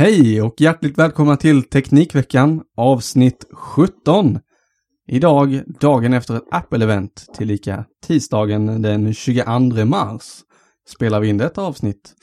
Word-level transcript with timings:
Hej 0.00 0.42
och 0.42 0.60
hjärtligt 0.60 0.98
välkomna 0.98 1.36
till 1.36 1.62
Teknikveckan 1.62 2.62
avsnitt 2.76 3.44
17. 3.52 4.38
Idag, 5.08 5.62
dagen 5.80 6.12
efter 6.12 6.36
ett 6.36 6.48
Apple-event, 6.50 7.34
tillika 7.34 7.84
tisdagen 8.06 8.82
den 8.82 9.14
22 9.14 9.84
mars, 9.84 10.22
spelar 10.88 11.20
vi 11.20 11.28
in 11.28 11.38
detta 11.38 11.62
avsnitt. 11.62 12.14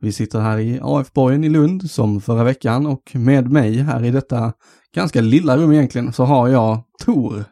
Vi 0.00 0.12
sitter 0.12 0.40
här 0.40 0.58
i 0.58 0.80
AF-borgen 0.82 1.44
i 1.44 1.48
Lund 1.48 1.90
som 1.90 2.20
förra 2.20 2.44
veckan 2.44 2.86
och 2.86 3.10
med 3.14 3.50
mig 3.50 3.76
här 3.76 4.04
i 4.04 4.10
detta 4.10 4.52
ganska 4.94 5.20
lilla 5.20 5.56
rum 5.56 5.72
egentligen 5.72 6.12
så 6.12 6.24
har 6.24 6.48
jag 6.48 6.82
Tor. 7.04 7.44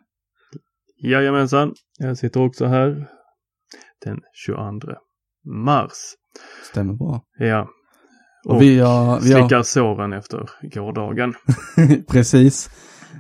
Jajamensan, 1.03 1.75
jag 1.99 2.19
sitter 2.19 2.41
också 2.41 2.67
här 2.67 3.09
den 4.05 4.21
22 4.47 4.89
mars. 5.45 6.15
Stämmer 6.71 6.95
bra. 6.95 7.23
Ja. 7.39 7.69
Och 8.45 8.63
vi 8.63 8.79
har- 8.79 9.21
vi 9.21 9.33
har- 9.33 9.41
slickar 9.41 9.63
såren 9.63 10.13
efter 10.13 10.51
gårdagen. 10.75 11.35
Precis. 12.09 12.71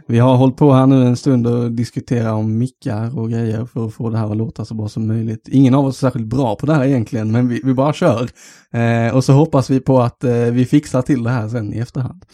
Vi 0.06 0.18
har 0.18 0.36
hållit 0.36 0.56
på 0.56 0.72
här 0.72 0.86
nu 0.86 1.02
en 1.06 1.16
stund 1.16 1.46
och 1.46 1.72
diskuterat 1.72 2.32
om 2.32 2.58
mickar 2.58 3.18
och 3.18 3.30
grejer 3.30 3.66
för 3.66 3.86
att 3.86 3.94
få 3.94 4.10
det 4.10 4.18
här 4.18 4.30
att 4.30 4.36
låta 4.36 4.64
så 4.64 4.74
bra 4.74 4.88
som 4.88 5.06
möjligt. 5.06 5.48
Ingen 5.48 5.74
av 5.74 5.84
oss 5.86 5.96
är 6.02 6.06
särskilt 6.06 6.26
bra 6.26 6.56
på 6.56 6.66
det 6.66 6.74
här 6.74 6.84
egentligen, 6.84 7.32
men 7.32 7.48
vi, 7.48 7.60
vi 7.64 7.74
bara 7.74 7.92
kör. 7.92 8.28
Eh, 8.72 9.14
och 9.16 9.24
så 9.24 9.32
hoppas 9.32 9.70
vi 9.70 9.80
på 9.80 10.00
att 10.00 10.24
eh, 10.24 10.32
vi 10.32 10.64
fixar 10.64 11.02
till 11.02 11.22
det 11.22 11.30
här 11.30 11.48
sen 11.48 11.74
i 11.74 11.78
efterhand. 11.78 12.24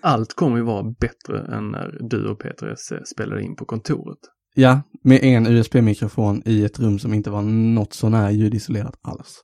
Allt 0.00 0.34
kommer 0.34 0.56
ju 0.56 0.62
vara 0.62 0.82
bättre 0.82 1.56
än 1.56 1.68
när 1.70 1.98
du 2.10 2.28
och 2.28 2.38
Peter 2.40 2.72
S 2.72 3.08
spelade 3.14 3.42
in 3.42 3.56
på 3.56 3.64
kontoret. 3.64 4.18
Ja, 4.54 4.80
med 5.04 5.20
en 5.24 5.46
USB-mikrofon 5.46 6.42
i 6.44 6.64
ett 6.64 6.78
rum 6.80 6.98
som 6.98 7.14
inte 7.14 7.30
var 7.30 7.42
något 7.42 7.92
sånär 7.92 8.30
ljudisolerat 8.30 8.94
alls. 9.02 9.34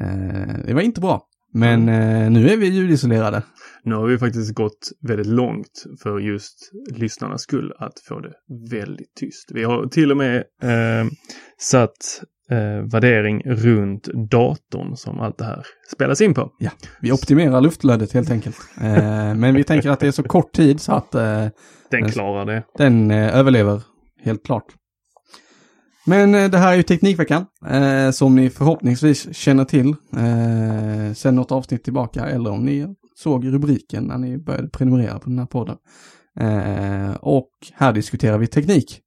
Eh, 0.00 0.54
det 0.66 0.74
var 0.74 0.80
inte 0.80 1.00
bra, 1.00 1.22
men 1.54 1.88
eh, 1.88 2.30
nu 2.30 2.48
är 2.48 2.56
vi 2.56 2.66
ljudisolerade. 2.66 3.42
Nu 3.84 3.94
har 3.94 4.06
vi 4.06 4.18
faktiskt 4.18 4.54
gått 4.54 4.90
väldigt 5.08 5.26
långt 5.26 5.84
för 6.02 6.18
just 6.18 6.70
lyssnarnas 6.96 7.42
skull 7.42 7.72
att 7.78 7.92
få 8.08 8.20
det 8.20 8.32
väldigt 8.70 9.14
tyst. 9.20 9.50
Vi 9.54 9.64
har 9.64 9.86
till 9.86 10.10
och 10.10 10.16
med 10.16 10.36
eh, 10.62 11.06
satt 11.60 12.20
eh, 12.50 12.90
värdering 12.92 13.42
runt 13.44 14.08
datorn 14.30 14.96
som 14.96 15.20
allt 15.20 15.38
det 15.38 15.44
här 15.44 15.62
spelas 15.94 16.20
in 16.20 16.34
på. 16.34 16.50
Ja, 16.58 16.70
vi 17.00 17.12
optimerar 17.12 17.60
luftflödet 17.60 18.12
helt 18.12 18.30
enkelt. 18.30 18.56
Eh, 18.80 19.34
men 19.34 19.54
vi 19.54 19.64
tänker 19.64 19.90
att 19.90 20.00
det 20.00 20.06
är 20.06 20.10
så 20.12 20.22
kort 20.22 20.52
tid 20.52 20.80
så 20.80 20.92
att 20.92 21.14
eh, 21.14 21.46
Den 21.90 22.08
klarar 22.08 22.46
det. 22.46 22.62
den 22.78 23.10
eh, 23.10 23.36
överlever 23.38 23.82
helt 24.24 24.44
klart. 24.44 24.64
Men 26.08 26.34
eh, 26.34 26.50
det 26.50 26.58
här 26.58 26.72
är 26.72 26.76
ju 26.76 26.82
Teknikveckan 26.82 27.46
eh, 27.66 28.10
som 28.10 28.36
ni 28.36 28.50
förhoppningsvis 28.50 29.36
känner 29.36 29.64
till 29.64 29.88
eh, 30.16 31.14
sen 31.14 31.34
något 31.34 31.52
avsnitt 31.52 31.84
tillbaka 31.84 32.26
eller 32.26 32.50
om 32.50 32.64
ni 32.64 32.94
såg 33.16 33.46
rubriken 33.46 34.04
när 34.04 34.18
ni 34.18 34.38
började 34.38 34.68
prenumerera 34.68 35.18
på 35.18 35.30
den 35.30 35.38
här 35.38 35.46
podden. 35.46 35.76
Eh, 36.40 37.14
och 37.14 37.50
här 37.74 37.92
diskuterar 37.92 38.38
vi 38.38 38.46
teknik. 38.46 39.00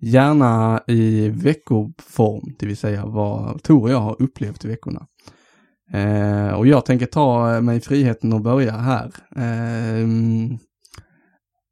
Gärna 0.00 0.80
i 0.86 1.28
veckoform, 1.28 2.54
det 2.58 2.66
vill 2.66 2.76
säga 2.76 3.06
vad 3.06 3.62
Tor 3.62 3.82
och 3.82 3.90
jag 3.90 4.00
har 4.00 4.22
upplevt 4.22 4.64
i 4.64 4.68
veckorna. 4.68 5.06
Eh, 5.92 6.54
och 6.54 6.66
jag 6.66 6.86
tänker 6.86 7.06
ta 7.06 7.60
mig 7.60 7.80
friheten 7.80 8.32
att 8.32 8.42
börja 8.42 8.72
här. 8.72 9.12
Eh, 9.36 10.08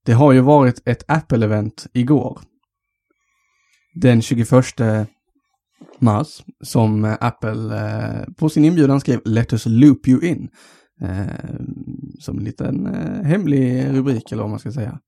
det 0.07 0.13
har 0.13 0.33
ju 0.33 0.41
varit 0.41 0.83
ett 0.85 1.05
Apple-event 1.09 1.87
igår. 1.93 2.41
Den 3.95 4.23
21 4.23 5.09
mars 5.99 6.43
som 6.65 7.05
eh, 7.05 7.17
Apple 7.21 7.77
eh, 7.81 8.35
på 8.39 8.49
sin 8.49 8.65
inbjudan 8.65 9.01
skrev 9.01 9.21
Let 9.25 9.53
us 9.53 9.67
loop 9.67 10.09
you 10.09 10.25
in. 10.25 10.49
Eh, 11.03 11.27
som 12.19 12.39
en 12.39 12.45
liten 12.45 12.87
eh, 12.87 13.25
hemlig 13.25 13.89
rubrik 13.89 14.33
eller 14.33 14.43
vad 14.43 14.51
man 14.51 14.59
ska 14.59 14.73
säga. 14.73 14.99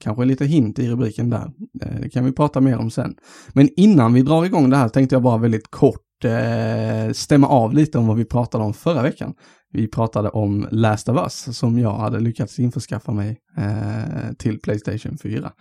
Kanske 0.00 0.24
lite 0.24 0.44
hint 0.44 0.78
i 0.78 0.88
rubriken 0.88 1.30
där. 1.30 1.50
Eh, 1.82 2.00
det 2.00 2.10
kan 2.10 2.24
vi 2.24 2.32
prata 2.32 2.60
mer 2.60 2.78
om 2.78 2.90
sen. 2.90 3.14
Men 3.52 3.68
innan 3.76 4.12
vi 4.12 4.22
drar 4.22 4.44
igång 4.44 4.70
det 4.70 4.76
här 4.76 4.88
tänkte 4.88 5.14
jag 5.14 5.22
bara 5.22 5.38
väldigt 5.38 5.70
kort 5.70 6.24
eh, 6.24 7.12
stämma 7.12 7.48
av 7.48 7.74
lite 7.74 7.98
om 7.98 8.06
vad 8.06 8.16
vi 8.16 8.24
pratade 8.24 8.64
om 8.64 8.74
förra 8.74 9.02
veckan. 9.02 9.34
Vi 9.72 9.88
pratade 9.88 10.28
om 10.28 10.68
Last 10.70 11.08
of 11.08 11.16
Us 11.16 11.58
som 11.58 11.78
jag 11.78 11.94
hade 11.94 12.20
lyckats 12.20 12.58
införskaffa 12.58 13.12
mig 13.12 13.38
till 14.38 14.60
Playstation 14.60 15.18
4. 15.18 15.52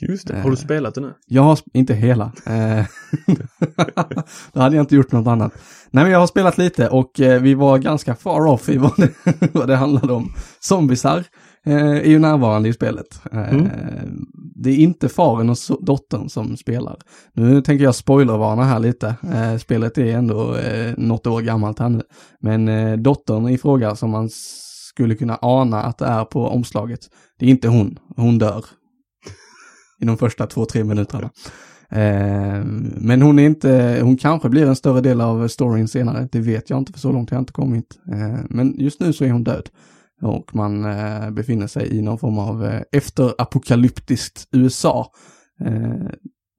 Just 0.00 0.28
det. 0.28 0.40
Har 0.40 0.50
du 0.50 0.56
spelat 0.56 0.94
det 0.94 1.00
nu? 1.00 1.14
Jag 1.26 1.42
har, 1.42 1.58
inte 1.74 1.94
hela. 1.94 2.32
Eh, 2.46 2.86
Då 4.52 4.60
hade 4.60 4.76
jag 4.76 4.82
inte 4.82 4.96
gjort 4.96 5.12
något 5.12 5.26
annat. 5.26 5.52
Nej 5.90 6.04
men 6.04 6.12
jag 6.12 6.20
har 6.20 6.26
spelat 6.26 6.58
lite 6.58 6.88
och 6.88 7.20
eh, 7.20 7.42
vi 7.42 7.54
var 7.54 7.78
ganska 7.78 8.14
far 8.14 8.46
off 8.46 8.68
i 8.68 8.76
vad 8.78 8.96
det, 8.96 9.12
vad 9.52 9.68
det 9.68 9.76
handlade 9.76 10.12
om. 10.12 10.32
Zombisar 10.60 11.24
eh, 11.66 11.76
är 11.76 12.08
ju 12.08 12.18
närvarande 12.18 12.68
i 12.68 12.72
spelet. 12.72 13.20
Eh, 13.32 13.62
Det 14.54 14.70
är 14.70 14.76
inte 14.76 15.08
faren 15.08 15.50
och 15.50 15.56
dottern 15.80 16.28
som 16.28 16.56
spelar. 16.56 16.96
Nu 17.32 17.62
tänker 17.62 17.84
jag 17.84 17.94
spoilervarna 17.94 18.64
här 18.64 18.78
lite. 18.78 19.14
Eh, 19.34 19.56
spelet 19.58 19.98
är 19.98 20.06
ändå 20.16 20.56
eh, 20.56 20.94
något 20.96 21.26
år 21.26 21.40
gammalt 21.40 21.78
här 21.78 21.88
nu. 21.88 22.02
Men 22.40 22.68
eh, 22.68 22.96
dottern 22.96 23.48
i 23.48 23.58
fråga 23.58 23.96
som 23.96 24.10
man 24.10 24.28
skulle 24.88 25.14
kunna 25.14 25.38
ana 25.42 25.82
att 25.82 25.98
det 25.98 26.06
är 26.06 26.24
på 26.24 26.48
omslaget, 26.48 27.00
det 27.38 27.46
är 27.46 27.50
inte 27.50 27.68
hon. 27.68 27.98
Hon 28.16 28.38
dör 28.38 28.64
i 30.00 30.04
de 30.04 30.16
första 30.16 30.46
två, 30.46 30.64
tre 30.64 30.84
minuterna. 30.84 31.30
Eh, 31.90 32.64
men 33.00 33.22
hon 33.22 33.38
är 33.38 33.46
inte, 33.46 34.00
hon 34.02 34.16
kanske 34.16 34.48
blir 34.48 34.66
en 34.66 34.76
större 34.76 35.00
del 35.00 35.20
av 35.20 35.48
storyn 35.48 35.88
senare, 35.88 36.28
det 36.32 36.40
vet 36.40 36.70
jag 36.70 36.78
inte 36.78 36.92
för 36.92 37.00
så 37.00 37.12
långt 37.12 37.30
har 37.30 37.36
jag 37.36 37.42
inte 37.42 37.52
kommit. 37.52 37.98
Eh, 38.12 38.38
men 38.50 38.74
just 38.78 39.00
nu 39.00 39.12
så 39.12 39.24
är 39.24 39.30
hon 39.30 39.44
död. 39.44 39.68
Och 40.22 40.54
man 40.54 40.84
eh, 40.84 41.30
befinner 41.30 41.66
sig 41.66 41.96
i 41.96 42.02
någon 42.02 42.18
form 42.18 42.38
av 42.38 42.64
eh, 42.64 42.82
efterapokalyptiskt 42.92 44.48
USA. 44.52 45.12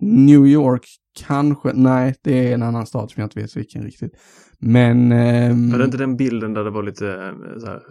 New 0.02 0.48
York 0.48 0.86
kanske, 1.28 1.74
nej 1.74 2.16
det 2.24 2.50
är 2.50 2.54
en 2.54 2.64
annan 2.64 2.86
stad 2.86 3.12
som 3.12 3.22
jag 3.22 3.26
inte 3.26 3.40
vet 3.42 3.58
vilken 3.58 3.84
riktigt. 3.84 4.12
Men... 4.60 5.12
ehm, 5.12 5.72
Var 5.72 5.80
det 5.80 5.86
inte 5.86 5.98
den 5.98 6.18
bilden 6.18 6.54
där 6.54 6.64
det 6.64 6.70
var 6.70 6.84
lite 6.84 7.34
så 7.60 7.66
här, 7.66 7.82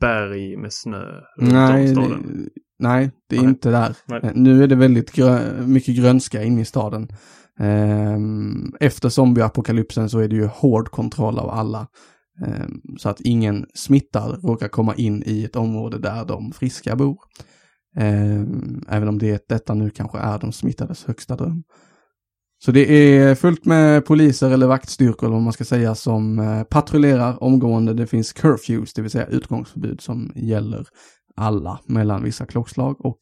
berg 0.00 0.56
med 0.56 0.72
snö 0.72 1.02
runt 1.38 1.52
Nej, 1.52 1.80
om 1.80 1.86
det, 1.86 1.88
staden? 1.88 2.48
Nej, 2.78 3.10
det 3.28 3.36
är 3.36 3.40
Nej. 3.40 3.48
inte 3.50 3.70
där. 3.70 3.96
Nej. 4.06 4.20
Eh, 4.22 4.30
Nu 4.34 4.62
är 4.62 4.66
det 4.66 4.74
väldigt 4.76 5.12
grö 5.12 5.62
mycket 5.66 5.96
grönska 5.96 6.42
inne 6.42 6.60
i 6.60 6.64
staden. 6.64 7.08
Ehm, 7.60 8.72
Efter 8.80 9.08
zombieapokalypsen 9.08 10.10
så 10.10 10.18
är 10.18 10.28
det 10.28 10.36
ju 10.36 10.46
hård 10.46 10.90
kontroll 10.90 11.38
av 11.38 11.50
alla. 11.50 11.86
Ehm, 12.46 12.80
Så 12.98 13.08
att 13.08 13.20
ingen 13.20 13.66
smittad 13.74 14.44
råkar 14.44 14.68
komma 14.68 14.94
in 14.94 15.22
i 15.26 15.44
ett 15.44 15.56
område 15.56 15.98
där 15.98 16.24
de 16.24 16.52
friska 16.52 16.96
bor. 16.96 17.18
Ehm, 17.96 18.82
Även 18.88 19.08
om 19.08 19.18
det, 19.18 19.48
detta 19.48 19.74
nu 19.74 19.90
kanske 19.90 20.18
är 20.18 20.38
de 20.38 20.52
smittades 20.52 21.04
högsta 21.04 21.36
dröm. 21.36 21.62
Så 22.64 22.72
det 22.72 22.92
är 22.92 23.34
fullt 23.34 23.64
med 23.64 24.06
poliser 24.06 24.50
eller 24.50 24.66
vaktstyrkor 24.66 25.26
eller 25.26 25.34
vad 25.34 25.42
man 25.42 25.52
ska 25.52 25.64
säga 25.64 25.94
som 25.94 26.38
eh, 26.38 26.62
patrullerar 26.62 27.42
omgående. 27.42 27.94
Det 27.94 28.06
finns 28.06 28.32
curfews, 28.32 28.92
det 28.94 29.02
vill 29.02 29.10
säga 29.10 29.26
utgångsförbud 29.26 30.00
som 30.00 30.32
gäller 30.34 30.86
alla 31.38 31.80
mellan 31.86 32.22
vissa 32.22 32.46
klockslag 32.46 33.04
och 33.04 33.18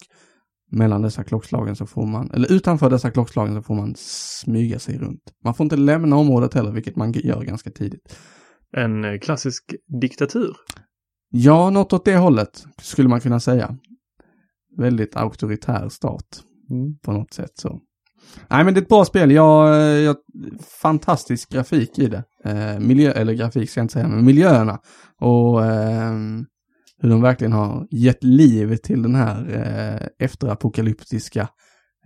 mellan 0.71 1.03
dessa 1.03 1.25
klockslagen 1.25 1.77
så 1.77 1.87
får 1.87 2.07
man, 2.07 2.31
eller 2.31 2.53
utanför 2.53 2.91
dessa 2.91 3.11
klockslagen 3.11 3.55
så 3.55 3.63
får 3.63 3.75
man 3.75 3.95
smyga 3.97 4.79
sig 4.79 4.99
runt. 4.99 5.23
Man 5.45 5.55
får 5.55 5.65
inte 5.65 5.77
lämna 5.77 6.17
området 6.17 6.55
heller, 6.55 6.73
vilket 6.73 6.97
man 6.97 7.13
gör 7.13 7.43
ganska 7.43 7.71
tidigt. 7.71 8.19
En 8.73 9.05
eh, 9.05 9.19
klassisk 9.19 9.75
diktatur. 10.01 10.57
Ja, 11.31 11.71
något 11.71 11.93
åt 11.93 12.05
det 12.05 12.17
hållet 12.17 12.65
skulle 12.83 13.09
man 13.09 13.21
kunna 13.21 13.41
säga. 13.41 13.77
Väldigt 14.79 15.17
auktoritär 15.17 15.89
stat 15.89 16.43
på 17.03 17.13
något 17.13 17.33
sätt 17.33 17.53
så. 17.55 17.81
Nej 18.49 18.65
men 18.65 18.75
det 18.75 18.81
är 18.81 18.83
ett 18.83 18.89
bra 18.89 19.05
spel. 19.05 19.31
Jag, 19.31 19.81
jag, 20.03 20.17
fantastisk 20.83 21.53
grafik 21.53 21.99
i 21.99 22.07
det. 22.07 22.25
Eh, 22.45 22.81
miljö, 22.81 23.13
eller 23.13 23.33
grafik 23.33 23.71
ska 23.71 23.81
jag 23.81 23.85
inte 23.85 23.93
säga, 23.93 24.09
men 24.09 24.25
miljöerna. 24.25 24.79
Och 25.21 25.65
ehm, 25.65 26.47
hur 26.98 27.10
de 27.10 27.22
verkligen 27.22 27.52
har 27.52 27.87
gett 27.90 28.25
liv 28.25 28.76
till 28.76 29.02
den 29.02 29.14
här 29.14 29.48
eh, 29.50 30.08
efterapokalyptiska 30.26 31.48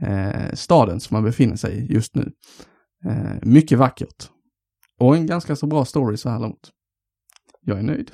eh, 0.00 0.52
staden 0.54 1.00
som 1.00 1.14
man 1.14 1.25
befinner 1.25 1.56
sig 1.56 1.76
i 1.78 1.92
just 1.94 2.14
nu. 2.14 2.32
Eh, 3.06 3.34
mycket 3.42 3.78
vackert. 3.78 4.31
Och 5.00 5.16
en 5.16 5.26
ganska 5.26 5.56
så 5.56 5.66
bra 5.66 5.84
story 5.84 6.16
så 6.16 6.28
här 6.28 6.38
långt. 6.38 6.70
Jag 7.60 7.78
är 7.78 7.82
nöjd. 7.82 8.10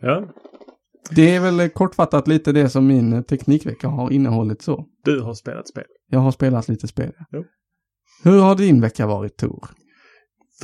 Ja, 0.00 0.28
Det 1.10 1.34
är 1.34 1.40
väl 1.40 1.70
kortfattat 1.70 2.28
lite 2.28 2.52
det 2.52 2.68
som 2.68 2.86
min 2.86 3.24
teknikvecka 3.24 3.88
har 3.88 4.10
innehållit 4.12 4.62
så. 4.62 4.86
du 5.04 5.20
har 5.20 5.34
spelat 5.34 5.68
spel. 5.68 5.84
Jag 6.10 6.18
har 6.20 6.30
spelat 6.30 6.68
lite 6.68 6.88
spel. 6.88 7.12
Jo. 7.30 7.44
Hur 8.24 8.40
har 8.40 8.56
din 8.56 8.80
vecka 8.80 9.06
varit 9.06 9.36
Tor? 9.36 9.68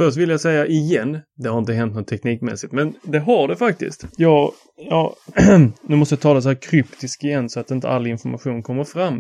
Först 0.00 0.17
vill 0.17 0.31
jag 0.31 0.41
säga 0.41 0.67
igen, 0.67 1.20
det 1.37 1.49
har 1.49 1.58
inte 1.58 1.73
hänt 1.73 1.94
något 1.94 2.06
teknikmässigt, 2.06 2.73
men 2.73 2.94
det 3.02 3.19
har 3.19 3.49
det 3.49 3.56
faktiskt. 3.56 4.06
Jag, 4.17 4.52
ja, 4.76 5.17
nu 5.82 5.97
måste 5.97 6.12
jag 6.12 6.20
tala 6.20 6.41
så 6.41 6.49
här 6.49 6.62
kryptiskt 6.62 7.25
igen 7.25 7.49
så 7.49 7.61
att 7.61 7.70
inte 7.70 7.88
all 7.88 8.06
information 8.06 8.62
kommer 8.62 8.85
fram. 8.85 9.14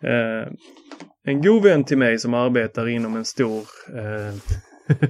Eh, 0.00 0.52
en 1.24 1.42
god 1.42 1.62
vän 1.62 1.84
till 1.84 1.98
mig 1.98 2.18
som 2.18 2.34
arbetar 2.34 2.88
inom 2.88 3.16
en 3.16 3.24
stor 3.24 3.62
eh, 3.96 4.34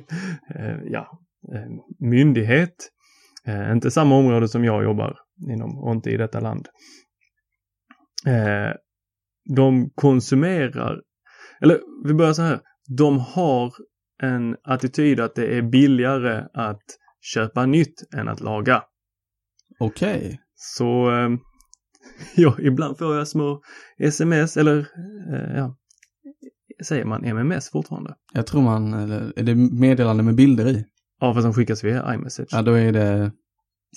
eh 0.56 0.78
ja, 0.84 1.20
eh, 1.54 1.70
myndighet, 1.98 2.74
eh, 3.46 3.72
inte 3.72 3.90
samma 3.90 4.16
område 4.16 4.48
som 4.48 4.64
jag 4.64 4.84
jobbar 4.84 5.16
inom 5.50 5.78
och 5.78 5.92
inte 5.92 6.10
i 6.10 6.16
detta 6.16 6.40
land. 6.40 6.68
Eh, 8.26 8.74
de 9.56 9.90
konsumerar, 9.94 11.00
eller 11.62 11.80
vi 12.04 12.14
börjar 12.14 12.32
så 12.32 12.42
här, 12.42 12.60
de 12.98 13.18
har 13.18 13.72
en 14.22 14.56
attityd 14.64 15.20
att 15.20 15.34
det 15.34 15.58
är 15.58 15.62
billigare 15.62 16.44
att 16.54 16.82
köpa 17.34 17.66
nytt 17.66 18.14
än 18.16 18.28
att 18.28 18.40
laga. 18.40 18.82
Okej. 19.78 20.40
Så 20.54 21.10
eh, 21.10 21.30
ja, 22.36 22.56
ibland 22.60 22.98
får 22.98 23.16
jag 23.16 23.28
små 23.28 23.62
sms 23.98 24.56
eller 24.56 24.78
eh, 25.32 25.56
ja, 25.56 25.76
säger 26.84 27.04
man 27.04 27.24
MMS 27.24 27.70
fortfarande? 27.70 28.14
Jag 28.32 28.46
tror 28.46 28.62
man, 28.62 28.94
eller 28.94 29.32
är 29.36 29.42
det 29.42 29.54
meddelande 29.54 30.22
med 30.22 30.34
bilder 30.34 30.66
i? 30.66 30.84
Ja, 31.20 31.34
fast 31.34 31.44
de 31.44 31.54
skickas 31.54 31.84
via 31.84 32.14
iMessage. 32.14 32.48
Ja, 32.50 32.62
då 32.62 32.72
är 32.72 32.92
det, 32.92 33.32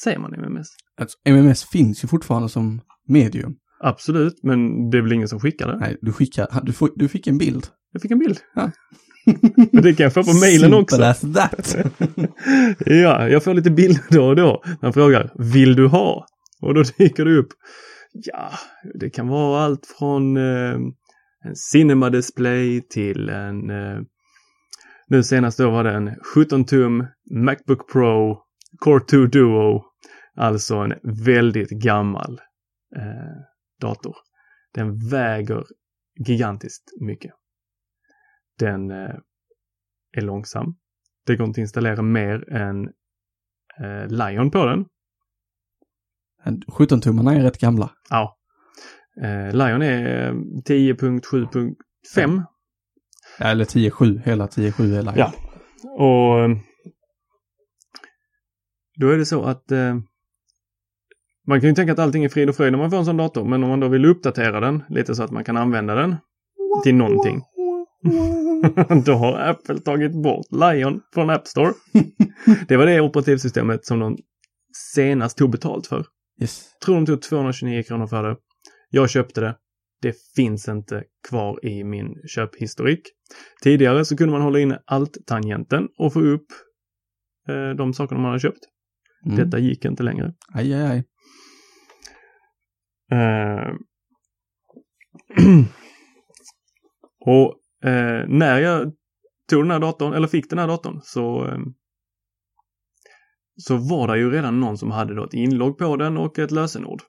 Säger 0.04 0.20
man 0.20 0.34
MMS? 0.34 0.68
alltså, 1.02 1.18
MMS 1.25 1.64
finns 1.64 2.04
ju 2.04 2.08
fortfarande 2.08 2.50
som 2.50 2.81
medium. 3.08 3.56
Absolut, 3.80 4.44
men 4.44 4.90
det 4.90 4.98
är 4.98 5.02
väl 5.02 5.14
ingen 5.14 5.28
som 5.28 5.40
skickar 5.40 5.68
det? 5.68 5.78
Nej, 5.78 5.98
du 6.02 6.14
skickar, 6.14 6.62
du, 6.64 6.74
får, 6.74 6.90
du 6.96 7.08
fick 7.08 7.28
en 7.28 7.38
bild. 7.38 7.68
Jag 7.92 8.02
fick 8.02 8.12
en 8.12 8.20
bild. 8.20 8.40
Ja. 8.56 8.72
Men 9.72 9.84
det 9.84 9.94
kan 9.94 10.04
jag 10.04 10.14
få 10.14 10.24
på 10.24 10.34
mejlen 10.34 10.74
också. 10.74 10.96
Simple 10.96 11.10
as 11.10 11.22
that. 11.34 11.75
Ja, 12.86 13.30
jag 13.30 13.44
får 13.44 13.54
lite 13.54 13.72
bilder 13.72 14.04
då 14.10 14.25
och 14.25 14.36
då. 14.36 14.64
Man 14.81 14.94
frågar, 14.94 15.31
vill 15.36 15.75
du 15.75 15.88
ha? 15.88 16.25
Och 16.62 16.74
då 16.74 16.84
dyker 16.98 17.25
det 17.25 17.38
upp. 17.38 17.50
Ja, 18.14 18.50
det 18.94 19.10
kan 19.10 19.28
vara 19.28 19.64
allt 19.64 19.86
från 19.98 20.38
eh, 20.38 20.74
en 21.46 21.56
cinema 21.56 22.10
display 22.10 22.81
till 22.81 23.30
en 23.30 23.70
eh, 23.70 24.02
nu 25.08 25.24
senast 25.24 25.58
då 25.58 25.70
var 25.70 25.84
det 25.84 25.92
en 25.92 26.16
17 26.36 26.66
tum 26.66 27.08
Macbook 27.31 27.92
Pro 27.92 28.38
Core 28.80 29.06
2 29.06 29.18
Duo. 29.25 29.84
Alltså 30.36 30.75
en 30.75 30.94
väldigt 31.25 31.70
gammal 31.70 32.42
eh, 32.96 33.42
dator. 33.81 34.16
Den 34.74 35.10
väger 35.10 35.64
gigantiskt 36.28 36.84
mycket. 37.02 37.31
Den 38.59 38.91
eh, 38.91 39.15
är 40.17 40.21
långsam. 40.21 40.75
Det 41.25 41.35
går 41.35 41.47
inte 41.47 41.57
att 41.57 41.61
installera 41.61 42.01
mer 42.01 42.53
än 42.53 42.89
eh, 43.79 44.07
Lion 44.07 44.51
på 44.51 44.65
den. 44.65 44.85
17-tummarna 46.67 47.35
är 47.35 47.41
rätt 47.41 47.57
gamla. 47.57 47.91
Ja. 48.09 48.38
Eh, 49.21 49.51
Lion 49.55 49.81
är 49.81 50.27
eh, 50.27 50.33
10.7.5. 50.33 52.44
Ja, 53.39 53.45
eller 53.45 53.65
10-7, 53.65 54.21
hela 54.25 54.47
10-7 54.47 54.83
är 54.83 55.01
live. 55.01 55.13
Ja. 55.15 55.33
Och 55.83 56.50
då 58.95 59.09
är 59.09 59.17
det 59.17 59.25
så 59.25 59.44
att 59.44 59.72
man 61.48 61.62
kan 61.62 61.69
ju 61.69 61.75
tänka 61.75 61.93
att 61.93 62.00
allting 62.00 62.24
är 62.24 62.29
frid 62.29 62.50
och 62.50 62.55
fröjd 62.55 62.72
när 62.72 62.79
man 62.79 62.91
får 62.91 62.98
en 62.98 63.05
sån 63.05 63.17
dator. 63.17 63.43
Men 63.43 63.63
om 63.63 63.69
man 63.69 63.79
då 63.79 63.88
vill 63.88 64.05
uppdatera 64.05 64.60
den 64.60 64.83
lite 64.89 65.15
så 65.15 65.24
att 65.24 65.31
man 65.31 65.43
kan 65.43 65.57
använda 65.57 65.95
den 65.95 66.15
till 66.83 66.95
någonting. 66.95 67.41
då 69.05 69.13
har 69.13 69.39
Apple 69.39 69.79
tagit 69.79 70.24
bort 70.24 70.46
Lion 70.51 71.01
från 71.13 71.29
App 71.29 71.48
Store. 71.48 71.74
det 72.67 72.77
var 72.77 72.86
det 72.86 73.01
operativsystemet 73.01 73.86
som 73.86 74.00
de 74.00 74.17
senast 74.96 75.38
tog 75.38 75.51
betalt 75.51 75.88
för. 75.88 76.05
Yes. 76.41 76.79
tror 76.86 76.96
de 76.96 77.05
tog 77.05 77.22
229 77.22 77.84
kronor 77.84 78.08
för 78.08 78.24
det. 78.24 78.38
Jag 78.89 79.10
köpte 79.10 79.41
det. 79.41 79.58
Det 80.01 80.15
finns 80.36 80.67
inte 80.67 81.03
kvar 81.29 81.65
i 81.65 81.84
min 81.84 82.15
köphistorik. 82.27 83.01
Tidigare 83.63 84.05
så 84.05 84.17
kunde 84.17 84.32
man 84.32 84.41
hålla 84.41 84.60
inne 84.60 84.79
alt-tangenten 84.86 85.88
och 85.98 86.13
få 86.13 86.22
upp 86.22 86.46
eh, 87.50 87.70
de 87.70 87.93
sakerna 87.93 88.22
man 88.22 88.29
hade 88.29 88.39
köpt. 88.39 88.60
Mm. 89.25 89.38
Detta 89.38 89.60
gick 89.60 89.86
inte 89.86 90.03
längre. 90.03 90.34
Aj, 90.53 90.74
aj, 90.74 90.84
aj. 90.84 91.03
Eh, 93.20 93.74
och 97.25 97.62
eh, 97.84 98.28
när 98.28 98.60
jag 98.60 98.94
tog 99.50 99.63
den 99.63 99.72
här 99.72 99.80
datorn, 99.80 100.13
eller 100.13 100.28
fick 100.28 100.50
den 100.50 100.60
här 100.60 100.68
datorn, 100.68 101.02
så 101.04 101.48
eh, 101.48 101.60
så 103.58 103.78
var 103.78 104.08
det 104.08 104.18
ju 104.18 104.32
redan 104.32 104.60
någon 104.60 104.78
som 104.78 104.92
hade 104.92 105.16
då 105.16 105.25
ett 105.25 105.34
inlogg 105.34 105.78
på 105.78 105.98
den 105.98 106.18
och 106.18 106.40
ett 106.40 106.52
lösenord. 106.52 107.02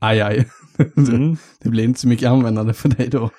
Aj, 0.00 0.20
aj. 0.20 0.48
Mm. 0.96 1.36
Det 1.60 1.68
blir 1.68 1.84
inte 1.84 2.00
så 2.00 2.08
mycket 2.08 2.28
användande 2.28 2.74
för 2.74 2.88
dig 2.88 3.08
då. 3.08 3.30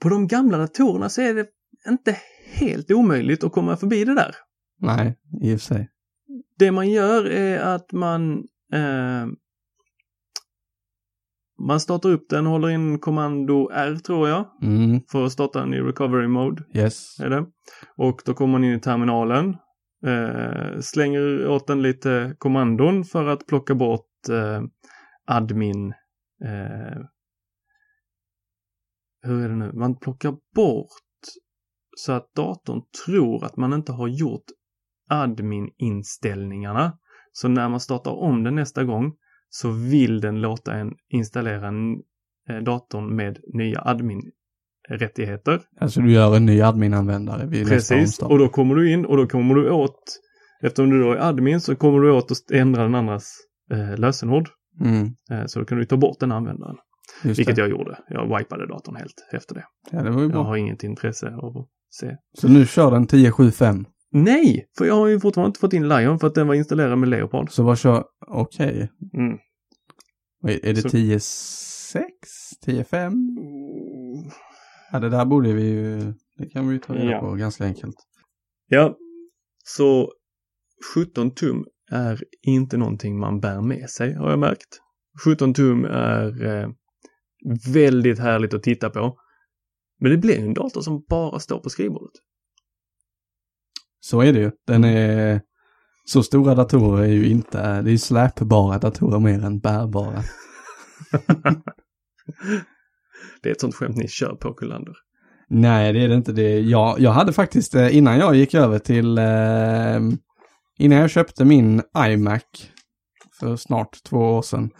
På 0.00 0.08
de 0.08 0.26
gamla 0.26 0.58
datorerna 0.58 1.08
så 1.08 1.22
är 1.22 1.34
det 1.34 1.46
inte 1.88 2.16
helt 2.52 2.90
omöjligt 2.90 3.44
att 3.44 3.52
komma 3.52 3.76
förbi 3.76 4.04
det 4.04 4.14
där. 4.14 4.34
Nej, 4.78 5.18
i 5.42 5.56
och 5.56 5.60
för 5.60 5.74
sig. 5.74 5.90
Det 6.58 6.72
man 6.72 6.90
gör 6.90 7.24
är 7.24 7.58
att 7.58 7.92
man 7.92 8.32
eh, 8.72 9.26
man 11.66 11.80
startar 11.80 12.08
upp 12.08 12.28
den, 12.28 12.46
håller 12.46 12.68
in 12.68 12.98
kommando 12.98 13.68
R 13.72 13.96
tror 13.96 14.28
jag, 14.28 14.44
Mm, 14.62 15.00
för 15.12 15.24
att 15.26 15.32
starta 15.32 15.60
den 15.60 15.74
i 15.74 15.80
recovery 15.80 16.28
mode. 16.28 16.64
yes. 16.74 17.20
Är 17.20 17.30
det. 17.30 17.46
Och 17.96 18.22
då 18.24 18.34
kommer 18.34 18.52
man 18.52 18.64
in 18.64 18.72
i 18.74 18.80
terminalen, 18.80 19.56
eh, 20.06 20.80
slänger 20.80 21.48
åt 21.48 21.66
den 21.66 21.82
lite 21.82 22.34
kommandon 22.38 23.04
för 23.04 23.26
att 23.26 23.46
plocka 23.46 23.74
bort 23.74 24.28
eh, 24.30 24.62
admin 25.26 25.88
eh, 26.44 27.02
hur 29.22 29.44
är 29.44 29.48
det 29.48 29.56
nu, 29.56 29.72
man 29.72 29.98
plockar 29.98 30.36
bort 30.54 30.88
så 31.96 32.12
att 32.12 32.34
datorn 32.34 32.82
tror 33.06 33.44
att 33.44 33.56
man 33.56 33.72
inte 33.72 33.92
har 33.92 34.08
gjort 34.08 34.44
admin-inställningarna. 35.10 36.92
Så 37.32 37.48
när 37.48 37.68
man 37.68 37.80
startar 37.80 38.10
om 38.10 38.44
den 38.44 38.54
nästa 38.54 38.84
gång 38.84 39.12
så 39.54 39.70
vill 39.70 40.20
den 40.20 40.40
låta 40.40 40.74
en 40.74 40.92
installera 41.08 41.68
en, 41.68 41.92
eh, 42.48 42.56
datorn 42.64 43.16
med 43.16 43.38
nya 43.54 43.80
admin-rättigheter. 43.80 45.60
Alltså 45.80 46.00
du 46.00 46.12
gör 46.12 46.36
en 46.36 46.46
ny 46.46 46.60
admin-användare 46.62 47.46
vid 47.46 47.68
Precis, 47.68 48.18
och 48.18 48.38
då 48.38 48.48
kommer 48.48 48.74
du 48.74 48.92
in 48.92 49.04
och 49.06 49.16
då 49.16 49.26
kommer 49.26 49.54
du 49.54 49.70
åt, 49.70 50.18
eftersom 50.62 50.90
du 50.90 51.02
då 51.02 51.12
är 51.12 51.16
admin 51.28 51.60
så 51.60 51.76
kommer 51.76 52.00
du 52.00 52.10
åt 52.12 52.30
att 52.30 52.50
ändra 52.50 52.82
den 52.82 52.94
andras 52.94 53.36
eh, 53.72 53.96
lösenord. 53.98 54.48
Mm, 54.80 55.08
Eh, 55.30 55.46
så 55.46 55.58
då 55.58 55.64
kan 55.64 55.78
du 55.78 55.84
ta 55.84 55.96
bort 55.96 56.20
den 56.20 56.32
användaren. 56.32 56.76
just 57.24 57.38
Vilket 57.38 57.56
det. 57.56 57.62
jag 57.62 57.70
gjorde. 57.70 57.98
Jag 58.08 58.38
wipade 58.38 58.66
datorn 58.66 58.96
helt 58.96 59.14
efter 59.32 59.54
det. 59.54 59.64
Ja, 59.90 60.02
det 60.02 60.10
var 60.10 60.18
ju 60.18 60.24
Jag 60.24 60.32
bra. 60.32 60.42
har 60.42 60.56
inget 60.56 60.84
intresse 60.84 61.26
av 61.34 61.56
att 61.58 61.68
se. 61.90 62.16
Så 62.38 62.48
nu 62.48 62.66
kör 62.66 62.90
den 62.90 63.06
10.7.5. 63.06 63.84
Nej! 64.12 64.66
För 64.78 64.84
jag 64.84 64.94
har 64.94 65.06
ju 65.06 65.20
fortfarande 65.20 65.46
inte 65.48 65.60
fått 65.60 65.72
in 65.72 65.88
Lion 65.88 66.18
för 66.18 66.26
att 66.26 66.34
den 66.34 66.46
var 66.46 66.54
installerad 66.54 66.98
med 66.98 67.08
Leopard. 67.08 67.50
Så 67.50 67.62
vad 67.62 67.78
kör, 67.78 68.04
okej. 68.26 68.90
Mm. 69.14 69.38
Är 70.48 70.66
är 70.66 70.74
det 70.74 70.82
Så- 70.82 70.88
10.6? 70.88 72.02
10.5? 72.66 73.12
Ja, 74.92 74.98
det 74.98 75.08
där 75.08 75.24
borde 75.24 75.52
vi 75.52 75.62
ju, 75.62 76.12
det 76.38 76.46
kan 76.52 76.68
vi 76.68 76.74
ju 76.74 76.80
ta 76.80 76.94
reda 76.94 77.10
Ja. 77.10 77.20
på 77.20 77.34
ganska 77.34 77.64
enkelt. 77.64 77.94
Ja, 78.68 78.96
så 79.64 80.12
17 80.94 81.30
tum 81.30 81.64
är 81.90 82.20
inte 82.42 82.76
någonting 82.76 83.18
man 83.18 83.40
bär 83.40 83.60
med 83.60 83.90
sig 83.90 84.14
har 84.14 84.30
jag 84.30 84.38
märkt. 84.38 84.80
17 85.24 85.54
tum 85.54 85.84
är 85.84 86.44
eh, 86.46 86.68
väldigt 87.72 88.18
härligt 88.18 88.54
att 88.54 88.62
titta 88.62 88.90
på. 88.90 89.18
Men 90.00 90.10
det 90.10 90.16
blir 90.18 90.38
en 90.38 90.54
dator 90.54 90.80
som 90.80 91.04
bara 91.08 91.38
står 91.38 91.58
på 91.58 91.70
skrivbordet. 91.70 92.12
Så 94.04 94.20
är 94.20 94.32
det 94.32 94.38
ju. 94.38 94.50
Den 94.66 94.84
är, 94.84 95.40
så 96.04 96.22
stora 96.22 96.54
datorer 96.54 97.02
är 97.02 97.08
ju 97.08 97.28
inte, 97.28 97.82
det 97.82 97.92
är 97.92 97.96
släpbara 97.96 98.78
datorer 98.78 99.18
mer 99.18 99.44
än 99.44 99.58
bärbara. 99.58 100.22
Det 103.42 103.48
är 103.48 103.52
ett 103.52 103.60
sånt 103.60 103.74
skämt 103.74 103.96
ni 103.96 104.08
kör 104.08 104.34
på 104.34 104.54
Kullander. 104.54 104.94
Nej, 105.48 105.92
det 105.92 106.00
är 106.04 106.08
det 106.08 106.14
inte. 106.14 106.32
Det, 106.32 106.60
jag, 106.60 107.00
jag 107.00 107.10
hade 107.10 107.32
faktiskt, 107.32 107.74
eh, 107.74 107.96
innan 107.96 108.18
jag 108.18 108.34
gick 108.34 108.54
över 108.54 108.78
till, 108.78 109.18
eh, 109.18 110.00
innan 110.78 110.98
jag 110.98 111.10
köpte 111.10 111.44
min 111.44 111.82
iMac 112.08 112.42
för 113.40 113.56
snart 113.56 114.02
två 114.04 114.18
år 114.18 114.42
sedan, 114.42 114.70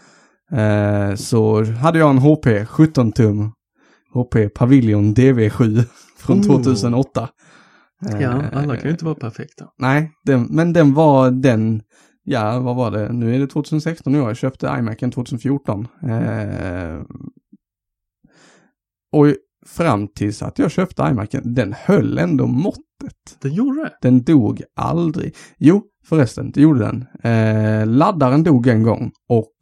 eh, 0.51 1.15
så 1.15 1.63
hade 1.63 1.99
jag 1.99 2.09
en 2.09 2.17
HP 2.17 2.65
17 2.65 3.11
tum, 3.11 3.51
HP 4.13 4.49
Pavilion 4.55 5.15
DV7 5.15 5.83
från 6.17 6.39
Oh. 6.39 6.43
2008. 6.43 7.29
Ja, 8.11 8.41
Eh, 8.41 8.57
alla 8.57 8.75
kan 8.75 8.85
ju 8.85 8.91
inte 8.91 9.05
vara 9.05 9.15
perfekta. 9.15 9.69
Nej, 9.77 10.11
den, 10.25 10.47
men 10.49 10.73
den 10.73 10.93
var 10.93 11.31
den, 11.31 11.81
ja 12.23 12.59
vad 12.59 12.75
var 12.75 12.91
det, 12.91 13.13
nu 13.13 13.35
är 13.35 13.39
det 13.39 13.47
2016 13.47 14.13
nu, 14.13 14.19
jag 14.19 14.37
köpte 14.37 14.67
iMacen 14.79 15.11
2014. 15.11 15.87
Eh, 16.03 17.01
och 19.11 19.27
fram 19.65 20.07
tills 20.07 20.41
att 20.41 20.59
jag 20.59 20.71
köpte 20.71 21.03
iMacen, 21.03 21.53
den 21.53 21.73
höll 21.73 22.17
ändå 22.17 22.47
måttet. 22.47 23.37
Det 23.41 23.49
gjorde 23.49 23.83
det. 23.83 23.97
Den 24.01 24.23
dog 24.23 24.61
aldrig. 24.75 25.35
Jo, 25.57 25.83
förresten, 26.05 26.51
det 26.51 26.61
gjorde 26.61 26.79
den. 26.79 27.05
Eh, 27.23 27.87
laddaren 27.87 28.43
dog 28.43 28.67
en 28.67 28.83
gång 28.83 29.11
och 29.29 29.53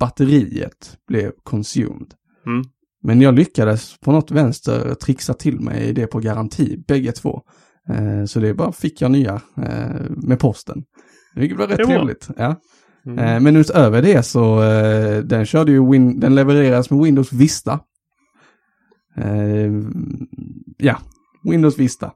batteriet 0.00 0.98
blev 1.08 1.32
consumed. 1.42 2.14
Mm. 2.46 2.64
Men 3.02 3.20
jag 3.20 3.34
lyckades 3.34 3.98
på 4.00 4.12
något 4.12 4.30
vänster 4.30 4.94
trixa 4.94 5.34
till 5.34 5.60
mig 5.60 5.92
det 5.92 6.06
på 6.06 6.18
garanti, 6.18 6.84
bägge 6.86 7.12
två. 7.12 7.42
Eh, 7.88 8.24
så 8.24 8.40
det 8.40 8.54
bara 8.54 8.72
fick 8.72 9.00
jag 9.00 9.10
nya 9.10 9.40
eh, 9.56 10.10
med 10.10 10.40
posten. 10.40 10.82
Vilket 11.34 11.58
var 11.58 11.66
rätt 11.66 11.76
Det 11.76 11.84
var 11.84 11.94
trevligt. 11.94 12.28
Ja. 12.36 12.56
Mm. 13.06 13.18
Eh, 13.18 13.40
men 13.40 13.56
utöver 13.56 14.02
det 14.02 14.22
så 14.22 14.60
den 15.24 15.46
körde 15.46 15.72
ju 15.72 15.90
Win 15.90 16.20
den 16.20 16.34
levereras 16.34 16.90
med 16.90 17.00
Windows 17.00 17.32
Vista. 17.32 17.80
Ja, 20.78 20.98
Windows 21.50 21.78
Vista. 21.78 22.12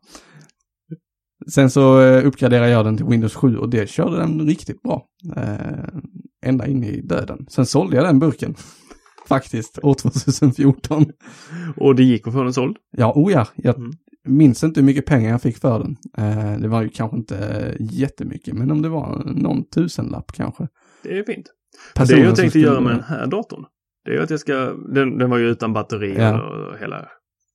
Sen 1.51 1.71
så 1.71 2.01
uppgraderade 2.01 2.71
jag 2.71 2.85
den 2.85 2.97
till 2.97 3.07
Windows 3.07 3.35
7 3.35 3.57
och 3.57 3.71
det 3.71 3.91
körde 3.91 4.17
den 4.17 4.47
riktigt 4.47 4.83
bra. 4.83 5.07
Ända 6.45 6.67
in 6.67 6.85
i 6.85 7.01
döden. 7.01 7.47
Sen 7.51 7.67
sålde 7.67 7.97
jag 7.97 8.05
den 8.05 8.19
burken. 8.19 8.55
Faktiskt, 9.29 9.79
år 9.83 9.95
2014. 9.95 11.05
Och 11.77 11.95
det 11.95 12.03
gick 12.03 12.27
att 12.27 12.33
få 12.33 12.43
den 12.43 12.53
såld. 12.53 12.77
Ja, 12.91 13.13
oh 13.17 13.33
ja. 13.33 13.47
Jag 13.57 13.77
Mm. 13.79 13.91
minns 14.39 14.65
inte 14.65 14.81
hur 14.81 14.87
mycket 14.87 15.07
pengar 15.07 15.31
jag 15.31 15.43
fick 15.43 15.59
för 15.59 15.79
den. 15.79 15.97
Eh, 16.19 16.59
det 16.61 16.69
var 16.69 16.83
ju 16.83 16.89
kanske 16.89 17.17
inte 17.17 17.77
jättemycket, 17.81 18.55
men 18.55 18.71
om 18.71 18.83
det 18.83 18.89
var 18.89 19.23
någon 19.25 19.69
tusenlapp 19.69 20.33
kanske. 20.33 20.69
Det 21.03 21.19
är 21.19 21.25
fint. 21.25 21.47
Personen 21.95 22.21
det 22.21 22.27
jag 22.27 22.37
tänkte 22.37 22.51
skulle- 22.51 22.65
göra 22.67 22.81
med 22.81 22.93
den 22.93 23.03
här 23.05 23.27
datorn, 23.27 23.65
det 24.05 24.11
är 24.17 24.21
att 24.21 24.31
jag 24.31 24.41
ska, 24.41 24.55
den, 24.95 25.19
den 25.19 25.31
var 25.31 25.39
ju 25.39 25.49
utan 25.49 25.73
batteri 25.73 26.15
Ja. 26.19 26.43
och 26.43 26.79
hela 26.79 27.09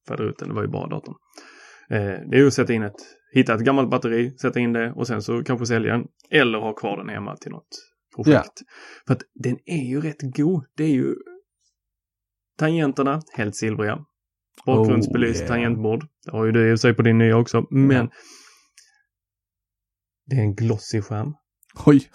faderuten, 0.07 0.47
det 0.47 0.53
var 0.53 0.61
ju 0.61 0.67
bara 0.67 0.87
datorn. 0.87 1.15
Eh, 1.89 1.97
det 1.99 2.35
är 2.35 2.39
ju 2.39 2.47
att 2.47 2.53
sätta 2.53 2.73
in 2.73 2.83
ett, 2.83 2.95
hitta 3.33 3.53
ett 3.53 3.61
gammalt 3.61 3.89
batteri, 3.89 4.31
sätta 4.37 4.59
in 4.59 4.73
det 4.73 4.91
och 4.91 5.07
sen 5.07 5.21
så 5.21 5.43
kanske 5.43 5.65
sälja 5.65 5.91
den. 5.93 6.05
Eller 6.31 6.57
ha 6.59 6.73
kvar 6.73 6.97
den 6.97 7.09
hemma 7.09 7.35
till 7.35 7.51
något 7.51 7.67
projekt. 8.15 8.61
För 9.07 9.13
att 9.13 9.21
den 9.43 9.57
är 9.65 9.83
ju 9.89 10.01
rätt 10.01 10.35
god. 10.35 10.63
Det 10.77 10.83
är 10.83 10.89
ju 10.93 11.15
tangenterna, 12.65 13.21
helt 13.33 13.55
silvriga. 13.55 13.99
Bakgrundsbelyst 14.65 15.35
Oh, 15.41 15.45
yeah. 15.45 15.47
tangentbord. 15.47 16.05
Det 16.25 16.31
har 16.31 16.45
ju 16.45 16.51
du 16.51 16.71
i 16.71 16.73
och 16.75 16.79
sig 16.79 16.93
på 16.93 17.01
din 17.01 17.17
nya 17.17 17.37
också. 17.37 17.65
Men 17.69 17.91
Ja. 17.97 18.07
det 20.25 20.35
är 20.35 20.39
en 20.41 20.55
glossy 20.55 21.01
skärm. 21.01 21.33
Oj, 21.85 22.09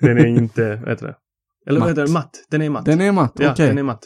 Den 0.00 0.18
är 0.18 0.26
inte, 0.42 0.76
vad 0.76 0.88
heter 0.88 1.06
det? 1.06 1.16
Eller 1.66 1.80
vad 1.80 1.88
Matt. 1.88 1.98
heter 1.98 2.06
det? 2.06 2.12
Matt. 2.12 2.30
Den 2.50 2.62
är 2.62 2.70
matt. 2.70 2.84
den 2.86 3.00
är 3.00 3.12
matt, 3.12 3.32
Ja, 3.38 3.52
okej. 3.52 3.66
den 3.68 3.78
är 3.78 3.82
matt. 3.82 4.04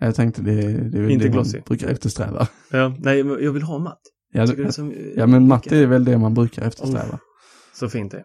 Jag 0.00 0.14
tänkte 0.14 0.42
det, 0.42 0.52
det 0.90 0.98
är 0.98 1.02
väl 1.02 1.10
Inte 1.10 1.24
det 1.24 1.30
glossy. 1.32 1.58
man 1.58 1.64
brukar 1.66 1.88
eftersträva. 1.88 2.48
Ja, 2.70 2.94
nej, 2.98 3.18
jag 3.18 3.52
vill 3.52 3.62
ha 3.62 3.78
matt. 3.78 4.00
Ja, 4.32 4.46
det 4.46 4.72
så, 4.72 4.92
ja 5.16 5.26
men 5.26 5.48
matt 5.48 5.72
är 5.72 5.86
väl 5.86 6.04
det 6.04 6.18
man 6.18 6.34
brukar 6.34 6.62
eftersträva. 6.62 7.18
Så 7.74 7.88
fint 7.88 8.12
det 8.12 8.18
är. 8.18 8.24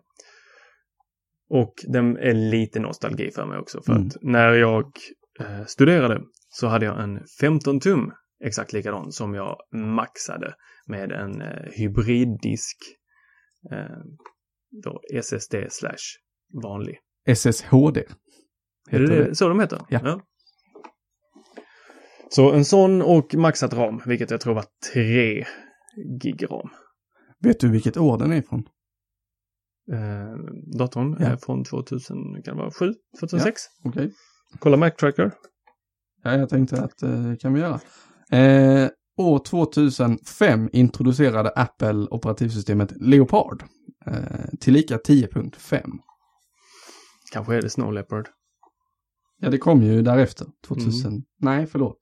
Och 1.49 1.73
den 1.87 2.17
är 2.17 2.33
lite 2.33 2.79
nostalgi 2.79 3.31
för 3.31 3.45
mig 3.45 3.57
också. 3.59 3.81
För 3.85 3.93
Mm. 3.93 4.07
att 4.07 4.15
när 4.21 4.53
jag 4.53 4.91
eh, 5.39 5.65
studerade 5.65 6.21
så 6.49 6.67
hade 6.67 6.85
jag 6.85 7.03
en 7.03 7.19
15 7.39 7.79
tum 7.79 8.11
exakt 8.43 8.73
likadan 8.73 9.11
som 9.11 9.33
jag 9.33 9.57
maxade 9.73 10.53
med 10.87 11.11
en 11.11 11.41
eh, 11.41 11.71
hybriddisk. 11.71 12.77
Eh, 13.71 13.97
då 14.83 15.01
SSD 15.21 15.55
slash 15.69 16.05
vanlig. 16.63 16.97
SSHD. 17.35 17.97
Är 18.89 18.99
det, 18.99 19.13
heter 19.13 19.29
det 19.29 19.35
så 19.35 19.49
de 19.49 19.59
heter? 19.59 19.81
Ja. 19.89 20.21
Så 22.29 22.51
en 22.51 22.65
sån 22.65 23.01
och 23.01 23.35
maxat 23.35 23.73
ram, 23.73 24.01
vilket 24.05 24.31
jag 24.31 24.41
tror 24.41 24.53
var 24.53 24.65
3 24.93 25.45
gig 26.21 26.43
ram. 26.51 26.69
Vet 27.39 27.59
du 27.59 27.71
vilket 27.71 27.97
år 27.97 28.17
den 28.17 28.31
är 28.31 28.37
ifrån? 28.37 28.63
Eh, 29.91 30.35
datorn 30.79 31.17
Ja. 31.19 31.25
är 31.25 31.37
från 31.37 31.63
2000, 31.63 32.17
kan 32.43 32.55
det 32.55 32.61
vara 32.61 32.71
7, 32.71 32.93
2006. 33.19 33.61
Okej. 33.83 34.11
Kolla 34.59 34.77
Mac 34.77 34.91
Tracker. 34.91 35.31
Ja, 36.23 36.37
jag 36.37 36.49
tänkte 36.49 36.83
att 36.83 37.03
eh, 37.03 37.09
det 37.09 37.37
kan 37.37 37.53
vi 37.53 37.59
göra. 37.59 37.79
Eh, 38.31 38.89
år 39.17 39.39
2005 39.39 40.69
introducerade 40.73 41.49
Apple 41.49 42.07
operativsystemet 42.11 42.93
Leopard. 42.95 43.63
Eh, 44.05 44.13
tillika 44.59 44.97
10.5. 44.97 45.99
Kanske 47.31 47.55
är 47.55 47.61
det 47.61 47.69
Snow 47.69 47.93
Leopard. 47.93 48.27
Ja, 49.41 49.49
det 49.49 49.57
kom 49.57 49.83
ju 49.83 50.01
därefter. 50.01 50.47
2000. 50.67 51.11
Mm. 51.11 51.23
Nej, 51.39 51.65
förlåt. 51.67 51.99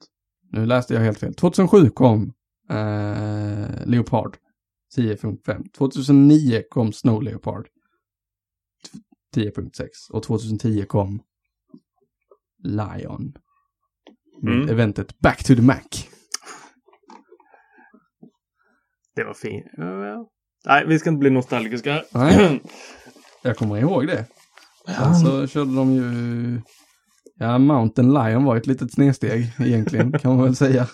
Nu 0.51 0.65
läste 0.65 0.93
jag 0.93 1.01
helt 1.01 1.19
fel. 1.19 1.33
2007 1.33 1.89
kom 1.89 2.33
eh, 2.69 3.85
Leopard 3.85 4.37
10.5. 4.97 5.71
2009 5.77 6.63
kom 6.69 6.93
Snow 6.93 7.23
Leopard 7.23 7.67
10.6. 9.35 9.87
Och 10.11 10.23
2010 10.23 10.85
kom 10.85 11.21
Lion. 12.63 13.33
Mm. 14.47 14.69
eventet 14.69 15.19
Back 15.19 15.43
to 15.43 15.55
the 15.55 15.61
Mac. 15.61 15.79
Det 19.15 19.23
var 19.23 19.33
fint. 19.33 19.65
Nej, 20.65 20.85
vi 20.87 20.99
ska 20.99 21.09
inte 21.09 21.19
bli 21.19 21.29
nostalgiska. 21.29 22.03
Nej. 22.13 22.61
Jag 23.43 23.57
kommer 23.57 23.77
ihåg 23.77 24.07
det. 24.07 24.25
Sen 24.97 25.15
så 25.15 25.47
körde 25.47 25.75
de 25.75 25.91
ju... 25.93 26.61
Ja, 27.39 27.57
Mountain 27.57 28.13
Lion 28.13 28.43
var 28.43 28.55
ett 28.57 28.67
litet 28.67 28.93
snedsteg 28.93 29.53
egentligen, 29.59 30.11
kan 30.19 30.35
man 30.35 30.43
väl 30.45 30.55
säga. 30.55 30.87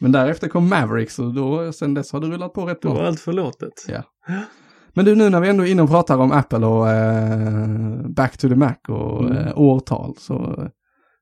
Men 0.00 0.12
därefter 0.12 0.48
kom 0.48 0.68
Mavericks 0.68 1.18
och 1.18 1.34
då, 1.34 1.72
sen 1.72 1.94
dess 1.94 2.12
har 2.12 2.20
det 2.20 2.26
rullat 2.26 2.52
på 2.52 2.66
rätt 2.66 2.82
Då 2.82 2.88
var 2.88 2.96
bra. 2.96 3.06
allt 3.06 3.20
förlåtet. 3.20 3.72
Ja. 3.88 4.02
Men 4.94 5.04
du, 5.04 5.14
nu 5.14 5.30
när 5.30 5.40
vi 5.40 5.48
ändå 5.48 5.66
är 5.66 5.70
inne 5.70 5.82
och 5.82 5.88
pratar 5.88 6.18
om 6.18 6.32
Apple 6.32 6.66
och 6.66 6.88
eh, 6.90 8.08
Back 8.08 8.38
to 8.38 8.48
the 8.48 8.54
Mac 8.56 8.74
och 8.88 9.24
Mm. 9.24 9.36
eh, 9.36 9.58
årtal 9.58 10.14
så 10.18 10.68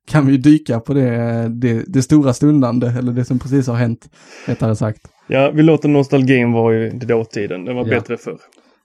kan 0.06 0.26
vi 0.26 0.36
dyka 0.36 0.80
på 0.80 0.94
det, 0.94 1.48
det, 1.48 1.84
det 1.86 2.02
stora 2.02 2.32
stundande, 2.32 2.86
eller 2.98 3.12
det 3.12 3.24
som 3.24 3.38
precis 3.38 3.66
har 3.66 3.74
hänt, 3.74 4.10
rättare 4.46 4.76
sagt. 4.76 5.00
Ja, 5.28 5.50
vi 5.54 5.62
låter 5.62 5.88
nostalgin 5.88 6.52
vara 6.52 6.76
i 6.76 6.90
dåtiden. 6.90 7.64
Den 7.64 7.76
var 7.76 7.84
Ja. 7.86 7.90
bättre 7.90 8.16
förr. 8.16 8.38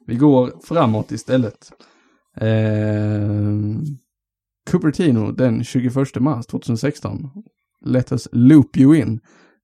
Vi 0.07 0.15
går 0.15 0.51
framåt 0.63 1.11
istället. 1.11 1.71
Eh, 2.41 3.49
Cupertino 4.71 5.31
den 5.31 5.63
21 5.63 6.19
mars 6.19 6.45
2016. 6.45 7.29
Let 7.85 8.11
us 8.11 8.27
loop 8.31 8.77
you 8.77 8.95
in. 8.95 9.19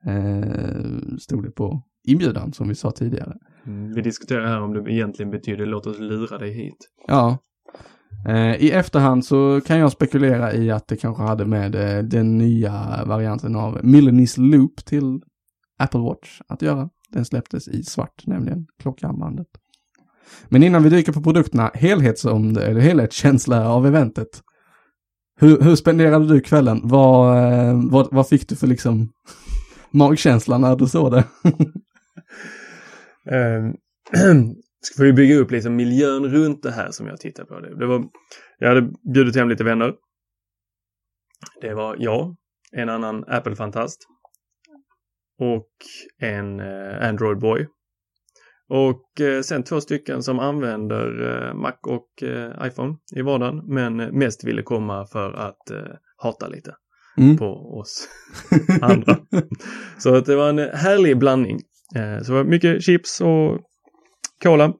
Eh, 0.05 1.17
stod 1.19 1.43
det 1.43 1.51
på 1.51 1.81
inbjudan 2.07 2.53
som 2.53 2.67
vi 2.67 2.75
sa 2.75 2.91
tidigare. 2.91 3.33
Mm, 3.67 3.93
vi 3.93 4.01
diskuterar 4.01 4.47
här 4.47 4.61
om 4.61 4.73
det 4.73 4.91
egentligen 4.93 5.31
betyder 5.31 5.65
låt 5.65 5.87
oss 5.87 5.99
lura 5.99 6.37
dig 6.37 6.51
hit. 6.53 6.77
Ja. 7.07 7.37
Eh, 8.27 8.55
I 8.55 8.71
efterhand 8.71 9.25
så 9.25 9.61
kan 9.65 9.79
jag 9.79 9.91
spekulera 9.91 10.53
i 10.53 10.71
att 10.71 10.87
det 10.87 10.97
kanske 10.97 11.23
hade 11.23 11.45
med 11.45 11.75
eh, 11.75 12.03
den 12.03 12.37
nya 12.37 13.03
varianten 13.05 13.55
av 13.55 13.79
Milanese 13.83 14.41
Loop 14.41 14.85
till 14.85 15.21
Apple 15.79 15.99
Watch 15.99 16.41
att 16.47 16.61
göra. 16.61 16.89
Den 17.09 17.25
släpptes 17.25 17.67
i 17.67 17.83
svart, 17.83 18.27
nämligen 18.27 18.67
klockarmbandet. 18.79 19.47
Men 20.49 20.63
innan 20.63 20.83
vi 20.83 20.89
dyker 20.89 21.11
på 21.11 21.21
produkterna, 21.21 21.71
helhetsom, 21.73 22.57
eller 22.57 22.79
helhetskänsla 22.81 23.69
av 23.69 23.87
eventet. 23.87 24.41
Hur, 25.39 25.61
hur 25.61 25.75
spenderade 25.75 26.27
du 26.27 26.41
kvällen? 26.41 26.81
Vad, 26.83 27.37
eh, 27.37 27.81
vad, 27.89 28.07
vad 28.11 28.27
fick 28.27 28.49
du 28.49 28.55
för 28.55 28.67
liksom 28.67 29.09
magkänsla 29.91 30.57
när 30.57 30.75
du 30.75 30.87
såg 30.87 31.11
det? 31.11 31.23
Ehm, 33.29 33.75
ska 34.81 34.97
får 34.97 35.03
vi 35.03 35.13
bygga 35.13 35.35
upp 35.35 35.51
liksom 35.51 35.75
miljön 35.75 36.31
runt 36.31 36.63
det 36.63 36.71
här 36.71 36.91
som 36.91 37.07
jag 37.07 37.19
tittar 37.19 37.45
på. 37.45 37.59
Det, 37.59 37.85
var, 37.85 38.03
jag 38.59 38.67
hade 38.67 38.91
bjudit 39.13 39.35
hem 39.35 39.49
lite 39.49 39.63
vänner. 39.63 39.93
Det 41.61 41.73
var 41.73 41.95
jag, 41.99 42.35
en 42.71 42.89
annan 42.89 43.23
Apple-fantast 43.27 44.07
och 45.39 45.71
en 46.19 46.59
eh, 46.59 47.09
Android-boy. 47.09 47.67
Och 48.69 49.21
eh, 49.21 49.41
sen 49.41 49.63
två 49.63 49.81
stycken 49.81 50.23
som 50.23 50.39
använder 50.39 51.37
eh, 51.47 51.53
Mac 51.53 51.73
och 51.87 52.09
iPhone 52.65 52.97
i 53.15 53.21
vardagen 53.21 53.61
men 53.65 53.95
mest 53.95 54.43
ville 54.43 54.63
komma 54.63 55.05
för 55.05 55.33
att 55.33 55.71
hata 56.17 56.47
lite 56.47 56.75
Mm. 57.17 57.37
på 57.37 57.79
oss 57.79 58.07
andra. 58.81 59.17
Så 59.97 60.15
att 60.15 60.25
det 60.25 60.35
var 60.35 60.49
en 60.49 60.57
härlig 60.59 61.17
blandning. 61.17 61.59
Så 62.23 62.31
det 62.31 62.37
var 62.37 62.43
mycket 62.43 62.83
chips 62.83 63.21
och 63.21 63.59
cola. 64.43 64.73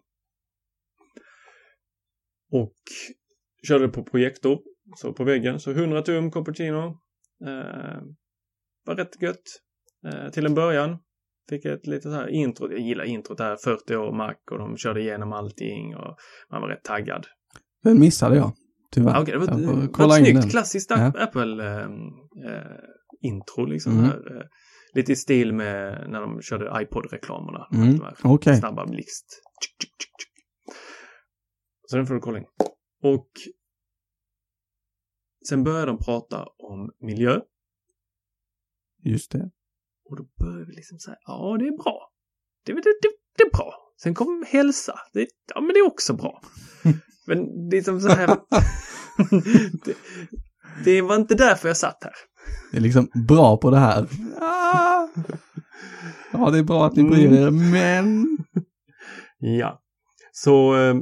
Och 2.51 2.75
körde 3.67 3.87
på 3.87 4.03
projektor. 4.03 4.59
Så 4.97 5.13
på 5.13 5.23
väggen. 5.23 5.59
Så 5.59 5.71
100 5.71 6.01
tum 6.01 6.31
Cupertino. 6.31 6.85
Eh, 7.47 8.01
var 8.85 8.95
rätt 8.95 9.21
gött. 9.21 9.43
Eh, 10.07 10.29
till 10.31 10.45
en 10.45 10.55
början. 10.55 10.97
Fick 11.49 11.65
ett 11.65 11.87
litet 11.87 12.03
så 12.03 12.11
här 12.17 12.27
intro. 12.27 12.71
Jag 12.71 12.79
gillar 12.79 13.03
introt 13.03 13.39
här. 13.39 13.57
40 13.63 13.95
år 13.95 14.11
Mac 14.17 14.33
och 14.51 14.59
de 14.59 14.77
körde 14.77 15.01
igenom 15.01 15.33
allting 15.33 15.95
och 15.95 16.15
man 16.51 16.61
var 16.61 16.69
rätt 16.69 16.83
taggad. 16.83 17.25
Den 17.83 17.99
missade 17.99 18.35
jag, 18.35 18.51
tyvärr. 18.91 19.11
Ja, 19.13 19.21
Okej, 19.21 19.31
det 19.33 19.37
var, 19.39 19.47
Jag 19.47 19.57
ett- 19.83 19.93
det 19.97 20.03
var 20.03 20.17
snyggt 20.17 20.41
den. 20.41 20.49
klassiskt 20.49 20.89
Ja. 20.91 21.13
Apple-intro 21.17 23.65
liksom. 23.65 23.91
Mm. 23.93 24.05
Här, 24.05 24.37
eh, 24.37 24.43
lite 24.93 25.11
i 25.11 25.15
stil 25.15 25.53
med 25.53 26.09
när 26.09 26.21
de 26.21 26.41
körde 26.41 26.81
iPod-reklamerna. 26.83 27.67
Mm, 27.73 27.99
okej. 28.23 28.57
Snabba 28.57 28.85
blixt. 28.85 29.41
Så 31.87 31.97
den 31.97 32.07
får 32.07 32.13
du 32.13 32.19
kolla 32.19 32.37
in. 32.37 32.45
Och 33.03 33.29
sen 35.49 35.63
började 35.63 35.85
de 35.85 35.97
prata 35.97 36.45
om 36.57 36.91
miljö. 36.99 37.39
Just 39.03 39.31
det. 39.31 39.51
Och 40.09 40.17
då 40.17 40.23
började 40.39 40.65
vi 40.65 40.75
liksom 40.75 40.99
säga, 40.99 41.17
ja 41.25 41.57
det 41.59 41.67
är 41.67 41.83
bra. 41.83 42.11
Det, 42.65 42.73
det, 42.73 42.81
det, 42.81 43.11
det 43.37 43.43
är 43.43 43.57
bra. 43.57 43.73
Sen 44.03 44.13
kom 44.13 44.45
hälsa. 44.47 44.99
Det, 45.13 45.27
ja 45.55 45.61
men 45.61 45.73
det 45.73 45.79
är 45.79 45.87
också 45.87 46.13
bra. 46.13 46.41
men 47.27 47.69
det 47.69 47.77
är 47.77 47.81
som 47.81 47.99
så 48.01 48.09
här. 48.09 48.27
det, 49.85 49.95
det 50.83 51.01
var 51.01 51.15
inte 51.15 51.35
därför 51.35 51.67
jag 51.67 51.77
satt 51.77 52.03
här. 52.03 52.13
Det 52.71 52.77
är 52.77 52.81
liksom 52.81 53.07
bra 53.27 53.57
på 53.57 53.71
det 53.71 53.77
här. 53.79 54.07
Ah! 54.41 55.07
Ja, 56.33 56.49
det 56.49 56.57
är 56.59 56.63
bra 56.63 56.85
att 56.85 56.95
ni 56.95 57.03
bryr 57.03 57.33
er, 57.33 57.49
men... 57.51 58.37
Ja. 59.39 59.81
Så 60.31 60.75
eh, 60.75 60.95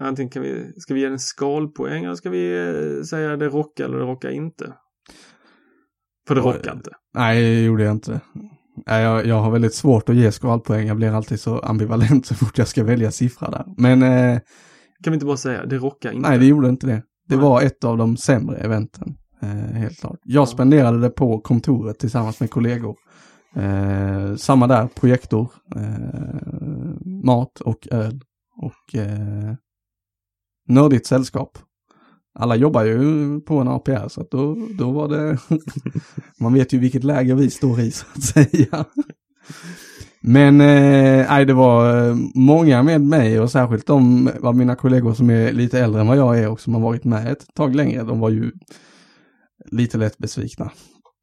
antingen 0.00 0.30
kan 0.30 0.42
vi, 0.42 0.72
ska 0.76 0.94
vi 0.94 1.00
ge 1.00 1.06
en 1.06 1.18
skalpoäng 1.18 2.04
eller 2.04 2.14
ska 2.14 2.30
vi 2.30 2.68
eh, 2.68 3.02
säga 3.02 3.36
det 3.36 3.48
rockar 3.48 3.84
eller 3.84 3.98
det 3.98 4.04
rockar 4.04 4.30
inte? 4.30 4.72
För 6.28 6.34
det 6.34 6.40
rockar 6.40 6.72
inte. 6.72 6.90
Nej, 7.14 7.42
det 7.42 7.62
gjorde 7.64 7.84
jag 7.84 7.92
inte. 7.92 8.20
Nej, 8.86 9.02
jag, 9.02 9.26
jag 9.26 9.40
har 9.40 9.50
väldigt 9.50 9.74
svårt 9.74 10.08
att 10.08 10.16
ge 10.16 10.32
skalpoäng. 10.32 10.86
Jag 10.86 10.96
blir 10.96 11.12
alltid 11.12 11.40
så 11.40 11.58
ambivalent 11.58 12.26
så 12.26 12.34
fort 12.34 12.58
jag 12.58 12.68
ska 12.68 12.84
välja 12.84 13.10
siffra 13.10 13.50
där. 13.50 13.64
Men 13.78 14.02
eh, 14.02 14.38
Kan 15.04 15.10
vi 15.10 15.14
inte 15.14 15.26
bara 15.26 15.36
säga 15.36 15.66
det 15.66 15.76
rockar 15.78 16.12
inte? 16.12 16.28
nej, 16.28 16.38
det 16.38 16.46
gjorde 16.46 16.68
inte 16.68 16.86
det. 16.86 17.02
Det 17.28 17.36
Nej. 17.36 17.44
var 17.44 17.62
ett 17.62 17.84
av 17.84 17.96
de 17.98 18.16
sämre 18.16 18.56
eventen. 18.56 19.16
Eh, 19.46 19.76
helt 19.80 20.00
klart. 20.00 20.18
Jag 20.24 20.42
Ja. 20.42 20.46
spenderade 20.46 21.00
det 21.00 21.10
på 21.10 21.40
kontoret 21.40 21.98
tillsammans 21.98 22.40
med 22.40 22.50
kollegor. 22.50 22.96
Eh, 23.56 24.36
samma 24.36 24.66
där, 24.66 24.86
projektor, 24.86 25.48
eh, 25.76 27.06
mat 27.24 27.60
och 27.60 27.88
öl 27.90 28.20
och 28.62 28.94
eh, 28.94 29.54
nördigt 30.68 31.06
sällskap. 31.06 31.58
Alla 32.38 32.56
jobbar 32.56 32.84
ju 32.84 33.40
på 33.40 33.58
en 33.58 33.68
APR 33.68 34.08
så 34.08 34.20
att 34.20 34.30
då, 34.30 34.56
då 34.78 34.90
var 34.90 35.08
det, 35.08 35.38
man 36.40 36.54
vet 36.54 36.72
ju 36.72 36.78
vilket 36.78 37.04
läge 37.04 37.34
vi 37.34 37.50
står 37.50 37.80
i 37.80 37.90
så 37.90 38.06
att 38.14 38.22
säga. 38.22 38.84
Men 40.20 40.60
eh, 40.60 41.46
det 41.46 41.52
var 41.52 42.08
eh, 42.08 42.16
många 42.34 42.82
med 42.82 43.00
mig 43.00 43.40
och 43.40 43.50
särskilt 43.50 43.86
de 43.86 44.30
av 44.42 44.56
mina 44.56 44.74
kollegor 44.74 45.14
som 45.14 45.30
är 45.30 45.52
lite 45.52 45.80
äldre 45.80 46.00
än 46.00 46.06
vad 46.06 46.16
jag 46.16 46.38
är 46.38 46.48
och 46.50 46.60
som 46.60 46.74
har 46.74 46.80
varit 46.80 47.04
med 47.04 47.32
ett 47.32 47.54
tag 47.54 47.74
längre. 47.74 48.02
De 48.02 48.20
var 48.20 48.30
ju 48.30 48.52
lite 49.68 49.98
lätt 49.98 50.18
besvikna 50.18 50.72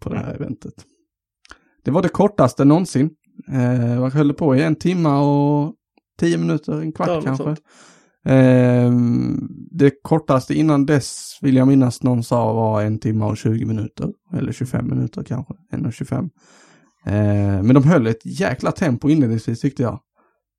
på 0.02 0.10
det 0.10 0.18
här 0.20 0.34
eventet. 0.34 0.74
Det 1.84 1.92
var 1.92 2.02
det 2.02 2.10
kortaste 2.10 2.66
någonsin. 2.66 3.10
Eh, 3.52 4.00
vad 4.00 4.14
höll 4.14 4.34
på 4.34 4.56
i? 4.56 4.62
En 4.62 4.76
timma 4.76 5.20
och 5.20 5.74
tio 6.20 6.38
minuter, 6.38 6.82
en 6.82 6.92
kvart 6.92 7.08
Ja, 7.08 7.22
kanske. 7.22 7.50
Eh, 8.26 8.92
det 9.72 9.92
kortaste 10.02 10.54
innan 10.54 10.86
dess 10.86 11.38
vill 11.42 11.56
jag 11.56 11.68
minnas 11.68 12.04
någon 12.04 12.24
sa 12.24 12.54
var 12.54 12.82
en 12.82 13.00
timme 13.00 13.26
och 13.26 13.38
20 13.38 13.66
minuter. 13.66 14.10
Eller 14.34 14.52
25 14.52 14.90
minuter 14.90 15.24
kanske. 15.24 15.54
En 15.72 15.86
och 15.86 15.94
25. 15.94 16.30
Eh, 17.06 17.14
men 17.64 17.74
de 17.74 17.84
höll 17.84 18.08
ett 18.08 18.26
jäkla 18.26 18.72
tempo 18.72 19.10
inledningsvis 19.10 19.60
tyckte 19.62 19.84
jag. 19.84 20.00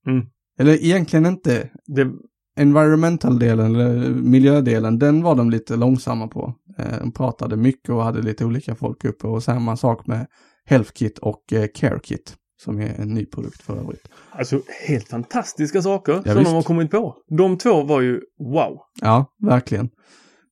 Mm. 0.06 0.26
Eller 0.58 0.84
egentligen 0.84 1.26
inte. 1.26 1.70
Det, 1.86 2.10
Environmental-delen, 2.56 3.74
eller 3.74 4.10
miljödelen, 4.10 4.98
den 4.98 5.22
var 5.22 5.34
de 5.34 5.50
lite 5.50 5.76
långsamma 5.76 6.28
på. 6.28 6.54
Eh, 6.78 6.98
de 7.00 7.12
pratade 7.12 7.56
mycket 7.56 7.88
och 7.88 8.02
hade 8.02 8.22
lite 8.22 8.44
olika 8.44 8.74
folk 8.74 9.04
uppe. 9.04 9.26
Och 9.26 9.42
samma 9.42 9.76
sak 9.76 10.06
med 10.06 10.26
HealthKit 10.68 11.18
och 11.18 11.52
eh, 11.52 11.66
CareKit. 11.74 12.34
Som 12.64 12.80
är 12.80 13.00
en 13.00 13.08
ny 13.08 13.26
produkt 13.26 13.62
för 13.62 13.76
övrigt. 13.76 14.08
alltså 14.30 14.60
helt 14.88 15.08
fantastiska 15.08 15.82
saker 15.82 16.12
Ja, 16.12 16.22
som 16.22 16.34
visst. 16.38 16.50
de 16.50 16.54
har 16.54 16.62
kommit 16.62 16.90
på. 16.90 17.14
De 17.38 17.58
två 17.58 17.82
var 17.82 18.00
ju 18.00 18.20
wow. 18.38 18.78
Ja, 19.00 19.26
verkligen. 19.42 19.88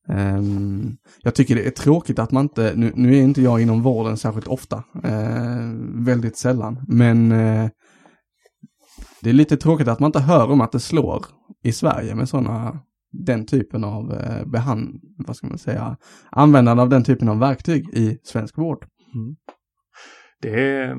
Ehm, 0.09 0.97
jag 1.23 1.35
tycker 1.35 1.55
det 1.55 1.67
är 1.67 1.71
tråkigt 1.71 2.19
att 2.19 2.31
man 2.31 2.45
inte, 2.45 2.73
nu, 2.77 2.93
nu 2.95 3.17
är 3.17 3.23
inte 3.23 3.43
jag 3.43 3.61
inom 3.63 3.83
vården 3.83 4.17
särskilt 4.17 4.47
ofta, 4.47 4.85
eh, 5.05 5.71
väldigt 5.95 6.37
sällan, 6.37 6.85
men 6.89 7.33
eh, 7.33 7.69
det 9.21 9.31
är 9.31 9.35
lite 9.35 9.57
tråkigt 9.57 9.89
att 9.89 10.01
man 10.01 10.09
inte 10.09 10.21
hör 10.21 10.51
om 10.51 10.61
att 10.61 10.73
det 10.73 10.81
slår 10.81 11.25
i 11.63 11.73
Sverige 11.73 12.15
med 12.15 12.29
sådana, 12.29 12.81
den 13.13 13.47
typen 13.47 13.85
av 13.85 14.13
eh, 14.13 14.47
behand, 14.47 15.01
vad 15.27 15.37
ska 15.37 15.47
man 15.47 15.59
säga, 15.59 15.97
användande 16.31 16.83
av 16.83 16.89
den 16.89 17.05
typen 17.05 17.29
av 17.29 17.39
verktyg 17.39 17.89
i 17.95 18.19
svensk 18.25 18.59
vård. 18.59 18.87
Det, 20.41 20.95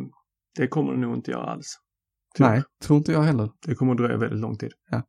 det 0.56 0.68
kommer 0.68 0.94
nog 0.94 1.16
inte 1.16 1.32
göra 1.32 1.44
alls. 1.46 1.80
Tyvärr. 2.36 2.50
Nej, 2.52 2.64
tror 2.84 2.98
inte 2.98 3.12
jag 3.12 3.22
heller. 3.24 3.50
Det 3.66 3.76
kommer 3.76 3.92
att 3.92 3.98
dröja 3.98 4.18
väldigt 4.18 4.40
lång 4.40 4.58
tid. 4.58 4.72
Ja. 4.90 4.98
Eh, 4.98 5.04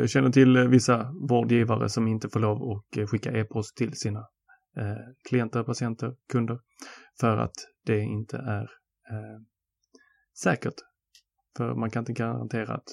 Vi 0.00 0.08
känner 0.08 0.30
till 0.30 0.56
eh, 0.56 0.64
vissa 0.64 1.12
vårdgivare 1.28 1.88
som 1.88 2.08
inte 2.08 2.28
får 2.28 2.40
lov 2.40 2.70
att 2.70 2.96
eh, 2.96 3.06
skicka 3.06 3.32
e-post 3.32 3.76
till 3.76 3.92
sina 3.96 4.18
eh, 4.76 5.12
klienter, 5.28 5.62
patienter, 5.62 6.14
kunder 6.32 6.58
för 7.20 7.36
att 7.36 7.54
det 7.86 8.00
inte 8.00 8.36
är 8.36 8.62
eh, 9.10 9.40
säkert. 10.42 10.74
För 11.56 11.74
man 11.74 11.90
kan 11.90 12.00
inte 12.00 12.12
garantera 12.12 12.74
att 12.74 12.88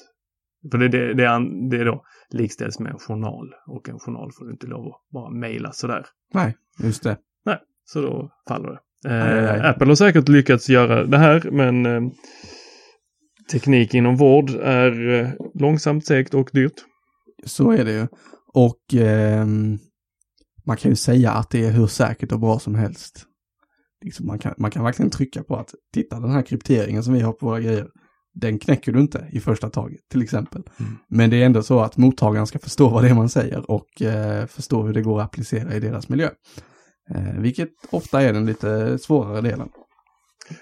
för 0.71 0.77
det, 0.77 0.87
det, 0.87 1.13
det, 1.13 1.25
är, 1.25 1.69
det 1.69 1.77
är 1.77 1.85
då 1.85 2.03
likställs 2.29 2.79
med 2.79 2.91
en 2.91 2.99
journal 2.99 3.53
och 3.67 3.89
en 3.89 3.99
journal 3.99 4.31
får 4.31 4.45
du 4.45 4.51
inte 4.51 4.67
lov 4.67 4.87
att 4.87 5.11
bara 5.13 5.29
mejla 5.29 5.71
sådär. 5.71 6.05
Nej, 6.33 6.55
just 6.79 7.03
det. 7.03 7.17
Nej, 7.45 7.57
så 7.85 8.01
då 8.01 8.31
faller 8.47 8.69
det. 8.69 8.79
Aj, 9.09 9.21
aj, 9.21 9.47
aj. 9.47 9.59
Eh, 9.59 9.69
Apple 9.69 9.87
har 9.87 9.95
säkert 9.95 10.29
lyckats 10.29 10.69
göra 10.69 11.05
det 11.05 11.17
här 11.17 11.51
men 11.51 11.85
eh, 11.85 12.01
teknik 13.51 13.93
inom 13.93 14.15
vård 14.15 14.49
är 14.49 15.09
eh, 15.09 15.29
långsamt, 15.53 16.05
segt 16.05 16.33
och 16.33 16.49
dyrt. 16.53 16.85
Så 17.45 17.71
är 17.71 17.85
det 17.85 17.91
ju. 17.91 18.07
Och 18.53 18.93
ehm, 18.93 19.77
man 20.65 20.77
kan 20.77 20.91
ju 20.91 20.95
säga 20.95 21.31
att 21.31 21.49
det 21.49 21.65
är 21.65 21.71
hur 21.71 21.87
säkert 21.87 22.31
och 22.31 22.39
bra 22.39 22.59
som 22.59 22.75
helst. 22.75 23.25
Liksom 24.05 24.27
man, 24.27 24.39
kan, 24.39 24.53
man 24.57 24.71
kan 24.71 24.83
verkligen 24.83 25.11
trycka 25.11 25.43
på 25.43 25.55
att 25.55 25.69
titta 25.93 26.19
den 26.19 26.31
här 26.31 26.41
krypteringen 26.41 27.03
som 27.03 27.13
vi 27.13 27.21
har 27.21 27.33
på 27.33 27.45
våra 27.45 27.59
grejer, 27.59 27.87
den 28.33 28.59
knäcker 28.59 28.91
du 28.91 28.99
inte 28.99 29.27
i 29.31 29.39
första 29.39 29.69
taget 29.69 29.99
till 30.09 30.21
exempel. 30.21 30.63
Mm. 30.79 30.97
Men 31.07 31.29
det 31.29 31.41
är 31.41 31.45
ändå 31.45 31.63
så 31.63 31.79
att 31.79 31.97
mottagaren 31.97 32.47
ska 32.47 32.59
förstå 32.59 32.89
vad 32.89 33.03
det 33.03 33.09
är 33.09 33.13
man 33.13 33.29
säger 33.29 33.71
och 33.71 34.01
eh, 34.01 34.45
förstå 34.45 34.83
hur 34.83 34.93
det 34.93 35.01
går 35.01 35.19
att 35.19 35.25
applicera 35.25 35.73
i 35.75 35.79
deras 35.79 36.09
miljö. 36.09 36.29
Eh, 37.09 37.33
vilket 37.39 37.69
ofta 37.89 38.21
är 38.21 38.33
den 38.33 38.45
lite 38.45 38.97
svårare 38.97 39.41
delen. 39.41 39.69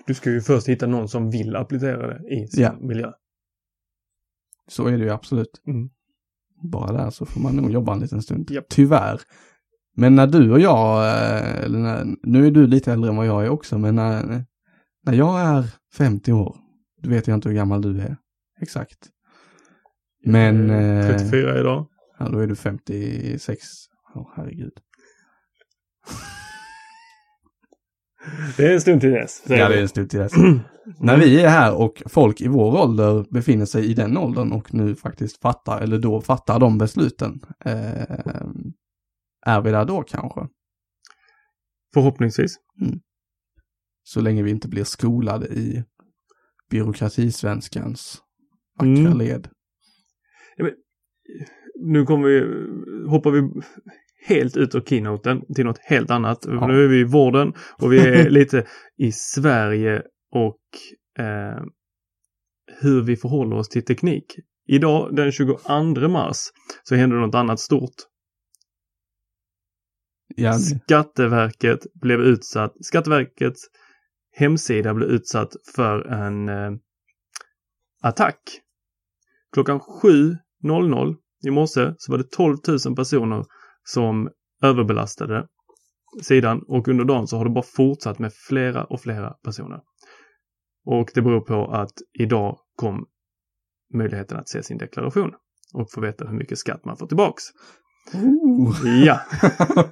Du 0.08 0.13
ska 0.13 0.32
ju 0.32 0.41
först 0.41 0.67
hitta 0.67 0.88
någon 0.88 1.08
som 1.10 1.29
vill 1.29 1.55
applicera 1.55 2.08
det 2.08 2.36
i 2.36 2.47
sin 2.47 2.63
Ja. 2.63 2.75
miljö. 2.82 3.12
Så 4.67 4.88
är 4.88 4.97
det 4.97 5.03
ju 5.03 5.10
absolut. 5.10 5.62
Mm. 5.67 5.89
Bara 6.71 6.91
där 6.91 7.10
så 7.10 7.25
får 7.25 7.41
man 7.41 7.55
nog 7.55 7.71
jobba 7.71 7.93
en 7.93 7.99
liten 7.99 8.21
stund. 8.21 8.51
Japp. 8.51 8.65
Tyvärr. 8.69 9.21
Men 9.95 10.15
när 10.15 10.27
du 10.27 10.51
och 10.51 10.60
jag, 10.60 11.08
eh, 11.08 11.69
när, 11.69 12.05
nu 12.23 12.47
är 12.47 12.51
du 12.51 12.67
lite 12.67 12.93
äldre 12.93 13.10
än 13.10 13.15
vad 13.15 13.25
jag 13.25 13.45
är 13.45 13.49
också, 13.49 13.77
men 13.77 13.95
när, 13.95 14.45
när 15.05 15.13
jag 15.13 15.41
är 15.41 15.63
50 15.93 16.34
år, 16.34 16.58
då 17.01 17.09
vet 17.09 17.27
jag 17.27 17.38
inte 17.38 17.49
hur 17.49 17.55
gammal 17.55 17.81
du 17.81 18.01
är. 18.01 18.17
Exakt. 18.62 19.09
Men... 20.25 20.69
Eh, 20.69 21.09
eh, 21.09 21.17
34 21.17 21.59
idag. 21.59 21.88
Ja, 22.19 22.29
då 22.29 22.39
är 22.39 22.47
du 22.47 22.55
56. 22.55 23.67
Åh, 24.15 24.31
herregud. 24.35 24.73
Det 28.57 28.65
är 28.65 28.73
en 28.73 28.81
stund 28.81 29.01
till 29.01 29.12
dess. 29.12 29.43
Ja, 29.47 29.69
det 29.69 29.75
är 29.75 29.81
en 29.81 29.89
stund 29.89 30.09
till 30.09 30.19
dess. 30.19 30.33
När 30.99 31.17
vi 31.17 31.41
är 31.41 31.49
här 31.49 31.75
och 31.75 32.03
folk 32.05 32.41
i 32.41 32.47
vår 32.47 32.81
ålder 32.81 33.25
befinner 33.29 33.65
sig 33.65 33.85
i 33.85 33.93
den 33.93 34.17
åldern 34.17 34.51
och 34.51 34.73
nu 34.73 34.95
faktiskt 34.95 35.41
fattar, 35.41 35.81
eller 35.81 35.99
då 35.99 36.21
fattar 36.21 36.59
de 36.59 36.77
besluten. 36.77 37.39
Eh, 37.65 38.01
är 39.45 39.62
vi 39.62 39.71
där 39.71 39.85
då 39.85 40.03
kanske? 40.03 40.47
Förhoppningsvis. 41.93 42.55
Så 44.03 44.21
länge 44.21 44.43
vi 44.43 44.51
inte 44.51 44.67
blir 44.67 44.83
skolade 44.83 45.47
i 45.47 45.83
byråkratisvenskans 46.69 48.21
vackra 48.79 48.91
Mm. 48.91 49.17
led. 49.17 49.47
Nu 51.82 52.05
kommer 52.05 52.27
vi, 52.27 52.39
hoppar 53.10 53.32
vi 53.32 53.62
helt 54.25 54.58
ut 54.58 54.75
ur 54.75 54.82
keynoten 54.82 55.41
till 55.55 55.65
något 55.65 55.79
helt 55.79 56.12
annat. 56.12 56.45
Ja. 56.47 56.67
Nu 56.67 56.84
är 56.84 56.88
vi 56.88 56.99
i 56.99 57.03
vården 57.03 57.53
och 57.77 57.93
vi 57.93 57.99
är 57.99 58.29
lite 58.39 58.67
i 58.97 59.12
Sverige 59.12 60.03
och 60.32 60.60
eh, 61.25 61.63
hur 62.82 63.01
vi 63.01 63.15
förhåller 63.17 63.55
oss 63.55 63.69
till 63.69 63.86
teknik. 63.86 64.36
Idag 64.67 65.15
den 65.15 65.32
22 65.32 66.08
mars 66.08 66.38
så 66.84 66.95
hände 66.95 67.15
något 67.15 67.36
annat 67.36 67.60
stort. 67.60 67.95
Ja, 70.36 70.53
Skatteverket 70.53 71.79
blev 72.01 72.19
utsatt, 72.21 72.73
Skatteverkets 72.86 73.62
hemsida 74.39 74.93
blev 74.93 75.10
utsatt 75.10 75.56
för 75.75 76.08
en 76.08 76.49
eh, 76.49 76.71
attack. 78.02 78.39
Klockan 79.54 79.80
7.00 79.80 81.15
i 81.47 81.52
morse 81.52 81.93
så 81.97 82.12
var 82.12 82.17
det 82.17 82.32
12 82.32 82.58
000 82.86 82.95
personer 82.95 83.45
som 83.84 84.30
överbelastade 84.63 85.47
sidan 86.21 86.63
och 86.67 86.88
under 86.88 87.06
dagen 87.06 87.28
så 87.28 87.38
har 87.38 87.45
det 87.45 87.52
bara 87.52 87.63
fortsatt 87.63 88.19
med 88.19 88.34
flera 88.34 88.84
och 88.84 89.02
flera 89.02 89.30
personer. 89.30 89.82
Och 90.86 91.12
det 91.13 91.21
beror 91.21 91.41
på 91.41 91.71
att 91.71 91.93
idag 92.19 92.60
kom 92.75 93.06
möjligheten 93.93 94.38
att 94.38 94.49
se 94.49 94.63
sin 94.63 94.78
deklaration 94.78 95.34
och 95.73 95.91
få 95.91 96.02
veta 96.02 96.28
hur 96.28 96.38
mycket 96.38 96.58
skatt 96.58 96.86
man 96.86 96.97
får 96.97 97.08
tillbaks. 97.08 97.43
Oh. 98.13 99.03
Ja, 99.05 99.19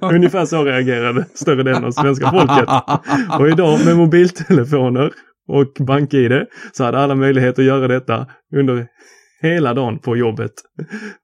ungefär 0.00 0.46
så 0.46 0.64
reagerade 0.64 1.26
större 1.34 1.62
delen 1.62 1.84
av 1.84 1.90
svenska 1.90 2.30
folket. 2.30 2.68
Och 3.40 3.48
idag 3.48 3.84
med 3.84 3.96
mobiltelefoner 3.96 5.12
och 5.48 5.72
bank-id 5.86 6.46
så 6.72 6.84
hade 6.84 6.98
alla 6.98 7.14
möjlighet 7.14 7.58
att 7.58 7.64
göra 7.64 7.88
detta 7.88 8.26
under 8.56 8.86
hela 9.42 9.74
dagen 9.74 9.98
på 9.98 10.16
jobbet. 10.16 10.52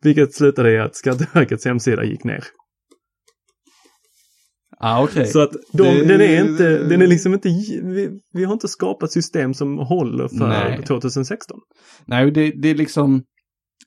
Vilket 0.03 0.35
slutade 0.35 0.73
i 0.73 0.79
att 0.79 0.97
Skatteverkets 0.97 1.65
hemsida 1.65 2.05
gick 2.05 2.25
ner. 2.25 2.45
ah, 4.81 5.03
okej. 5.05 5.27
Så 5.27 5.41
att 5.43 5.53
de, 5.73 5.83
Det- 5.83 6.05
den 6.05 6.21
är 6.21 6.41
inte, 6.41 6.79
den 6.79 7.03
är 7.03 7.07
liksom 7.07 7.35
inte, 7.35 7.49
vi, 7.83 8.11
vi 8.33 8.45
har 8.45 8.53
inte 8.53 8.69
skapat 8.69 9.13
system 9.13 9.55
som 9.55 9.79
håller 9.79 10.29
för 10.29 10.49
Nej. 10.49 10.83
2016. 10.87 11.59
Nej, 12.07 12.31
det, 12.31 12.53
det 12.63 12.69
är 12.69 12.75
liksom, 12.75 13.23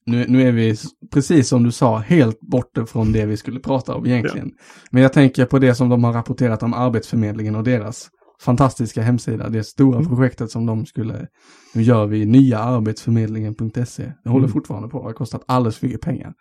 nu, 0.08 0.26
nu 0.28 0.48
är 0.48 0.52
vi, 0.52 0.76
precis 1.14 1.48
som 1.48 1.64
du 1.64 1.72
sa, 1.72 1.98
helt 1.98 2.40
borta 2.40 2.86
från 2.86 3.12
det 3.12 3.26
vi 3.26 3.38
skulle 3.38 3.60
prata 3.60 3.96
om 3.96 4.06
egentligen. 4.06 4.52
Men 4.92 5.04
jag 5.04 5.14
tänker 5.14 5.46
på 5.46 5.60
det 5.60 5.76
som 5.76 5.90
de 5.90 6.04
har 6.04 6.14
rapporterat 6.14 6.64
om 6.64 6.74
Arbetsförmedlingen 6.74 7.56
och 7.56 7.64
deras 7.64 8.08
fantastiska 8.42 9.02
hemsida, 9.02 9.50
det 9.50 9.64
stora 9.64 9.98
Mm. 10.00 10.10
projektet 10.10 10.52
som 10.52 10.66
de 10.66 10.86
skulle, 10.86 11.28
nu 11.74 11.82
gör 11.82 12.06
vi 12.06 12.26
nya 12.26 12.60
arbetsförmedlingen.se. 12.60 14.12
Det 14.24 14.30
håller 14.30 14.46
Mm. 14.46 14.54
fortfarande 14.54 14.88
på, 14.90 14.98
det 15.00 15.04
har 15.06 15.14
kostat 15.14 15.44
alldeles 15.48 15.78
för 15.78 15.88
mycket 15.88 16.02
pengar. 16.02 16.34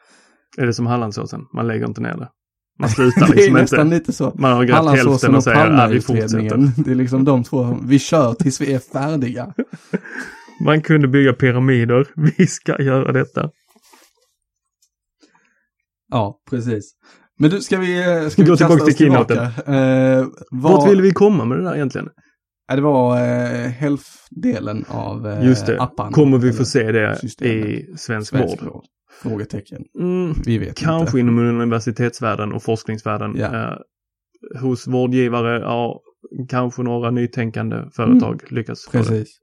Är 0.59 0.67
det 0.67 0.73
som 0.75 0.87
Hallandsåsen? 0.87 1.41
Man 1.55 1.67
lägger 1.67 1.87
inte 1.87 2.01
ner 2.01 2.17
det. 2.17 2.29
Man 2.81 2.89
slutar 2.97 3.21
det 3.27 3.33
är 3.33 3.37
liksom 3.37 3.55
nästan 3.55 3.81
inte. 3.87 3.95
lite 3.99 4.13
så. 4.13 4.33
Man 4.39 4.53
har 4.53 4.65
grävt 4.65 4.77
hälften 4.77 4.89
Hallandsåsen 4.89 5.31
och 5.31 5.37
och 5.37 5.43
säger 5.45 5.71
att 5.71 5.91
vi 5.91 6.01
fortsätter. 6.01 6.83
Det 6.85 6.91
är 6.91 6.95
liksom 6.95 7.25
de 7.25 7.45
två, 7.45 7.79
vi 7.85 7.99
kör 7.99 8.35
tills 8.35 8.61
vi 8.61 8.73
är 8.73 8.79
färdiga. 8.79 9.55
Man 10.65 10.83
kunde 10.83 11.09
bygga 11.09 11.33
pyramider. 11.33 12.07
Vi 12.39 12.47
ska 12.47 12.83
göra 12.83 13.13
detta. 13.13 13.51
Ja, 16.09 16.41
precis. 16.51 16.93
Men 17.39 17.51
du, 17.51 17.61
ska 17.61 17.79
vi, 17.79 17.99
eh, 18.23 18.29
ska 18.29 18.43
Gå 18.45 18.57
tillbaka 18.57 18.85
till 18.85 18.97
keynoten. 18.97 19.39
Eh, 19.39 20.27
vad- 20.51 20.73
Vart 20.73 20.91
ville 20.91 21.03
vi 21.03 21.11
komma 21.11 21.45
med 21.45 21.59
det 21.59 21.65
där 21.65 21.75
egentligen? 21.75 22.09
Ja, 22.69 22.77
det 22.77 22.83
var 22.83 23.17
eh, 23.17 23.69
health-delen 23.71 24.85
av 24.89 25.27
eh, 25.29 25.47
Just 25.47 25.67
det. 25.67 25.81
appan. 25.83 26.13
Kommer 26.13 26.39
vi 26.39 26.53
få 26.53 26.65
se 26.65 26.93
det 26.93 27.17
systemet. 27.21 27.67
i 27.67 27.87
svensk 27.97 28.31
svensk 28.31 28.63
vård? 28.63 28.73
vård? 28.73 28.85
Frågetecken. 29.23 29.83
Mm, 30.01 30.35
Vi 30.47 30.59
vet 30.59 30.77
kanske 30.79 31.21
inte. 31.21 31.33
inom 31.33 31.39
universitetsvärlden 31.39 32.53
och 32.53 32.63
forskningsvärlden. 32.63 33.37
Ja. 33.37 33.71
Eh, 33.73 33.79
hos 34.61 34.87
vårdgivare, 34.87 35.61
ja, 35.61 36.01
kanske 36.49 36.83
några 36.83 37.11
nytänkande 37.11 37.77
företag 37.97 38.43
lyckas. 38.51 38.89
Mm. 38.95 39.05
Precis. 39.07 39.39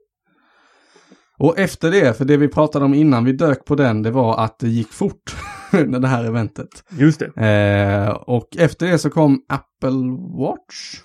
Och 1.43 1.59
efter 1.59 1.91
det, 1.91 2.17
för 2.17 2.25
det 2.25 2.37
vi 2.37 2.47
pratade 2.47 2.85
om 2.85 2.93
innan 2.93 3.25
vi 3.25 3.31
dök 3.31 3.65
på 3.65 3.75
den, 3.75 4.01
det 4.01 4.11
var 4.11 4.43
att 4.43 4.59
det 4.59 4.69
gick 4.69 4.93
fort 4.93 5.35
under 5.73 5.99
det 5.99 6.07
här 6.07 6.23
eventet. 6.23 6.83
Just 6.89 7.19
det. 7.19 7.25
Eh, 7.25 8.09
och 8.09 8.57
efter 8.57 8.87
det 8.91 8.99
så 8.99 9.09
kom 9.09 9.41
Apple 9.47 10.17
Watch. 10.37 11.01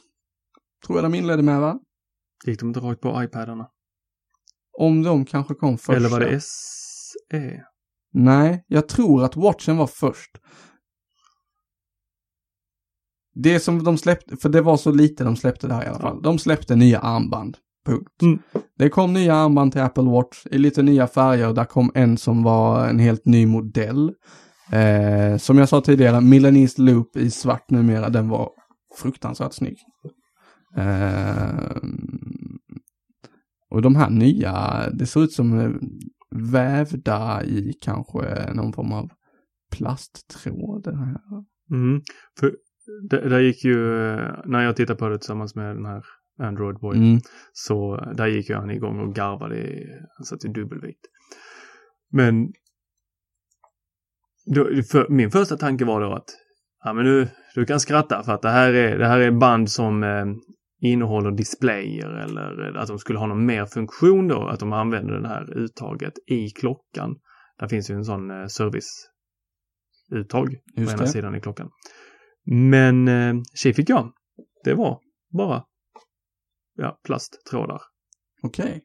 Tror 0.87 0.98
jag 0.98 1.05
de 1.05 1.14
inledde 1.14 1.42
med 1.42 1.61
va? 1.61 1.79
Gick 2.44 2.61
de 2.61 2.68
inte 2.68 2.81
rakt 2.81 3.01
på 3.01 3.22
iPadarna? 3.22 3.66
Om 4.79 5.03
de 5.03 5.24
kanske 5.24 5.55
kom 5.55 5.79
först. 5.79 5.96
Eller 5.96 6.09
var 6.09 6.20
det 6.20 6.40
SE? 6.40 7.64
Nej, 8.12 8.64
jag 8.66 8.88
tror 8.88 9.24
att 9.24 9.37
Watchen 9.37 9.77
var 9.77 9.87
först. 9.87 10.31
Det 13.35 13.61
som 13.61 13.85
de 13.85 13.98
släppte, 13.98 14.37
för 14.37 14.48
det 14.48 14.61
var 14.61 14.77
så 14.77 14.90
lite 14.90 15.24
de 15.24 15.37
släppte 15.37 15.68
där 15.68 15.85
i 15.85 15.87
alla 15.87 15.98
fall. 15.98 16.22
De 16.22 16.38
släppte 16.38 16.77
nya 16.77 16.98
armband. 16.98 17.57
Punkt. 17.87 18.23
Mm. 18.23 18.38
Det 18.79 18.88
kom 18.88 19.12
nya 19.12 19.35
armband 19.35 19.73
till 19.73 19.81
Apple 19.81 20.11
Watch 20.11 20.47
i 20.51 20.59
lite 20.59 20.83
nya 20.83 21.07
färger. 21.07 21.53
Där 21.53 21.64
kom 21.64 21.91
en 21.95 22.17
som 22.17 22.43
var 22.43 22.88
en 22.88 22.99
helt 22.99 23.25
ny 23.25 23.47
modell. 23.47 24.12
Eh, 24.73 25.37
som 25.37 25.59
jag 25.59 25.69
sa 25.69 25.81
tidigare, 25.81 26.21
Milanese 26.21 26.83
Loop 26.83 27.17
i 27.17 27.31
svart 27.31 27.71
numera, 27.71 28.09
den 28.09 28.29
var 28.29 28.51
fruktansvärt 28.97 29.53
snygg. 29.53 29.77
Eh, 30.77 31.77
och 33.71 33.83
de 33.83 33.97
här 33.97 34.11
nya, 34.11 34.85
det 34.93 35.07
ser 35.07 35.25
ut 35.25 35.33
som 35.33 35.59
eh, 35.59 35.71
vävda 36.31 37.45
i 37.45 37.73
kanske 37.81 38.53
någon 38.55 38.73
form 38.73 38.93
av 38.93 39.11
plasttråd. 39.73 40.87
här. 40.87 41.21
Mm. 41.71 42.01
För 42.41 42.57
det, 43.11 43.29
där 43.29 43.41
gick 43.41 43.64
ju, 43.64 44.09
eh, 44.11 44.35
när 44.45 44.62
jag 44.62 44.77
tittade 44.77 44.99
på 44.99 45.09
det 45.09 45.19
tillsammans 45.19 45.55
med 45.55 45.77
den 45.77 45.87
här 45.87 46.05
Android 46.38 46.79
Boy, 46.79 46.96
Mm. 46.96 47.20
så 47.53 47.96
där 48.16 48.27
gick 48.27 48.51
han 48.51 48.70
igång 48.70 49.01
och 49.01 49.14
garvade, 49.14 49.57
i- 49.59 49.87
han 50.16 50.24
satt 50.24 50.44
i 50.44 50.48
dubbelvikt. 50.48 51.01
Men 52.12 52.53
då, 54.55 54.83
för, 54.90 55.09
min 55.09 55.31
första 55.31 55.57
tanke 55.57 55.85
var 55.85 56.01
då 56.01 56.12
att 56.12 56.24
ja, 56.85 56.92
men 56.92 57.05
du, 57.05 57.29
du 57.55 57.64
kan 57.66 57.81
skratta 57.81 58.22
för 58.22 58.33
att 58.33 58.42
det 58.42 58.51
här 58.51 58.72
är, 58.72 58.98
det 58.98 59.07
här 59.07 59.18
är 59.18 59.31
band 59.31 59.70
som 59.70 60.03
eh, 60.03 60.24
innehåller 60.81 61.31
displayer 61.31 62.09
eller 62.09 62.77
att 62.77 62.88
de 62.88 62.98
skulle 62.98 63.18
ha 63.18 63.27
någon 63.27 63.46
mer 63.46 63.66
funktion 63.66 64.29
då, 64.29 64.48
att 64.48 64.61
de 64.61 64.72
använder 64.72 65.20
det 65.20 65.29
här 65.29 65.59
uttaget 65.59 66.12
i 66.27 66.51
klockan. 66.51 67.16
Där 67.59 67.68
finns 67.68 67.90
ju 67.90 67.94
en 67.94 68.05
sån 68.05 68.31
eh, 68.31 68.46
serviceuttag 68.46 70.55
på 70.77 70.81
ena 70.81 70.88
sidan 71.07 71.35
i 71.35 71.40
klockan. 71.40 71.70
Men 72.46 73.09
eh, 73.09 73.35
tji 73.62 73.74
fick 73.74 73.90
jag. 73.90 74.12
Det 74.64 74.74
var 74.74 75.01
bara 75.37 75.64
ja, 76.79 76.99
plasttrådar. 77.05 77.83
Okej. 78.43 78.85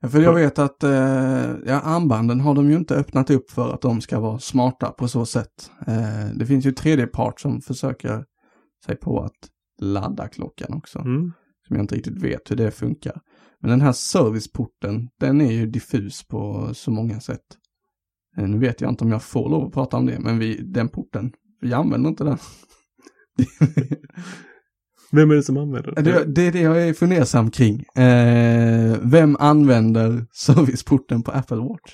Ja, 0.00 0.08
För 0.08 0.20
jag 0.20 0.34
vet 0.34 0.58
att 0.58 0.84
eh, 0.84 1.54
ja, 1.66 1.80
armbanden 1.80 2.40
har 2.40 2.54
de 2.54 2.70
ju 2.70 2.76
inte 2.76 2.94
öppnat 2.94 3.30
upp 3.30 3.50
för 3.50 3.74
att 3.74 3.80
de 3.80 4.00
ska 4.00 4.20
vara 4.20 4.38
smarta 4.38 4.90
på 4.90 5.08
så 5.08 5.26
sätt. 5.26 5.70
Eh, 5.86 6.26
det 6.34 6.46
finns 6.46 6.66
ju 6.66 6.72
tredje 6.72 7.06
part 7.06 7.40
som 7.40 7.60
försöker 7.60 8.24
sig 8.86 8.96
på 8.96 9.20
att 9.20 9.50
ladda 9.80 10.28
klockan 10.28 10.74
också. 10.74 10.98
Mm. 10.98 11.32
Som 11.66 11.76
jag 11.76 11.84
inte 11.84 11.94
riktigt 11.94 12.22
vet 12.22 12.50
hur 12.50 12.56
det 12.56 12.70
funkar. 12.70 13.20
Men 13.60 13.70
den 13.70 13.80
här 13.80 13.92
serviceporten, 13.92 15.08
den 15.20 15.40
är 15.40 15.52
ju 15.52 15.66
diffus 15.66 16.28
på 16.28 16.70
så 16.74 16.90
många 16.90 17.20
sätt. 17.20 17.44
Eh, 18.36 18.48
nu 18.48 18.58
vet 18.58 18.80
jag 18.80 18.90
inte 18.90 19.04
om 19.04 19.10
jag 19.10 19.22
får 19.22 19.48
lov 19.48 19.66
att 19.66 19.72
prata 19.72 19.96
om 19.96 20.06
det, 20.06 20.20
men 20.20 20.38
vi, 20.38 20.62
den 20.62 20.88
porten, 20.88 21.32
vi 21.60 21.72
använder 21.72 22.10
inte 22.10 22.24
den. 22.24 22.38
Vem 25.14 25.30
är 25.30 25.34
det 25.34 25.42
som 25.42 25.56
använder 25.56 26.02
Det, 26.02 26.24
det 26.24 26.42
är 26.46 26.52
det 26.52 26.60
jag 26.60 26.88
är 26.88 26.92
fundersam 26.92 27.50
kring. 27.50 27.80
Eh, 28.04 28.96
vem 29.02 29.36
använder 29.40 30.26
serviceporten 30.32 31.22
på 31.22 31.30
Apple 31.30 31.56
Watch? 31.56 31.92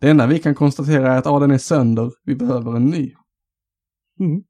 Det 0.00 0.10
enda 0.10 0.26
vi 0.26 0.38
kan 0.38 0.54
konstatera 0.54 1.14
är 1.14 1.18
att 1.18 1.24
ja, 1.24 1.38
den 1.38 1.50
är 1.50 1.58
sönder, 1.58 2.10
vi 2.24 2.34
behöver 2.36 2.76
en 2.76 2.84
ny. 2.84 3.12
Mm. 4.20 4.42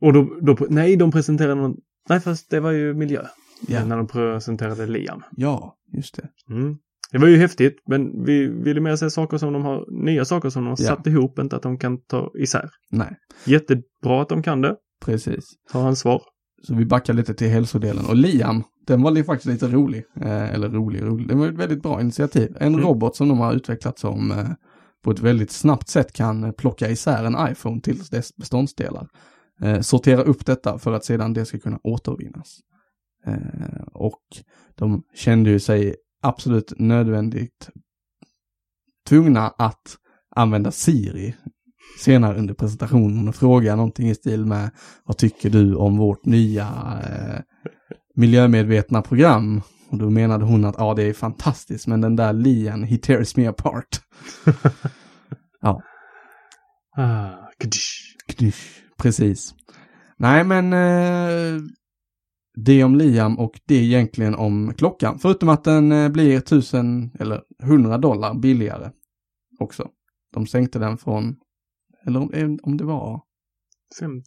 Och 0.00 0.12
då, 0.12 0.38
då, 0.40 0.66
nej, 0.70 0.96
de 0.96 1.10
presenterade 1.10 1.54
någon, 1.54 1.76
nej 2.08 2.20
fast 2.20 2.50
det 2.50 2.60
var 2.60 2.70
ju 2.70 2.94
miljö. 2.94 3.26
Ja. 3.68 3.84
När 3.84 3.96
de 3.96 4.06
presenterade 4.06 4.86
Liam. 4.86 5.22
Ja, 5.36 5.76
just 5.96 6.16
det. 6.16 6.28
Mm. 6.54 6.76
Det 7.12 7.18
var 7.18 7.28
ju 7.28 7.36
häftigt, 7.36 7.76
men 7.86 8.24
vi 8.24 8.46
ville 8.46 8.80
mer 8.80 8.96
se 8.96 9.10
saker 9.10 9.38
som 9.38 9.52
de 9.52 9.62
har, 9.62 10.04
nya 10.04 10.24
saker 10.24 10.48
som 10.50 10.64
de 10.64 10.68
har 10.68 10.76
Ja. 10.80 10.88
satt 10.96 11.06
ihop, 11.06 11.38
inte 11.38 11.56
att 11.56 11.62
de 11.62 11.78
kan 11.78 12.00
ta 12.02 12.30
isär. 12.38 12.70
Nej, 12.90 13.16
Jättebra 13.44 14.22
att 14.22 14.28
de 14.28 14.42
kan 14.42 14.60
det, 14.60 14.76
precis. 15.00 15.44
ta 15.72 15.88
ansvar. 15.88 16.22
Så 16.62 16.74
vi 16.74 16.84
backar 16.84 17.12
lite 17.14 17.34
till 17.34 17.48
hälsodelen. 17.48 18.06
Och 18.06 18.16
Liam, 18.16 18.62
den 18.86 19.02
var 19.02 19.22
faktiskt 19.22 19.46
lite 19.46 19.68
rolig. 19.68 20.04
Eh, 20.20 20.54
eller 20.54 20.68
rolig, 20.68 21.02
rolig. 21.02 21.28
Det 21.28 21.34
var 21.34 21.48
ett 21.48 21.54
väldigt 21.54 21.82
bra 21.82 22.00
initiativ. 22.00 22.56
En 22.60 22.74
Mm. 22.74 22.80
robot 22.86 23.16
som 23.16 23.28
de 23.28 23.38
har 23.38 23.52
utvecklat 23.54 23.98
som 23.98 24.30
eh, 24.30 24.48
på 25.04 25.10
ett 25.10 25.20
väldigt 25.20 25.50
snabbt 25.50 25.88
sätt 25.88 26.12
kan 26.12 26.44
eh, 26.44 26.52
plocka 26.52 26.90
isär 26.90 27.24
en 27.24 27.52
iPhone 27.52 27.80
till 27.80 27.98
dess 27.98 28.36
beståndsdelar. 28.36 29.08
Eh, 29.62 29.80
sortera 29.80 30.22
upp 30.22 30.46
detta 30.46 30.78
för 30.78 30.92
att 30.92 31.04
sedan 31.04 31.32
det 31.32 31.44
ska 31.44 31.58
kunna 31.58 31.78
återvinnas. 31.82 32.58
Eh, 33.26 33.82
och 33.92 34.22
de 34.74 35.02
kände 35.14 35.50
ju 35.50 35.60
sig 35.60 35.96
absolut 36.22 36.72
nödvändigt 36.78 37.70
tvungna 39.08 39.48
att 39.48 39.96
använda 40.36 40.70
Siri 40.70 41.34
senare 41.98 42.38
under 42.38 42.54
presentationen 42.54 43.28
och 43.28 43.34
fråga 43.34 43.76
någonting 43.76 44.08
i 44.08 44.14
stil 44.14 44.46
med 44.46 44.70
vad 45.04 45.16
tycker 45.16 45.50
du 45.50 45.74
om 45.74 45.96
vårt 45.96 46.24
nya 46.24 46.68
eh, 47.02 47.40
miljömedvetna 48.16 49.02
program? 49.02 49.62
Och 49.90 49.98
då 49.98 50.10
menade 50.10 50.44
hon 50.44 50.64
att 50.64 50.74
ja, 50.78 50.94
det 50.94 51.02
är 51.02 51.12
fantastiskt, 51.12 51.86
men 51.86 52.00
den 52.00 52.16
där 52.16 52.32
Lian, 52.32 52.82
he 52.82 52.96
tears 52.98 53.36
me 53.36 53.46
apart. 53.46 54.00
ja, 55.60 55.82
Ah, 56.96 57.50
kdish. 58.28 58.82
precis. 58.96 59.54
Nej, 60.16 60.44
men 60.44 60.72
eh, 60.72 61.60
det 62.54 62.84
om 62.84 62.96
Liam 62.96 63.38
och 63.38 63.60
det 63.66 63.74
egentligen 63.74 64.34
om 64.34 64.74
klockan. 64.76 65.18
Förutom 65.18 65.48
att 65.48 65.64
den 65.64 65.92
eh, 65.92 66.08
blir 66.08 66.40
tusen 66.40 67.10
eller 67.18 67.42
hundra 67.62 67.98
dollar 67.98 68.34
billigare 68.34 68.90
också. 69.58 69.88
De 70.34 70.46
sänkte 70.46 70.78
den 70.78 70.98
från, 70.98 71.36
eller 72.06 72.20
om, 72.20 72.58
om 72.62 72.76
det 72.76 72.84
var 72.84 73.20
Fem. 74.00 74.22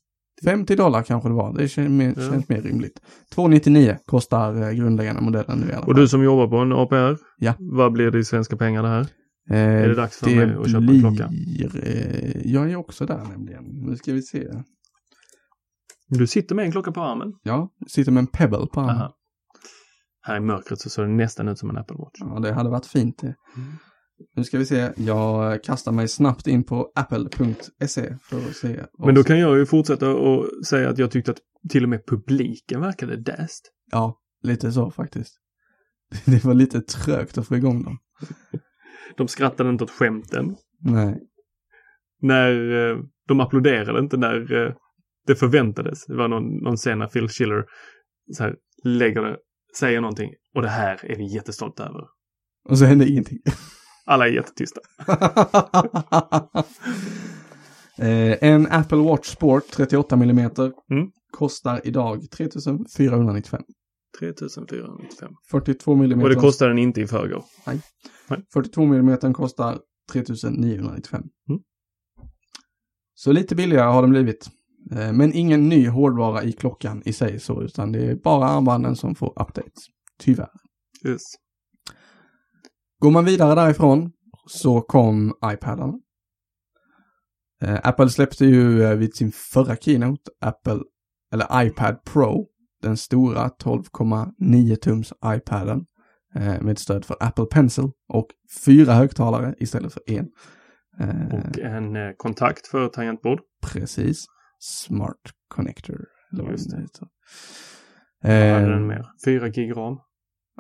50 0.46 0.76
dollar 0.76 1.04
kanske 1.04 1.30
det 1.30 1.36
var. 1.36 1.54
Det 1.58 1.68
känns 1.68 1.90
mer, 1.90 2.14
Ja. 2.18 2.32
känns 2.32 2.50
mer 2.50 2.62
rimligt. 2.62 3.02
299 3.36 3.98
kostar 4.06 4.62
eh, 4.62 4.72
grundläggande 4.72 5.22
modellen 5.22 5.58
nu 5.60 5.66
i 5.66 5.72
alla 5.72 5.80
fall. 5.82 5.90
Och 5.90 5.96
du 5.96 6.08
som 6.08 6.24
jobbar 6.24 6.48
på 6.48 6.58
en 6.58 6.72
APR, 6.74 7.18
Ja. 7.38 7.54
vad 7.60 7.92
blir 7.94 8.12
det 8.12 8.20
i 8.20 8.24
svenska 8.24 8.58
pengar 8.58 8.84
det 8.84 8.90
här? 8.90 9.08
eh, 9.50 9.58
är 9.58 9.88
det 9.90 9.96
dags 9.96 10.18
för 10.20 10.26
det 10.26 10.36
mig 10.36 10.56
att 10.56 10.68
köpa 10.68 10.78
en 10.78 10.86
blir, 10.88 11.00
klocka? 11.00 11.30
Eh, 11.84 12.52
jag 12.52 12.72
är 12.72 12.76
också 12.76 13.06
där 13.06 13.24
nämligen. 13.30 13.64
Nu 13.64 13.96
ska 13.96 14.14
vi 14.14 14.22
se. 14.22 14.48
Du 16.08 16.28
sitter 16.28 16.56
med 16.56 16.66
en 16.66 16.72
klocka 16.72 16.92
på 16.92 17.02
armen. 17.02 17.34
Ja, 17.44 17.70
sitter 17.88 18.12
med 18.12 18.22
en 18.22 18.28
Pebble 18.28 18.68
på 18.74 18.82
armen. 18.82 18.96
Aha. 18.96 19.14
Här 20.22 20.38
i 20.38 20.40
mörkret 20.40 20.80
så 20.80 20.90
ser 20.90 21.04
det 21.04 21.10
nästan 21.10 21.48
ut 21.48 21.60
som 21.60 21.70
en 21.70 21.78
Apple 21.78 21.98
Watch. 21.98 22.20
Ja, 22.20 22.40
det 22.40 22.54
hade 22.54 22.70
varit 22.70 22.86
fint 22.86 23.18
det. 23.22 23.36
Mm. 23.58 23.74
Nu 24.36 24.44
ska 24.44 24.58
vi 24.58 24.66
se. 24.66 24.92
Jag 24.96 25.64
kastar 25.64 25.92
mig 25.92 26.08
snabbt 26.08 26.48
in 26.48 26.64
på 26.64 26.92
apple.se 26.96 28.18
för 28.22 28.38
att 28.38 28.56
se. 28.56 28.84
Men 29.06 29.16
då 29.16 29.24
kan 29.24 29.40
jag 29.40 29.58
ju 29.58 29.66
fortsätta 29.66 30.16
och 30.16 30.66
säga 30.66 30.90
att 30.90 30.98
jag 30.98 31.12
tyckte 31.12 31.32
att 31.32 31.40
till 31.70 31.84
och 31.84 31.90
med 31.90 32.06
publiken 32.06 32.82
verkade 32.82 33.16
däst. 33.16 33.72
Ja, 33.92 34.20
lite 34.44 34.72
så 34.72 34.92
faktiskt. 34.92 35.40
Det 36.26 36.44
var 36.44 36.54
lite 36.54 36.82
trögt 36.82 37.38
att 37.38 37.48
få 37.48 37.56
igång 37.56 37.84
dem. 37.84 37.98
De 39.18 39.28
skrattade 39.28 39.70
inte 39.70 39.84
åt 39.84 39.92
skämten. 39.92 40.56
Nej. 40.80 41.20
När 42.22 42.72
eh, 42.72 42.98
de 43.28 43.40
applåderade 43.40 44.00
inte 44.00 44.18
när 44.18 44.66
eh, 44.66 44.74
det 45.28 45.36
förväntades. 45.36 46.06
Det 46.06 46.16
var 46.16 46.28
någon, 46.28 46.58
någon 46.58 46.78
scen 46.78 47.00
när 47.00 47.08
Phil 47.08 47.28
Schiller 47.28 47.66
så 48.32 48.44
här, 48.44 48.56
lägger 48.84 49.22
det, 49.22 49.38
säger 49.80 50.02
någonting 50.02 50.34
och 50.56 50.62
det 50.62 50.70
här 50.70 51.06
är 51.06 51.18
vi 51.18 51.36
jättestolta 51.36 51.84
över. 51.84 52.02
Och 52.70 52.78
så 52.78 52.86
hände 52.86 53.08
ingenting. 53.10 53.40
Alla 54.06 54.28
är 54.28 54.32
jättetysta. 54.32 54.82
eh, 57.98 58.44
en 58.44 58.68
Apple 58.72 58.98
Watch 58.98 59.28
Sport 59.28 59.64
38 59.72 60.16
mm 60.16 60.40
Mm. 60.40 61.12
kostar 61.32 61.82
idag 61.84 62.32
3495. 62.32 63.62
3495. 64.20 65.32
42 65.52 65.94
mm. 65.94 66.22
Och 66.22 66.30
det 66.30 66.36
kostade 66.36 66.72
den 66.72 66.80
inte 66.80 67.02
i 67.02 67.08
förrgår. 67.08 67.44
42 68.54 68.82
mm 68.84 69.34
kostar 69.34 69.80
3995. 70.12 71.22
Mm. 71.50 71.62
Så 73.16 73.32
lite 73.32 73.56
billigare 73.56 73.92
har 73.92 74.02
den 74.02 74.12
blivit. 74.12 74.50
Eh, 74.92 75.14
men 75.14 75.34
ingen 75.34 75.70
ny 75.70 75.88
hårdvara 75.88 76.44
i 76.44 76.52
klockan 76.52 77.02
i 77.06 77.14
sig 77.14 77.40
så, 77.40 77.62
utan 77.62 77.92
det 77.92 78.06
är 78.06 78.16
bara 78.16 78.46
armbanden 78.46 78.96
som 78.96 79.16
får 79.16 79.30
updates. 79.42 79.84
Tyvärr. 80.20 80.50
Yes. 81.08 81.22
Går 83.04 83.12
man 83.12 83.26
vidare 83.26 83.56
därifrån 83.56 84.12
så 84.48 84.82
kom 84.82 85.34
iPadarna. 85.46 85.94
Eh, 87.62 87.80
Apple 87.84 88.10
släppte 88.10 88.46
ju 88.46 88.84
eh, 88.84 88.96
vid 88.96 89.16
sin 89.16 89.32
förra 89.32 89.76
keynote, 89.76 90.32
Apple, 90.42 90.80
eller 91.34 91.66
iPad 91.66 92.04
Pro, 92.04 92.48
den 92.82 92.98
stora 92.98 93.48
12,9 93.48 94.76
tums 94.76 95.14
iPaden 95.26 95.86
eh, 96.36 96.62
med 96.62 96.80
stöd 96.80 97.06
för 97.06 97.18
Apple 97.20 97.46
Pencil 97.46 97.92
och 98.08 98.28
fyra 98.66 98.94
högtalare 98.94 99.56
istället 99.58 99.94
för 99.94 100.02
en. 100.08 100.28
Och 101.32 101.60
en 101.60 102.16
kontakt 102.18 102.68
för 102.68 102.88
tangentbord. 102.88 103.40
Precis. 103.62 104.26
Smart 104.60 105.22
Connector. 105.48 106.06
Eller 106.32 106.44
vad 106.44 106.52
det 106.52 106.82
heter. 106.82 107.08
Vad 108.22 108.62
hade 108.62 108.74
den 108.74 108.88
mer? 108.88 109.06
4 109.26 109.50
gig 109.50 109.78
ram. 109.78 110.00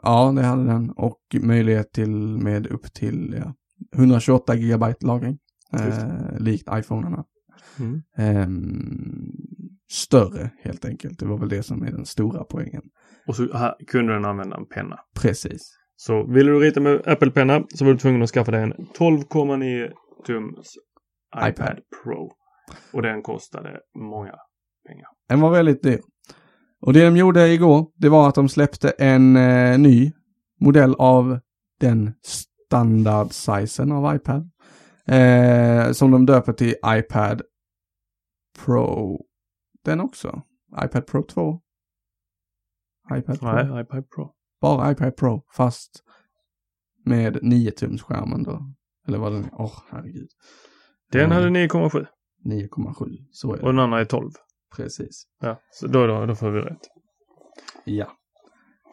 Ja, 0.04 0.32
det 0.36 0.42
hade 0.42 0.66
den. 0.66 0.89
Och 0.89 1.22
möjlighet 1.42 1.92
till 1.92 2.38
med 2.38 2.68
upp 2.68 2.94
till 2.94 3.36
ja, 3.38 3.54
128 3.96 4.56
gigabyte 4.56 5.06
lagring. 5.06 5.38
Eh, 5.74 6.39
likt 6.39 6.68
iPhonerna. 6.72 7.24
Mm. 7.80 8.02
Ehm, 8.18 9.32
större 9.92 10.50
helt 10.62 10.86
enkelt. 10.86 11.20
Det 11.20 11.26
var 11.26 11.38
väl 11.38 11.50
det 11.50 11.63
som 11.63 11.84
är 11.84 11.92
den 11.92 12.06
stora 12.06 12.44
poängen. 12.44 12.82
Och 13.28 13.36
så 13.36 13.58
här 13.58 13.76
kunde 13.88 14.13
den 14.13 14.26
använda 14.26 14.58
en 14.58 14.66
penna. 14.66 15.00
Precis. 15.22 15.62
Så 15.96 16.32
ville 16.34 16.52
du 16.52 16.60
rita 16.60 16.80
med 16.80 17.08
Apple-penna 17.08 17.63
så 17.76 17.86
var 17.86 17.92
du 17.92 17.98
tvungen 17.98 18.22
att 18.22 18.30
skaffa 18.30 18.52
dig 18.52 18.63
en 18.63 18.74
12,9 18.74 19.92
tums 20.26 20.74
iPad, 21.36 21.50
iPad. 21.50 21.80
Pro. 22.04 22.32
Och 22.94 23.02
den 23.02 23.22
kostade 23.22 23.80
många 23.96 24.36
pengar. 24.88 25.08
Den 25.30 25.39
var 25.39 25.52
väldigt 25.52 25.84
dyr. 25.84 26.00
Och 26.86 26.93
det 26.93 27.06
de 27.06 27.17
gjorde 27.17 27.48
igår, 27.48 27.91
det 27.96 28.10
var 28.10 28.30
att 28.30 28.36
de 28.36 28.50
släppte 28.50 28.89
en 28.89 29.36
eh, 29.36 29.80
ny 29.80 30.12
modell 30.60 30.96
av 30.96 31.39
den 31.80 32.13
standard-sizen 32.24 33.91
av 33.91 34.15
iPad. 34.15 34.50
Eh, 35.08 35.91
som 35.91 36.12
de 36.12 36.26
döper 36.26 36.54
till 36.54 36.76
iPad 36.86 37.41
Pro. 38.65 39.19
Den 39.84 40.00
också. 40.00 40.41
iPad 40.86 41.08
Pro 41.08 41.24
2. 41.24 41.60
iPad 43.17 43.39
Pro. 43.39 43.52
Nej, 43.52 43.82
iPad 43.82 44.10
Pro. 44.10 44.32
Bara 44.62 44.91
iPad 44.91 45.15
Pro, 45.15 45.43
fast 45.56 46.04
med 47.06 47.39
9 47.41 47.72
tums 47.72 48.02
skärmen 48.02 48.43
då. 48.43 48.74
Eller 49.08 49.17
vad 49.17 49.32
den 49.32 49.43
är. 49.43 49.50
Åh, 49.54 49.80
herregud. 49.89 50.30
Den 51.12 51.32
hade 51.32 51.48
9,7 51.50 52.06
9,7. 52.46 53.28
Så 53.32 53.48
är 53.48 53.52
och 53.54 53.58
det. 53.60 53.65
den 53.65 53.80
andra 53.80 54.00
är 54.00 54.06
12. 54.06 54.32
Precis. 54.76 55.24
Ja, 55.40 55.62
så 55.72 55.88
då, 55.88 56.08
då, 56.08 56.26
då 56.26 56.36
får 56.36 56.52
vi 56.52 56.60
rätt. 56.62 56.88
Ja. 57.86 58.18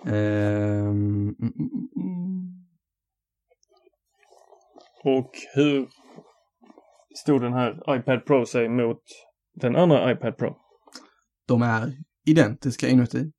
Ehm, 0.07 1.29
mm, 1.29 1.35
mm, 1.39 1.89
mm. 1.97 2.67
Och 5.05 5.31
hur 5.55 5.89
stod 7.23 7.43
den 7.43 7.53
här 7.53 7.97
iPad 7.97 8.25
Pro 8.27 8.47
sig 8.47 8.69
mot 8.69 9.03
den 9.55 9.77
andra 9.77 10.13
iPad 10.13 10.37
Pro? 10.37 10.57
De 11.47 11.63
är 11.63 11.93
identiska 12.27 12.89
inuti. 12.89 13.33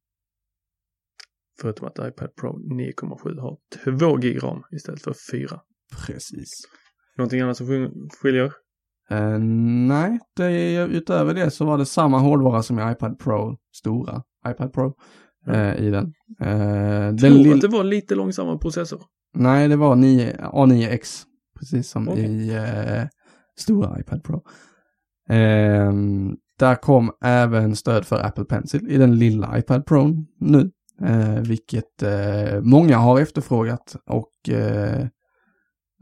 Förutom 1.62 1.88
att 1.88 2.00
iPad 2.00 2.36
Pro 2.36 2.58
9,7 2.58 3.40
har 3.40 3.58
2 4.00 4.16
gig 4.18 4.44
ram 4.44 4.64
istället 4.72 5.02
för 5.02 5.16
4. 5.32 5.62
Precis. 6.08 6.50
Någonting 7.18 7.42
annat 7.42 7.58
som 7.58 7.68
skil- 7.68 8.10
skiljer? 8.22 8.54
Eh, 9.10 9.40
nej, 9.88 10.20
det, 10.36 10.76
utöver 10.84 11.34
det 11.34 11.52
så 11.52 11.66
var 11.66 11.78
det 11.78 11.86
samma 11.86 12.20
hårdvara 12.20 12.64
som 12.64 12.80
i 12.80 12.92
iPad 12.92 13.20
Pro, 13.20 13.58
stora 13.76 14.22
iPad 14.48 14.74
Pro, 14.74 14.94
eh, 15.48 15.76
i 15.76 15.90
den. 15.90 16.14
Den 16.40 17.18
Tror 17.18 17.30
lill- 17.30 17.54
att 17.56 17.62
det 17.62 17.68
var 17.68 17.84
lite 17.84 18.16
långsammare 18.16 18.58
processor. 18.58 19.02
Nej, 19.34 19.68
det 19.68 19.76
var 19.76 19.96
9, 19.96 20.34
A9X, 20.54 21.24
precis 21.60 21.90
som 21.90 22.10
Okej. 22.10 22.24
i 22.26 22.56
eh, 22.56 23.04
stora 23.58 24.00
iPad 24.00 24.24
Pro. 24.24 24.42
Ehm, 25.30 26.36
där 26.60 26.76
kom 26.76 27.12
även 27.24 27.76
stöd 27.76 28.06
för 28.06 28.26
Apple 28.26 28.46
Pencil 28.46 28.92
i 28.92 28.98
den 28.98 29.16
lilla 29.20 29.58
iPad 29.60 29.86
Pro 29.86 30.26
nu, 30.40 30.72
vilket 31.48 32.04
många 32.62 32.98
har 32.98 33.20
efterfrågat 33.20 33.96
och 34.06 34.32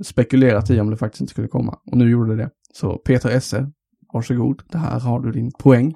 spekulerat 0.04 0.70
i 0.70 0.80
om 0.80 0.90
det 0.90 0.98
faktiskt 0.98 1.22
inte 1.22 1.32
skulle 1.32 1.48
komma. 1.48 1.80
Och 1.92 1.98
nu 1.98 2.10
gjorde 2.10 2.36
det 2.36 2.44
det. 2.44 2.50
Så 2.74 2.98
Peter 2.98 3.30
Esse, 3.30 3.72
varsågod, 4.14 4.64
det 4.72 4.78
här 4.78 5.00
har 5.00 5.20
du 5.20 5.32
din 5.32 5.52
poäng. 5.52 5.96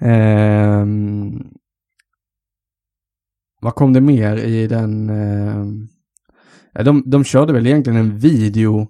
Eh, 0.00 0.86
vad 3.60 3.74
kom 3.74 3.92
det 3.92 4.00
mer 4.00 4.36
i 4.36 4.66
den? 4.66 5.10
Eh, 5.10 6.84
de, 6.84 7.02
de 7.06 7.24
körde 7.24 7.52
väl 7.52 7.66
egentligen 7.66 7.98
en 7.98 8.18
video, 8.18 8.88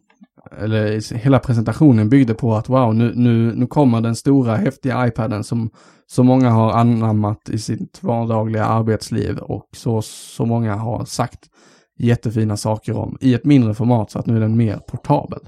eller 0.61 1.15
hela 1.15 1.39
presentationen 1.39 2.09
byggde 2.09 2.35
på 2.35 2.55
att 2.55 2.69
wow, 2.69 2.95
nu, 2.95 3.13
nu, 3.15 3.55
nu 3.55 3.67
kommer 3.67 4.01
den 4.01 4.17
stora 4.17 4.57
häftiga 4.57 5.07
iPaden 5.07 5.45
som 5.45 5.71
så 6.07 6.23
många 6.23 6.51
har 6.51 6.73
anammat 6.73 7.49
i 7.49 7.59
sitt 7.59 8.03
vardagliga 8.03 8.65
arbetsliv 8.65 9.39
och 9.39 9.69
så, 9.77 10.03
så 10.03 10.45
många 10.45 10.75
har 10.75 11.05
sagt 11.05 11.41
jättefina 11.99 12.57
saker 12.57 12.97
om 12.97 13.19
i 13.21 13.35
ett 13.35 13.45
mindre 13.45 13.75
format 13.75 14.11
så 14.11 14.19
att 14.19 14.27
nu 14.27 14.37
är 14.37 14.41
den 14.41 14.57
mer 14.57 14.77
portabel. 14.77 15.41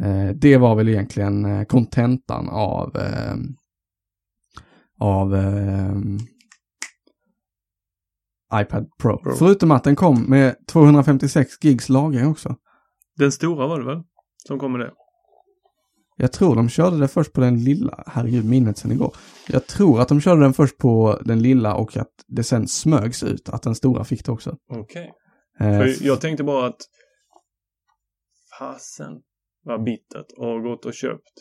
Eh, 0.00 0.28
det 0.34 0.56
var 0.56 0.74
väl 0.74 0.88
egentligen 0.88 1.44
eh, 1.44 1.64
kontentan 1.64 2.48
av 2.48 2.96
eh, 2.96 3.34
av 4.98 5.34
eh, 5.34 5.96
iPad 8.54 8.86
Pro. 8.98 9.18
Pro. 9.22 9.32
Förutom 9.32 9.70
att 9.70 9.84
den 9.84 9.96
kom 9.96 10.22
med 10.22 10.66
256 10.66 11.64
gigs 11.64 11.88
lagring 11.88 12.26
också. 12.26 12.56
Den 13.16 13.32
stora 13.32 13.66
var 13.66 13.78
det 13.80 13.86
väl? 13.86 14.02
Som 14.46 14.58
kom 14.58 14.72
med 14.72 14.80
det. 14.80 14.92
Jag 16.18 16.32
tror 16.32 16.56
de 16.56 16.68
körde 16.68 16.98
det 16.98 17.08
först 17.08 17.32
på 17.32 17.40
den 17.40 17.64
lilla, 17.64 18.04
herregud 18.06 18.44
minnet 18.44 18.78
sen 18.78 18.92
igår. 18.92 19.16
Jag 19.48 19.66
tror 19.66 20.00
att 20.00 20.08
de 20.08 20.20
körde 20.20 20.40
den 20.40 20.52
först 20.54 20.78
på 20.78 21.20
den 21.24 21.42
lilla 21.42 21.74
och 21.74 21.96
att 21.96 22.10
det 22.26 22.44
sen 22.44 22.68
smögs 22.68 23.22
ut 23.22 23.48
att 23.48 23.62
den 23.62 23.74
stora 23.74 24.04
fick 24.04 24.24
det 24.24 24.32
också. 24.32 24.56
Okej. 24.70 25.12
Eh, 25.60 25.78
För 25.78 26.06
jag 26.06 26.20
tänkte 26.20 26.44
bara 26.44 26.66
att 26.66 26.76
fasen 28.58 29.12
vad 29.66 29.84
bittert 29.84 30.26
och 30.36 30.62
gått 30.62 30.84
och 30.86 30.94
köpt 30.94 31.32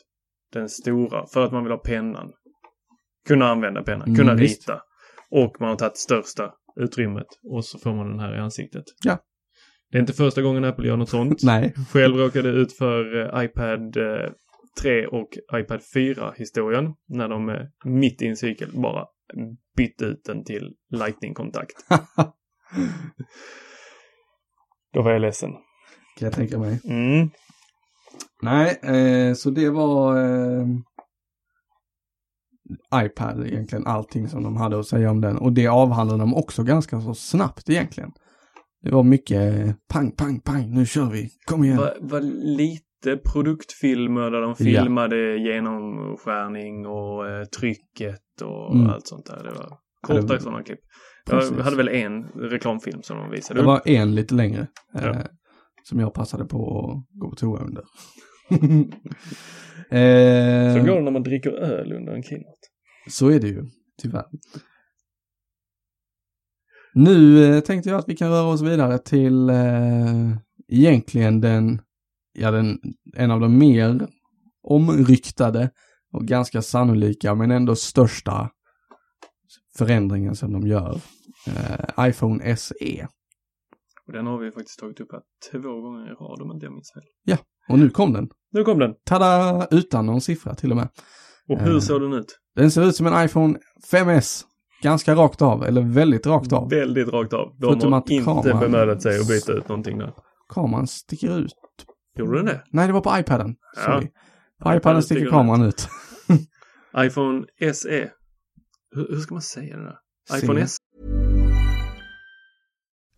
den 0.54 0.70
stora 0.70 1.26
för 1.34 1.46
att 1.46 1.52
man 1.52 1.64
vill 1.64 1.72
ha 1.72 1.80
pennan. 1.80 2.32
Kunna 3.28 3.46
använda 3.46 3.84
pennan, 3.84 4.08
Mm, 4.08 4.16
kunna 4.20 4.34
visst. 4.34 4.70
rita. 4.70 4.82
Och 5.32 5.56
man 5.60 5.70
har 5.70 5.76
tagit 5.76 5.98
största 5.98 6.54
utrymmet 6.76 7.28
och 7.44 7.66
så 7.66 7.80
får 7.80 7.94
man 7.96 8.08
den 8.10 8.20
här 8.20 8.36
i 8.36 8.40
ansiktet. 8.40 8.84
Ja. 9.04 9.18
Det 9.92 9.98
är 9.98 10.02
inte 10.02 10.14
första 10.14 10.42
gången 10.42 10.64
Apple 10.64 10.88
gör 10.88 10.98
något 10.98 11.10
sånt. 11.10 11.40
Nej, 11.44 11.74
Själv 11.92 12.16
råkade 12.16 12.50
ut 12.50 12.78
för 12.78 13.16
eh, 13.38 13.44
iPad 13.46 13.98
eh, 13.98 14.32
3 14.82 15.08
och 15.08 15.30
iPad 15.54 15.82
4-historien 15.96 16.94
när 17.08 17.30
de 17.30 17.50
eh, 17.50 17.62
mitt 17.86 18.22
i 18.22 18.28
en 18.28 18.38
cykel 18.38 18.70
bara 18.74 19.06
bytte 19.78 20.06
ut 20.06 20.24
den 20.26 20.44
till 20.44 20.74
Lightning-kontakt. 20.90 21.76
Då 24.94 25.02
var 25.02 25.12
jag 25.12 25.22
ledsen. 25.22 25.52
kan 26.18 26.26
jag 26.26 26.34
tänka 26.34 26.60
mig. 26.60 26.80
Mm. 26.84 27.30
Nej, 28.41 28.80
eh, 28.84 29.34
så 29.34 29.49
det 29.49 29.69
var 29.69 30.17
eh, 30.17 30.65
iPad 33.06 33.47
egentligen, 33.47 33.88
allting 33.88 34.28
som 34.28 34.43
de 34.43 34.58
hade 34.58 34.80
att 34.80 34.88
säga 34.88 35.12
om 35.12 35.21
den. 35.21 35.38
Och 35.38 35.54
det 35.54 35.67
avhandlade 35.67 36.19
de 36.23 36.36
också 36.36 36.63
ganska 36.63 37.01
så 37.01 37.13
snabbt 37.13 37.69
egentligen. 37.69 38.12
Det 38.84 38.91
var 38.91 39.04
mycket 39.04 39.56
eh, 39.56 39.71
pang, 39.93 40.12
pang, 40.12 40.39
pang, 40.39 40.69
nu 40.73 40.86
kör 40.86 41.06
vi, 41.12 41.30
kom 41.45 41.63
igen. 41.63 41.78
Var, 41.78 41.93
var 42.01 42.21
lite 42.58 43.17
produktfilmer 43.34 44.32
där 44.32 44.41
de 44.41 44.49
Ja. 44.49 44.56
filmade 44.56 45.38
genomskärning 45.38 46.86
och 46.88 47.28
eh, 47.30 47.43
trycket 47.45 48.41
och 48.43 48.75
Mm. 48.75 48.89
allt 48.89 49.08
sånt 49.08 49.25
där. 49.25 49.43
Det 49.43 49.49
var 49.49 49.67
Ja, 50.08 50.13
det 50.15 50.21
korta 50.21 50.34
var- 50.34 50.39
sådana 50.39 50.63
klipp. 50.63 50.80
Precis. 51.30 51.54
Jag 51.58 51.63
hade 51.63 51.75
väl 51.78 51.88
en 51.88 52.23
reklamfilm 52.23 53.01
som 53.04 53.17
de 53.17 53.30
visade 53.32 53.58
Det 53.60 53.62
upp. 53.62 53.67
var 53.67 53.82
en 53.86 54.15
lite 54.15 54.36
längre. 54.36 54.67
Eh, 54.95 55.06
Ja. 55.06 55.15
Som 55.89 56.00
jag 56.00 56.13
passade 56.13 56.45
på 56.45 56.80
att 56.80 57.19
gå 57.19 57.30
på 57.30 57.36
toa 57.36 57.60
under. 57.60 57.84
eh, 59.89 60.74
Så 60.74 60.86
går 60.86 60.95
det 60.95 61.02
när 61.02 61.12
man 61.12 61.24
dricker 61.24 61.52
öl 61.52 61.93
under 61.93 62.13
en 62.13 62.24
keynote. 62.24 62.60
Så 63.10 63.30
är 63.30 63.39
det 63.39 63.48
ju, 63.48 63.65
tyvärr. 64.02 64.26
Nu 66.93 67.45
eh, 67.45 67.62
tänkte 67.62 67.89
jag 67.89 68.00
att 68.00 68.10
vi 68.10 68.15
kan 68.15 68.30
röra 68.30 68.48
oss 68.48 68.62
vidare 68.62 68.98
till 68.98 69.50
eh, 69.50 70.32
egentligen 70.67 71.41
den, 71.41 71.82
ja 72.34 72.52
den, 72.52 72.80
en 73.15 73.32
av 73.32 73.39
de 73.39 73.58
mer 73.58 74.08
omryktade 74.63 75.69
och 76.13 76.28
ganska 76.28 76.62
sannolika 76.62 77.36
men 77.36 77.52
ändå 77.52 77.76
största 77.76 78.50
förändringen 79.78 80.36
som 80.36 80.54
de 80.54 80.67
gör. 80.67 81.00
Eh, 81.48 82.08
iPhone. 82.08 82.58
SE. 82.58 83.08
Och 84.08 84.13
den 84.13 84.26
har 84.28 84.38
vi 84.39 84.52
faktiskt 84.52 84.80
tagit 84.80 85.00
upp 85.00 85.12
här 85.12 85.22
två 85.52 85.82
gånger 85.82 86.06
i 86.12 86.13
rad 86.13 86.41
om 86.41 86.52
inte 86.52 86.65
jag 86.65 86.74
minns 86.74 86.91
fel. 86.94 87.38
Och 87.70 87.80
nu 87.80 87.89
kom 87.89 88.13
den. 88.13 88.30
Nu 88.52 88.63
kom 88.63 88.80
den. 88.80 88.94
Tada! 89.06 89.68
Utan 89.72 90.06
någon 90.06 90.22
siffra 90.22 90.56
till 90.56 90.72
och 90.72 90.78
med. 90.78 90.89
Och 91.50 91.60
hur 91.60 91.74
Eh. 91.76 91.80
såg 91.80 92.02
den 92.02 92.13
ut? 92.13 92.39
Den 92.56 92.72
ser 92.72 92.84
ut 92.88 92.96
som 92.96 93.08
en 93.08 93.26
iPhone 93.26 93.60
5S. 93.91 94.44
Ganska 94.82 95.15
rakt 95.15 95.41
av, 95.41 95.63
eller 95.63 95.82
väldigt 95.82 96.28
rakt 96.28 96.54
av. 96.54 96.70
Väldigt 96.70 97.08
rakt 97.08 97.34
av. 97.34 97.56
De 97.60 97.68
Förutom 97.68 97.91
har 97.94 98.00
att 98.00 98.10
inte 98.10 98.26
kameran- 98.32 98.60
bemödat 98.60 99.02
sig 99.02 99.20
att 99.20 99.28
byta 99.28 99.52
ut 99.54 99.68
någonting 99.70 99.98
där. 99.98 100.13
Kameran 100.54 100.88
sticker 100.88 101.39
ut. 101.39 101.54
Gjorde 102.18 102.38
den 102.38 102.46
det? 102.46 102.63
Nej, 102.72 102.88
det 102.88 102.94
var 102.94 103.02
på 103.02 103.20
iPaden. 103.20 103.56
Ja. 103.76 103.82
Sorry. 103.84 104.08
På 104.63 104.74
iPaden 104.76 105.04
sticker 105.04 105.30
kameran 105.30 105.62
ut. 105.63 105.88
iPhone 106.98 107.46
SE. 107.74 108.10
Hur, 108.96 109.08
hur 109.10 109.20
ska 109.20 109.36
man 109.36 109.41
säga 109.41 109.78
det 109.78 109.84
där? 109.84 109.98
IPhone 110.44 110.62
S? 110.62 110.78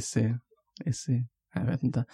SE, 0.00 0.38
SE, 0.92 1.24
jag 1.54 1.64
vet 1.64 1.82
inte. 1.82 2.04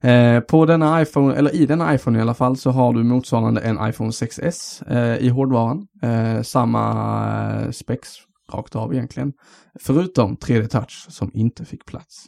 Eh, 0.00 0.40
på 0.40 0.66
denna 0.66 1.02
iPhone, 1.02 1.34
eller 1.34 1.54
i 1.54 1.66
denna 1.66 1.94
iPhone 1.94 2.18
i 2.18 2.22
alla 2.22 2.34
fall, 2.34 2.56
så 2.56 2.70
har 2.70 2.92
du 2.92 3.02
motsvarande 3.02 3.60
en 3.60 3.88
iPhone 3.88 4.10
6S 4.10 4.82
eh, 4.92 5.26
i 5.26 5.28
hårdvaran. 5.28 5.86
Eh, 6.02 6.42
samma 6.42 7.60
eh, 7.60 7.70
specs 7.70 8.08
rakt 8.52 8.76
av 8.76 8.94
egentligen. 8.94 9.32
Förutom 9.80 10.36
3D 10.36 10.66
Touch 10.66 11.06
som 11.10 11.30
inte 11.34 11.64
fick 11.64 11.86
plats. 11.86 12.26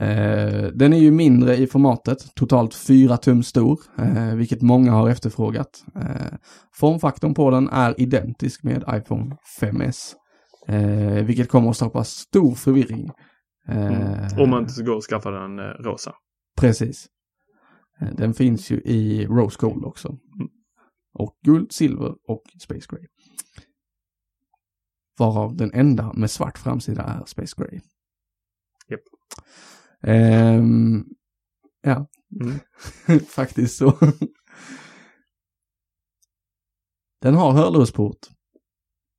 Eh, 0.00 0.62
den 0.74 0.92
är 0.92 0.98
ju 0.98 1.10
mindre 1.10 1.56
i 1.56 1.66
formatet, 1.66 2.34
totalt 2.34 2.74
4 2.74 3.16
tum 3.16 3.42
stor, 3.42 3.80
eh, 3.98 4.34
vilket 4.34 4.62
många 4.62 4.92
har 4.92 5.08
efterfrågat. 5.08 5.84
Eh, 5.96 6.36
formfaktorn 6.74 7.34
på 7.34 7.50
den 7.50 7.68
är 7.68 8.00
identisk 8.00 8.62
med 8.62 8.84
iPhone 8.90 9.36
5S, 9.60 10.14
eh, 10.68 11.24
vilket 11.24 11.48
kommer 11.48 11.70
att 11.70 11.76
skapa 11.76 12.04
stor 12.04 12.54
förvirring. 12.54 13.10
Eh, 13.68 14.38
Om 14.40 14.50
man 14.50 14.62
inte 14.62 14.82
går 14.82 14.96
och 14.96 15.04
skaffar 15.04 15.32
den 15.32 15.58
eh, 15.58 15.64
rosa. 15.64 16.14
Precis. 16.60 17.08
Eh, 18.00 18.14
Den 18.14 18.34
finns 18.34 18.70
ju 18.70 18.76
i 18.84 19.26
Rose 19.26 19.56
Gold 19.60 19.84
också. 19.84 20.18
Och 21.12 21.38
guld, 21.44 21.72
silver 21.72 22.14
och 22.28 22.42
Space 22.62 22.86
Gray. 22.90 23.06
Varav 25.18 25.56
den 25.56 25.72
enda 25.72 26.12
med 26.12 26.30
svart 26.30 26.58
framsida 26.58 27.02
är 27.02 27.24
Space 27.24 27.54
Gray. 27.58 27.80
Japp. 28.88 29.00
Ehm, 30.02 31.04
ja, 31.82 32.06
Mm. 32.40 32.58
faktiskt 33.28 33.76
så. 33.78 33.98
den 37.20 37.34
har 37.34 37.52
hörlursport. 37.52 38.18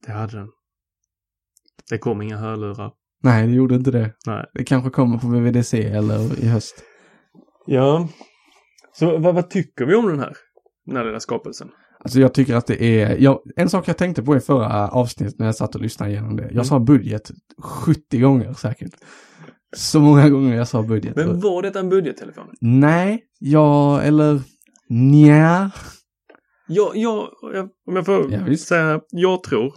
Det 0.06 0.12
hade 0.12 0.38
den. 0.38 0.52
Det 1.90 1.98
kom 1.98 2.22
inga 2.22 2.38
hörlurar. 2.38 2.94
Nej, 3.24 3.48
det 3.48 3.54
gjorde 3.54 3.76
inte 3.76 3.92
det. 3.92 4.14
Nej. 4.26 4.46
Det 4.54 4.64
kanske 4.64 4.90
kommer 4.90 5.18
på 5.18 5.28
VVDC 5.28 5.84
eller 5.84 6.44
i 6.44 6.48
höst. 6.48 6.84
Ja. 7.66 8.08
Så 8.94 9.18
vad, 9.18 9.36
vad 9.36 9.50
tycker 9.50 9.86
vi 9.86 9.96
om 9.96 10.08
den 10.08 10.20
här? 10.20 10.34
Den 10.86 10.96
här 10.96 11.06
lilla 11.06 11.20
skapelsen. 11.20 11.70
Alltså 12.00 12.20
jag 12.20 12.34
tycker 12.34 12.56
att 12.56 12.68
det 12.68 12.84
är, 12.84 13.18
jag, 13.18 13.42
en 13.56 13.70
sak 13.70 13.88
jag 13.88 13.98
tänkte 13.98 14.24
på 14.24 14.36
i 14.36 14.40
förra 14.40 14.88
avsnittet 14.88 15.40
när 15.40 15.46
jag 15.46 15.56
satt 15.56 15.76
och 15.76 15.82
lyssnade 15.82 16.12
igenom 16.12 16.36
det. 16.36 16.50
Jag 16.52 16.66
sa 16.66 16.80
budget 16.80 17.32
70 17.64 18.20
gånger 18.20 18.54
säkert. 18.54 18.92
Så 19.76 20.00
många 20.00 20.30
gånger 20.30 20.56
jag 20.56 20.68
sa 20.68 20.84
budget. 20.84 21.16
Men 21.16 21.40
var 21.40 21.62
det 21.62 21.76
en 21.76 21.90
budgettelefon? 21.90 22.48
Nej, 22.62 23.24
ja, 23.40 24.02
eller 24.02 24.42
nja. 24.90 25.72
Jag, 26.68 26.98
jag, 26.98 27.30
jag, 27.54 27.70
om 27.88 27.96
jag 27.96 28.06
får 28.06 28.34
Ja, 28.34 28.58
säga, 28.58 29.02
jag 29.10 29.44
tror 29.44 29.74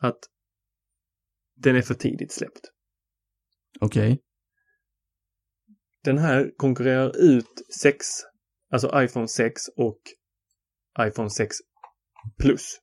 att 0.00 0.18
den 1.56 1.76
är 1.76 1.82
för 1.82 1.94
tidigt 1.94 2.32
släppt. 2.32 2.71
Okej. 3.80 4.22
Den 6.04 6.18
här 6.18 6.52
konkurrerar 6.56 7.16
ut 7.16 7.62
6, 7.82 8.06
alltså 8.70 9.02
iPhone 9.02 9.28
6 9.28 9.60
och 9.76 10.00
iPhone 11.00 11.30
6 11.30 11.56
Plus. 12.38 12.78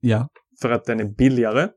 Ja. 0.00 0.28
För 0.62 0.70
att 0.70 0.84
den 0.84 1.00
är 1.00 1.04
billigare 1.04 1.68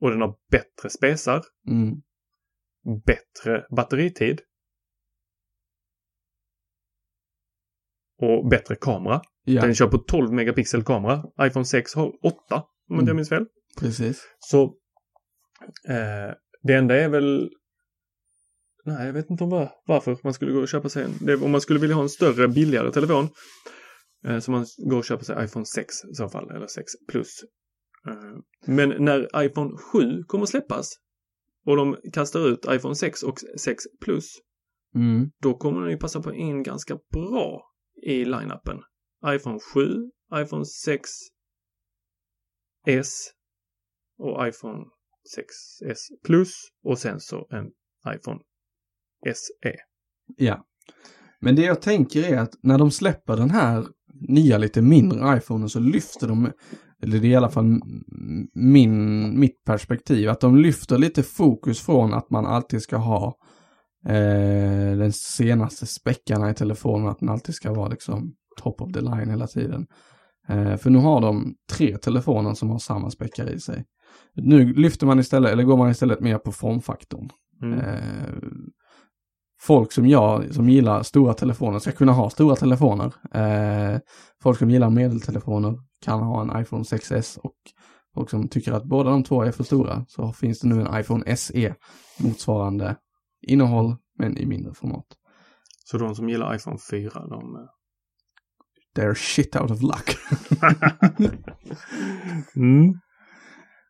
och 0.00 0.10
den 0.10 0.20
har 0.20 0.38
bättre 0.50 0.90
spesar, 0.90 1.42
Mm. 1.68 1.94
bättre 3.06 3.66
batteritid 3.76 4.40
och 8.22 8.48
bättre 8.48 8.76
kamera. 8.76 9.22
Ja, 9.44 9.62
Den 9.62 9.74
kör 9.74 9.86
på 9.88 9.98
12 9.98 10.32
megapixel 10.32 10.84
kamera. 10.84 11.24
iPhone 11.42 11.64
6 11.64 11.94
har 11.94 12.26
8 12.26 12.64
om 12.88 12.94
Mm. 12.94 13.06
jag 13.06 13.16
minns 13.16 13.28
fel. 13.28 13.46
precis. 13.78 14.22
Så 14.38 14.76
eh, 15.88 16.34
det 16.62 16.74
enda 16.74 16.96
är 16.96 17.08
väl 17.08 17.50
Nej, 18.84 19.06
jag 19.06 19.12
vet 19.12 19.30
inte 19.30 19.44
om 19.44 19.50
var, 19.50 19.72
varför 19.86 20.18
man 20.24 20.34
skulle 20.34 20.52
gå 20.52 20.60
och 20.60 20.68
köpa 20.68 20.88
sig 20.88 21.04
en. 21.04 21.10
Det, 21.20 21.36
om 21.36 21.50
man 21.50 21.60
skulle 21.60 21.80
vilja 21.80 21.96
ha 21.96 22.02
en 22.02 22.08
större, 22.08 22.48
billigare 22.48 22.92
telefon. 22.92 23.28
Eh, 24.24 24.38
så 24.38 24.50
man 24.50 24.66
går 24.90 24.98
och 24.98 25.04
köper 25.04 25.24
sig 25.24 25.44
iPhone 25.44 25.66
6 25.66 25.94
i 26.04 26.14
så 26.14 26.28
fall, 26.28 26.50
eller 26.50 26.66
6 26.66 26.92
plus. 27.08 27.40
Eh, 28.08 28.38
men 28.66 29.04
när 29.04 29.42
iPhone 29.44 29.76
7 29.92 30.22
kommer 30.26 30.46
släppas 30.46 30.92
och 31.66 31.76
de 31.76 31.96
kastar 32.12 32.48
ut 32.48 32.66
iPhone 32.70 32.94
6 32.94 33.22
och 33.22 33.38
6 33.58 33.84
plus, 34.04 34.36
Mm. 34.94 35.30
då 35.42 35.54
kommer 35.54 35.80
den 35.80 35.90
ju 35.90 35.96
passa 35.96 36.22
på 36.22 36.34
in 36.34 36.62
ganska 36.62 36.98
bra 37.12 37.62
i 38.02 38.24
line-upen. 38.24 38.80
iPhone 39.26 39.58
7, 39.74 40.10
iPhone 40.34 40.64
6 40.64 41.10
S 42.86 43.30
och 44.18 44.48
iPhone 44.48 44.84
6S 45.36 45.98
Plus 46.24 46.52
och 46.84 46.98
sen 46.98 47.20
så 47.20 47.46
en 47.50 47.66
iPhone 48.16 48.40
SE. 49.34 49.76
Ja. 50.36 50.66
Men 51.40 51.56
det 51.56 51.62
jag 51.62 51.82
tänker 51.82 52.32
är 52.32 52.38
att 52.38 52.54
när 52.62 52.78
de 52.78 52.90
släpper 52.90 53.36
den 53.36 53.50
här 53.50 53.86
nya 54.28 54.58
lite 54.58 54.82
mindre 54.82 55.36
iPhonen 55.36 55.68
så 55.68 55.80
lyfter 55.80 56.28
de, 56.28 56.52
eller 57.02 57.18
det 57.18 57.26
är 57.26 57.30
i 57.30 57.36
alla 57.36 57.50
fall 57.50 57.80
min, 58.54 59.38
mitt 59.40 59.64
perspektiv, 59.64 60.28
att 60.28 60.40
de 60.40 60.56
lyfter 60.56 60.98
lite 60.98 61.22
fokus 61.22 61.80
från 61.80 62.14
att 62.14 62.30
man 62.30 62.46
alltid 62.46 62.82
ska 62.82 62.96
ha 62.96 63.36
eh, 64.06 64.96
den 64.96 65.12
senaste 65.12 65.86
späckarna 65.86 66.50
i 66.50 66.54
telefonen, 66.54 67.08
att 67.08 67.18
den 67.18 67.28
alltid 67.28 67.54
ska 67.54 67.72
vara 67.72 67.88
liksom 67.88 68.34
top 68.62 68.80
of 68.80 68.92
the 68.92 69.00
line 69.00 69.30
hela 69.30 69.46
tiden. 69.46 69.86
Eh, 70.48 70.76
för 70.76 70.90
nu 70.90 70.98
har 70.98 71.20
de 71.20 71.54
tre 71.72 71.98
telefoner 71.98 72.54
som 72.54 72.70
har 72.70 72.78
samma 72.78 73.10
späckar 73.10 73.50
i 73.50 73.60
sig. 73.60 73.84
Nu 74.34 74.72
lyfter 74.72 75.06
man 75.06 75.18
istället, 75.18 75.52
eller 75.52 75.62
går 75.64 75.76
man 75.76 75.90
istället 75.90 76.20
mer 76.20 76.38
på 76.38 76.52
formfaktorn. 76.52 77.30
Mm. 77.62 77.78
Eh, 77.78 78.34
folk 79.60 79.92
som 79.92 80.06
jag, 80.06 80.54
som 80.54 80.68
gillar 80.68 81.02
stora 81.02 81.34
telefoner, 81.34 81.78
ska 81.78 81.92
kunna 81.92 82.12
ha 82.12 82.30
stora 82.30 82.56
telefoner. 82.56 83.12
Eh, 83.34 83.98
folk 84.42 84.58
som 84.58 84.70
gillar 84.70 84.90
medeltelefoner 84.90 85.78
kan 86.04 86.20
ha 86.22 86.42
en 86.42 86.62
iPhone 86.62 86.82
6S 86.84 87.38
och 87.38 87.56
folk 88.14 88.30
som 88.30 88.48
tycker 88.48 88.72
att 88.72 88.84
båda 88.84 89.10
de 89.10 89.24
två 89.24 89.42
är 89.42 89.52
för 89.52 89.64
stora 89.64 90.04
så 90.08 90.32
finns 90.32 90.60
det 90.60 90.68
nu 90.68 90.80
en 90.80 91.00
iPhone 91.00 91.36
SE 91.36 91.74
motsvarande 92.18 92.96
innehåll 93.46 93.96
men 94.18 94.36
i 94.38 94.46
mindre 94.46 94.74
format. 94.74 95.06
Så 95.84 95.98
de 95.98 96.14
som 96.14 96.28
gillar 96.28 96.54
iPhone 96.54 96.78
4, 96.90 97.10
de... 97.26 97.56
eh, 97.56 97.60
They're 98.96 99.14
shit 99.14 99.56
out 99.56 99.70
of 99.70 99.82
luck. 99.82 100.16
Mm. 102.56 102.94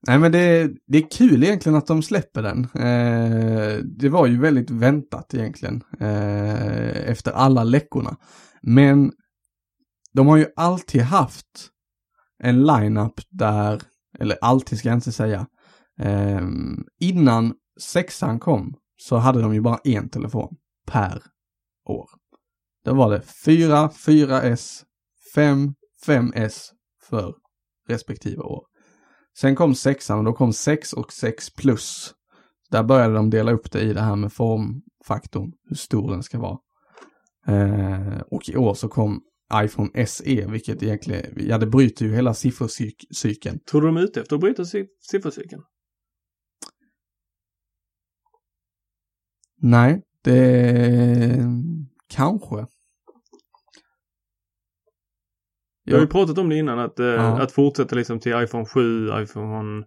Nej 0.07 0.19
men 0.19 0.33
det, 0.33 0.71
det 0.87 0.99
är 0.99 1.11
kul 1.11 1.45
egentligen 1.45 1.79
att 1.79 1.87
de 1.87 2.03
släpper 2.03 2.43
den. 2.43 2.65
Eh, 2.65 3.79
det 3.85 4.09
var 4.09 4.27
ju 4.27 4.41
väldigt 4.41 4.71
väntat 4.71 5.35
egentligen 5.35 5.85
eh, 6.01 7.11
efter 7.11 7.33
alla 7.33 7.65
läckorna. 7.65 8.17
Men 8.63 9.13
de 10.13 10.27
har 10.27 10.37
ju 10.37 10.47
alltid 10.57 11.01
haft 11.01 11.71
en 12.43 12.67
line-up 12.67 13.21
där, 13.31 13.83
eller 14.19 14.39
alltid 14.41 14.79
ska 14.79 14.89
jag 14.89 14.97
inte 14.97 15.13
säga, 15.13 15.47
eh, 16.01 16.49
innan 17.01 17.55
sexan 17.81 18.39
kom 18.39 18.75
så 18.97 19.17
hade 19.17 19.41
de 19.43 19.55
ju 19.55 19.61
bara 19.61 19.79
en 19.85 20.09
telefon 20.09 20.57
per 20.87 21.23
år. 21.89 22.11
Då 22.85 22.95
var 22.95 23.11
det 23.11 23.23
4, 23.45 23.89
4S, 23.89 24.83
5, 25.35 25.75
5S, 26.07 26.71
för 27.03 27.35
respektive 27.89 28.43
år. 28.43 28.70
Sen 29.39 29.57
kom 29.57 29.75
sexan 29.75 30.19
och 30.19 30.25
då 30.25 30.33
kom 30.33 30.53
6 30.53 30.93
och 30.93 31.13
6 31.13 31.51
plus. 31.51 32.15
Där 32.71 32.83
började 32.83 33.15
de 33.15 33.31
dela 33.31 33.53
upp 33.53 33.71
det 33.73 33.81
i 33.81 33.93
det 33.93 34.01
här 34.01 34.17
med 34.17 34.33
formfaktorn, 34.33 35.53
hur 35.69 35.77
stor 35.77 36.11
den 36.11 36.23
ska 36.23 36.39
vara. 36.39 36.59
Eh, 37.47 38.21
och 38.21 38.49
i 38.49 38.57
år 38.57 38.75
så 38.75 38.89
kom 38.89 39.21
iPhone 39.55 40.07
SE, 40.07 40.47
vilket 40.51 40.83
egentligen, 40.83 41.35
ja 41.37 41.59
det 41.59 41.67
bryter 41.67 42.05
ju 42.05 42.15
hela 42.15 42.35
siffercykeln. 42.35 43.59
Tror 43.71 43.81
du 43.81 43.87
de 43.87 43.97
är 43.97 44.01
ute 44.03 44.21
efter 44.21 44.35
att 44.37 44.41
bryta 44.41 44.65
si- 44.65 44.87
siffercykeln? 45.11 45.63
Nej, 49.63 50.03
det 50.25 51.45
kanske. 52.09 52.67
Vi 55.91 55.95
har 55.95 56.01
ju 56.01 56.07
pratat 56.07 56.39
om 56.39 56.49
det 56.49 56.57
innan, 56.57 56.79
att, 56.79 57.01
eh, 57.01 57.35
att 57.35 57.53
fortsätta 57.53 57.97
liksom 57.97 58.21
till 58.21 58.33
iPhone 58.33 58.65
7, 58.65 59.09
iPhone 59.23 59.85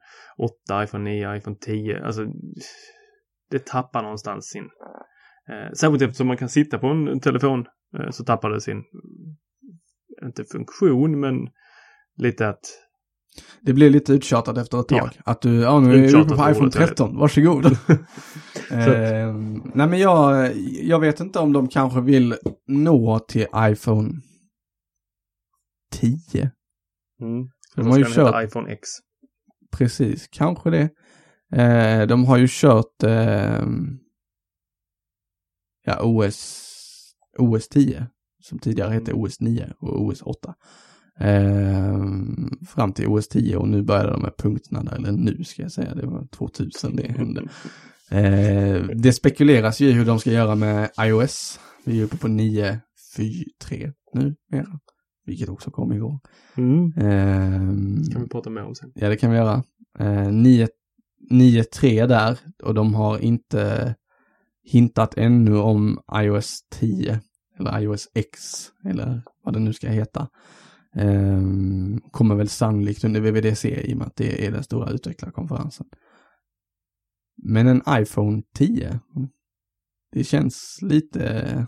8, 0.67 0.83
iPhone 0.83 1.03
9, 1.03 1.35
iPhone 1.35 1.55
10. 1.61 2.05
Alltså, 2.05 2.25
det 3.51 3.65
tappar 3.65 4.01
någonstans 4.01 4.45
sin... 4.45 4.63
Eh, 5.49 5.73
särskilt 5.73 6.01
eftersom 6.01 6.27
man 6.27 6.37
kan 6.37 6.49
sitta 6.49 6.77
på 6.77 6.87
en 6.87 7.19
telefon 7.19 7.65
eh, 7.99 8.09
så 8.09 8.23
tappar 8.23 8.49
det 8.49 8.61
sin, 8.61 8.83
inte 10.25 10.43
funktion, 10.43 11.19
men 11.19 11.35
lite 12.17 12.49
att... 12.49 12.59
det 13.61 13.73
blir 13.73 13.89
lite 13.89 14.13
uttjatat 14.13 14.57
efter 14.57 14.79
ett 14.79 14.87
tag. 14.87 15.09
Ja. 15.15 15.21
Att 15.31 15.41
du, 15.41 15.61
ja 15.61 15.79
nu 15.79 16.05
är 16.05 16.11
jag 16.11 16.21
uppe 16.21 16.35
på 16.35 16.49
iPhone 16.49 16.65
ordet, 16.65 16.75
jag 16.75 16.81
vet. 16.81 16.89
13, 16.89 17.17
varsågod. 17.17 17.65
eh, 18.71 19.33
nej 19.73 19.87
men 19.87 19.99
jag, 19.99 20.51
jag 20.81 20.99
vet 20.99 21.19
inte 21.19 21.39
om 21.39 21.53
de 21.53 21.67
kanske 21.67 22.01
vill 22.01 22.35
nå 22.67 23.19
till 23.19 23.45
iPhone 23.57 24.13
10. 25.93 26.51
Mm. 27.21 27.47
De 27.75 27.87
har 27.87 27.97
ju 27.97 28.05
kört, 28.05 28.45
iPhone 28.45 28.71
X. 28.71 28.89
precis, 29.71 30.27
kanske 30.27 30.69
det. 30.69 30.89
Eh, 31.53 32.07
de 32.07 32.25
har 32.25 32.37
ju 32.37 32.47
kört 32.49 33.03
eh, 33.03 33.65
ja, 35.85 35.99
OS, 36.01 36.69
OS 37.37 37.67
10, 37.69 38.07
som 38.43 38.59
tidigare 38.59 38.93
hette 38.93 39.11
Mm. 39.11 39.23
OS 39.23 39.39
9 39.39 39.73
och 39.79 40.01
OS 40.01 40.21
8. 40.21 40.55
Eh, 41.19 42.03
fram 42.67 42.93
till 42.93 43.07
OS 43.07 43.27
10 43.27 43.57
och 43.57 43.67
nu 43.67 43.83
började 43.83 44.11
de 44.11 44.21
med 44.21 44.37
punkterna 44.37 44.83
där, 44.83 44.95
eller 44.95 45.11
nu 45.11 45.43
ska 45.43 45.61
jag 45.61 45.71
säga, 45.71 45.95
det 45.95 46.05
var 46.07 46.27
2000 46.27 46.95
det 46.95 47.11
hände. 47.11 47.43
Eh, 48.09 48.83
det 48.95 49.13
spekuleras 49.13 49.79
ju 49.79 49.91
hur 49.91 50.05
de 50.05 50.19
ska 50.19 50.31
göra 50.31 50.55
med 50.55 50.89
iOS. 50.99 51.59
Vi 51.85 51.99
är 51.99 52.05
uppe 52.05 52.17
på 52.17 52.27
9.4.3 52.27 53.93
nu 54.13 54.35
mera, 54.51 54.79
vilket 55.25 55.49
också 55.49 55.71
kom 55.71 55.93
igår. 55.93 56.19
Mm. 56.55 56.93
Eh, 56.97 58.11
kan 58.11 58.21
vi 58.21 58.27
prata 58.29 58.49
mer 58.49 58.63
om 58.63 58.75
sen. 58.75 58.91
Ja, 58.95 59.09
det 59.09 59.17
kan 59.17 59.31
vi 59.31 59.37
göra. 59.37 59.63
Eh, 59.99 60.31
9 60.31 60.67
9.3 61.29 62.07
där 62.07 62.39
och 62.63 62.73
de 62.73 62.95
har 62.95 63.19
inte 63.19 63.95
hintat 64.63 65.17
ännu 65.17 65.57
om 65.57 65.99
iOS 66.15 66.59
10 66.71 67.21
eller 67.59 67.79
iOS 67.79 68.07
X 68.13 68.39
eller 68.85 69.21
vad 69.43 69.53
det 69.53 69.59
nu 69.59 69.73
ska 69.73 69.89
heta. 69.89 70.29
Eh, 70.95 71.41
kommer 72.11 72.35
väl 72.35 72.49
sannolikt 72.49 73.03
under 73.03 73.21
VVDC 73.21 73.81
i 73.81 73.93
och 73.93 73.97
med 73.97 74.07
att 74.07 74.15
det 74.15 74.47
är 74.47 74.51
den 74.51 74.63
stora 74.63 74.89
utvecklarkonferensen. 74.89 75.85
Men 77.43 77.67
en 77.67 77.81
iPhone 77.89 78.43
10, 78.55 78.99
det 80.11 80.23
känns 80.23 80.79
lite 80.81 81.67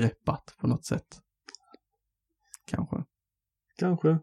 svårgreppat 0.00 0.54
på 0.60 0.66
något 0.66 0.84
sätt. 0.84 1.06
Kanske. 2.66 2.96
Kanske. 3.78 4.18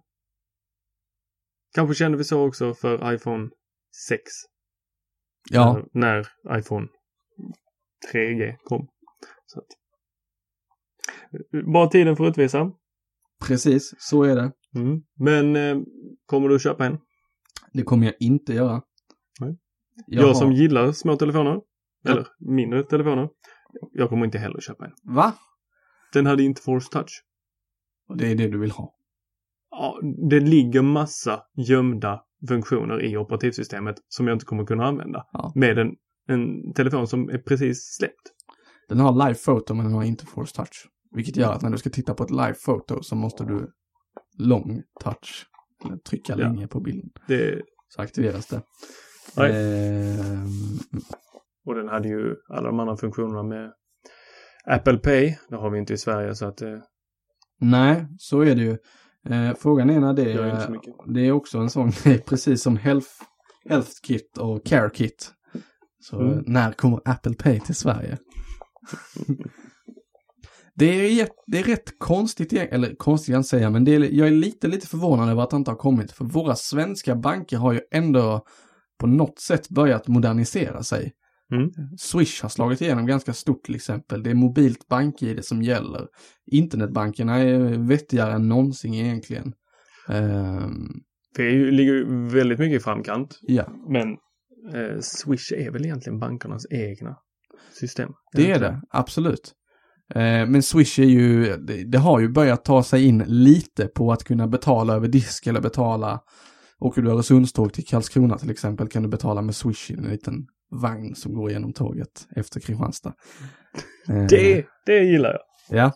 Kanske 1.76 1.96
kände 1.96 2.18
vi 2.18 2.24
så 2.24 2.48
också 2.48 2.74
för 2.74 3.14
iPhone 3.14 3.50
6. 4.10 4.22
Ja, 5.52 5.84
När, 5.94 6.28
när 6.44 6.60
iPhone 6.60 6.88
3G 8.14 8.56
kom. 8.64 8.88
Så 9.46 9.60
att, 9.60 9.66
bara 11.74 11.88
tiden 11.90 12.16
får 12.16 12.28
utvisa. 12.28 12.72
precis, 13.48 13.94
så 13.98 14.24
är 14.24 14.36
det. 14.36 14.52
Mm. 14.76 15.02
Men 15.20 15.56
eh, 15.56 15.84
kommer 16.26 16.50
du 16.50 16.60
köpa 16.60 16.86
en? 16.86 16.98
Det 17.74 17.84
kommer 17.84 18.06
jag 18.06 18.16
inte 18.20 18.54
göra. 18.54 18.82
Nej. 19.40 19.58
Jag, 20.08 20.28
Jag, 20.30 20.38
som 20.38 20.48
har- 20.48 20.56
gillar 20.56 20.92
små 20.92 21.16
telefoner. 21.18 21.62
Ja. 22.04 22.12
Eller 22.12 22.28
mindre 22.40 22.84
telefoner. 22.84 23.30
Jag 23.92 24.10
kommer 24.10 24.26
inte 24.26 24.38
heller 24.38 24.60
köpa 24.62 24.86
en. 24.86 24.92
Va? 25.16 25.34
Den 26.14 26.26
hade 26.26 26.44
inte 26.44 26.62
Force 26.62 26.90
Touch. 26.92 27.24
Och 28.10 28.18
det 28.18 28.32
är 28.32 28.36
det 28.36 28.48
du 28.48 28.60
vill 28.60 28.72
ha? 28.72 28.94
Ja, 29.72 30.00
det 30.30 30.40
ligger 30.40 30.82
massa 30.82 31.44
gömda 31.58 32.22
funktioner 32.48 33.02
i 33.02 33.18
operativsystemet 33.18 33.96
som 34.08 34.28
jag 34.28 34.36
inte 34.36 34.46
kommer 34.46 34.66
kunna 34.66 34.86
använda. 34.86 35.26
Ja. 35.32 35.52
Med 35.56 35.78
en, 35.78 35.92
en 36.28 36.74
telefon 36.74 37.08
som 37.08 37.30
är 37.30 37.38
precis 37.38 37.96
släppt. 37.98 38.32
Den 38.90 39.00
har 39.00 39.28
live 39.28 39.40
photo 39.46 39.74
men 39.74 39.86
den 39.86 39.94
har 39.94 40.04
inte 40.04 40.26
force 40.26 40.56
touch. 40.56 40.88
Vilket 41.16 41.38
gör 41.38 41.52
att 41.54 41.62
när 41.62 41.70
du 41.70 41.78
ska 41.78 41.90
titta 41.90 42.14
på 42.14 42.24
ett 42.24 42.32
live 42.32 42.54
photo 42.66 43.02
så 43.02 43.16
måste 43.16 43.44
du 43.46 43.72
long 44.38 44.82
touch. 45.00 45.46
Eller 45.86 45.98
trycka 45.98 46.34
Ja. 46.34 46.38
länge 46.38 46.68
på 46.68 46.80
bilden. 46.80 47.10
Det, 47.28 47.62
Så 47.88 48.02
aktiveras 48.02 48.48
det. 48.48 48.62
Nej. 49.38 49.52
Ehm, 49.52 50.48
och 51.66 51.76
den 51.76 51.88
hade 51.88 52.08
ju 52.08 52.36
alla 52.50 52.68
de 52.68 52.80
andra 52.80 52.98
funktionerna 52.98 53.44
med 53.44 53.72
Apple 54.68 54.98
Pay. 54.98 55.36
Det 55.50 55.56
har 55.56 55.70
vi 55.70 55.80
inte 55.80 55.94
i 55.94 55.98
Sverige 55.98 56.36
så 56.36 56.46
att 56.46 56.62
eh, 56.62 56.78
nej, 57.62 58.08
så 58.18 58.42
är 58.42 58.56
det 58.56 58.62
ju. 58.62 58.78
Eh, 59.30 59.54
frågan 59.60 59.90
är 59.90 60.00
när 60.00 60.14
det 60.14 60.32
är, 60.34 60.68
det 61.14 61.22
är 61.28 61.32
också 61.32 61.58
en 61.58 61.70
sån 61.70 61.92
grej, 62.04 62.20
precis 62.20 62.62
som 62.64 62.78
Health, 62.78 63.10
Health 63.70 63.92
Kit 64.08 64.38
och 64.38 64.66
Care 64.66 64.90
Kit. 64.90 65.32
Så 66.00 66.20
Mm. 66.22 66.44
när 66.48 66.72
kommer 66.72 67.02
Apple 67.06 67.34
Pay 67.36 67.60
till 67.60 67.76
Sverige? 67.76 68.18
det, 70.76 70.86
är, 71.22 71.28
det 71.48 71.60
är 71.60 71.64
rätt 71.64 72.00
konstigt, 72.00 72.54
eller 72.54 72.96
konstigt 72.96 73.28
kan 73.28 73.34
jag 73.34 73.40
inte 73.40 73.50
säga, 73.50 73.70
men 73.70 73.84
det 73.84 73.96
är, 73.96 74.00
jag 74.00 74.28
är 74.28 74.32
lite, 74.32 74.68
lite 74.68 74.88
förvånad 74.88 75.30
över 75.30 75.44
att 75.44 75.50
det 75.50 75.56
inte 75.58 75.72
har 75.72 75.76
kommit. 75.78 76.12
För 76.12 76.26
våra 76.26 76.56
svenska 76.56 77.16
banker 77.16 77.58
har 77.58 77.74
ju 77.74 77.82
ändå 77.92 78.46
på 79.00 79.08
något 79.08 79.40
sätt 79.40 79.70
börjat 79.70 80.08
modernisera 80.08 80.84
sig. 80.84 81.12
Mm. 81.54 81.70
Swish 81.98 82.42
har 82.42 82.50
slagit 82.50 82.82
igenom 82.82 83.06
ganska 83.06 83.34
stort 83.34 83.64
till 83.64 83.76
exempel. 83.76 84.24
Det 84.24 84.30
är 84.30 84.34
mobilt 84.36 84.88
bank-id 84.88 85.46
som 85.46 85.62
gäller. 85.62 86.08
Internetbankerna 86.52 87.38
är 87.38 87.88
vettigare 87.88 88.34
än 88.34 88.50
någonsin 88.50 88.94
egentligen. 88.94 89.54
Vi 91.38 91.44
är 91.44 91.52
ju, 91.52 91.72
ligger 91.72 91.94
ju 91.94 92.30
väldigt 92.30 92.60
mycket 92.60 92.82
i 92.82 92.84
framkant. 92.84 93.40
ja, 93.42 93.68
Men 93.90 94.10
eh, 94.74 95.00
Swish 95.00 95.52
är 95.52 95.72
väl 95.72 95.86
egentligen 95.86 96.20
bankernas 96.20 96.66
egna 96.72 97.16
system. 97.80 98.10
det 98.34 98.52
är 98.52 98.60
det. 98.60 98.82
Absolut. 98.90 99.54
Eh, 100.16 100.22
men 100.48 100.64
Swish 100.64 101.00
är 101.00 101.04
ju, 101.04 101.58
det, 101.58 101.92
det 101.92 101.98
har 101.98 102.20
ju 102.20 102.30
börjat 102.30 102.66
ta 102.66 102.84
sig 102.84 103.06
in 103.06 103.24
lite 103.28 103.88
på 103.88 104.12
att 104.12 104.24
kunna 104.24 104.48
betala 104.48 104.94
över 104.94 105.08
disk 105.08 105.48
eller 105.48 105.62
betala. 105.62 106.20
Åker 106.80 107.02
du 107.02 107.12
Öresundståg 107.12 107.74
till 107.74 107.86
Karlskrona 107.86 108.38
till 108.38 108.52
exempel 108.52 108.88
kan 108.88 109.04
du 109.04 109.10
betala 109.10 109.42
med 109.42 109.56
Swish 109.56 109.92
i 109.92 109.94
en 109.94 110.04
liten 110.04 110.48
vagn 110.82 111.16
som 111.16 111.34
går 111.34 111.50
igenom 111.50 111.74
tåget 111.74 112.28
efter 112.36 112.60
Kristianstad. 112.60 113.14
Eh, 114.10 114.26
Det, 114.30 114.66
det 114.86 115.04
gillar 115.04 115.30
jag. 115.32 115.42
Ja, 115.80 115.92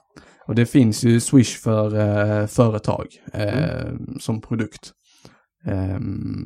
och 0.45 0.55
det 0.55 0.65
finns 0.65 1.03
ju 1.03 1.19
Swish 1.19 1.57
för 1.63 1.95
eh, 1.95 2.47
företag 2.47 3.07
eh, 3.33 3.93
som 4.19 4.41
produkt. 4.41 4.91
Eh, 5.65 5.99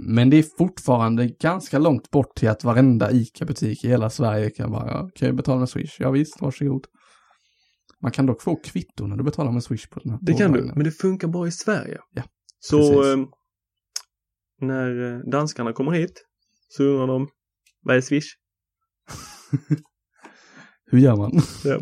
men 0.07 0.29
det 0.29 0.37
är 0.37 0.45
fortfarande 0.57 1.27
ganska 1.27 1.79
långt 1.79 2.11
bort 2.11 2.35
till 2.35 2.49
att 2.49 2.63
varenda 2.63 3.11
ICA-butik 3.11 3.83
i 3.83 3.87
hela 3.87 4.09
Sverige 4.09 4.49
kan 4.49 4.71
bara, 4.71 4.87
ja, 4.87 5.09
kan 5.15 5.25
jag 5.27 5.35
betala 5.35 5.59
med 5.59 5.69
Swish? 5.69 5.95
Ja 5.99 6.11
visst, 6.11 6.41
varsågod. 6.41 6.85
Man 8.01 8.11
kan 8.11 8.25
dock 8.25 8.41
få 8.41 8.55
kvitto 8.55 9.07
när 9.07 9.17
du 9.17 9.23
betalar 9.23 9.51
med 9.51 9.63
Swish 9.63 9.89
på 9.89 9.99
den 9.99 10.11
här 10.11 10.19
Det 10.21 10.33
kan 10.33 10.51
du, 10.51 10.71
men 10.75 10.83
det 10.83 10.91
funkar 10.91 11.27
bara 11.27 11.47
i 11.47 11.51
Sverige. 11.51 11.97
Ja, 12.13 12.23
Så 12.59 12.77
precis. 12.77 13.05
eh, 13.05 13.25
när 14.61 15.13
eh, 15.13 15.19
danskarna 15.31 15.73
kommer 15.73 15.91
hit 15.91 16.23
så 16.69 16.83
undrar 16.83 17.07
de, 17.07 17.27
vad 17.81 17.95
är 17.95 18.01
Swish? 18.01 18.35
Hur 20.85 20.99
gör 20.99 21.15
man? 21.15 21.31
Ja. 21.63 21.79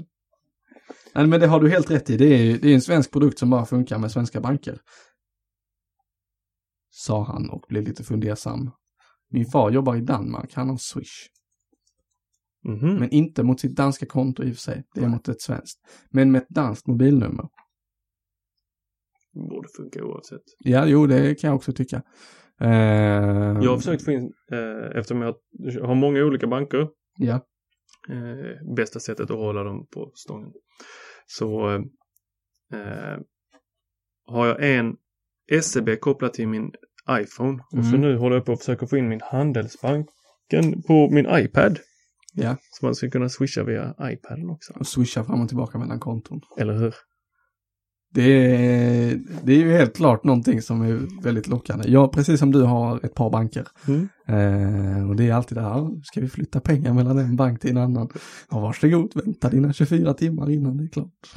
Nej, 1.16 1.28
men 1.28 1.40
det 1.40 1.48
har 1.48 1.60
du 1.60 1.70
helt 1.70 1.92
rätt 1.92 2.10
i. 2.10 2.18
Det 2.18 2.26
är, 2.26 2.60
det 2.60 2.70
är 2.70 2.74
en 2.74 2.82
svensk 2.82 3.12
produkt 3.12 3.40
som 3.40 3.50
bara 3.50 3.66
funkar 3.66 3.98
med 3.98 4.12
svenska 4.12 4.42
banker. 4.42 4.80
Sa 6.90 7.24
han 7.24 7.50
och 7.50 7.66
blev 7.70 7.84
lite 7.84 8.04
fundersam. 8.04 8.72
Min 9.30 9.46
far 9.46 9.72
jobbar 9.72 9.96
i 9.96 10.02
Danmark, 10.02 10.54
han 10.54 10.70
har 10.70 10.78
Swish. 10.78 11.28
Mhm. 12.66 12.96
Men 12.96 13.10
inte 13.10 13.44
mot 13.44 13.60
sitt 13.60 13.76
danska 13.76 14.06
konto 14.06 14.44
i 14.44 14.52
och 14.52 14.56
för 14.56 14.62
sig. 14.62 14.84
Det 14.94 15.02
är 15.02 15.08
mot 15.08 15.28
ett 15.28 15.42
svenskt. 15.42 15.80
Men 16.10 16.32
med 16.32 16.42
ett 16.42 16.50
danskt 16.50 16.88
mobilnummer. 16.88 17.48
Borde 19.34 19.68
funka 19.78 20.04
oavsett. 20.04 20.42
Ja, 20.60 20.86
jo, 20.86 21.08
det 21.08 21.36
kan 21.36 21.48
jag 21.48 21.56
också 21.56 21.74
tycka. 21.74 22.04
Eh, 22.62 22.70
Jag 23.64 23.70
har 23.72 23.78
försökt 23.78 24.06
få 24.06 24.12
in, 24.12 24.34
eh, 24.52 24.98
eftersom 25.00 25.22
jag 25.22 25.36
har 25.82 25.96
många 25.96 26.24
olika 26.24 26.48
banker, 26.48 26.88
Ja, 27.18 27.34
eh, 28.10 28.76
bästa 28.76 29.00
sättet 29.00 29.32
att 29.32 29.38
hålla 29.38 29.64
dem 29.64 29.88
på 29.94 30.12
stången. 30.16 30.52
Så 31.28 31.60
har 34.26 34.48
jag 34.48 34.64
en 34.78 34.96
SEB 35.62 35.96
kopplad 36.00 36.34
till 36.34 36.48
min 36.48 36.72
iPhone. 37.10 37.64
Och 37.72 37.84
så 37.86 37.90
Mm. 37.96 38.02
nu 38.02 38.18
håller 38.18 38.36
jag 38.36 38.46
på 38.46 38.52
att 38.52 38.60
försöka 38.60 38.88
få 38.88 38.98
in 38.98 39.10
min 39.10 39.22
Handelsbanken 39.24 40.82
på 40.88 41.10
min 41.12 41.28
iPad. 41.30 41.80
Ja, 42.34 42.56
Så 42.72 42.86
man 42.86 42.96
ska 42.96 43.10
kunna 43.10 43.30
swisha 43.30 43.64
via 43.64 43.96
iPaden 44.02 44.50
också. 44.50 44.74
och 44.80 44.88
swisha 44.88 45.24
fram 45.24 45.42
och 45.42 45.48
tillbaka 45.48 45.78
mellan 45.78 46.00
konton. 46.00 46.42
Eller 46.60 46.74
hur? 46.74 46.96
Det 48.14 48.22
är, 48.22 49.20
det 49.44 49.54
är 49.54 49.58
ju 49.58 49.72
helt 49.72 49.96
klart 49.96 50.24
någonting 50.24 50.62
som 50.62 50.82
är 50.82 51.22
väldigt 51.24 51.48
lockande. 51.48 51.90
Jag, 51.90 52.12
precis 52.12 52.40
som 52.40 52.52
du, 52.52 52.62
har 52.62 53.06
ett 53.06 53.16
par 53.16 53.30
banker. 53.30 53.68
Mm. 53.88 54.10
Eh, 54.28 55.10
och 55.10 55.16
det 55.16 55.30
är 55.30 55.34
alltid 55.34 55.58
det 55.58 55.62
här, 55.62 56.04
ska 56.04 56.22
vi 56.22 56.30
flytta 56.30 56.60
pengar 56.60 56.94
mellan 56.94 57.18
en 57.18 57.36
bank 57.36 57.62
till 57.62 57.70
en 57.70 57.78
annan? 57.78 58.10
Ja, 58.50 58.60
varsågod, 58.60 59.12
vänta 59.16 59.50
dina 59.50 59.74
24 59.74 60.14
timmar 60.14 60.50
innan 60.50 60.78
det 60.78 60.84
är 60.84 60.88
klart. 60.88 61.34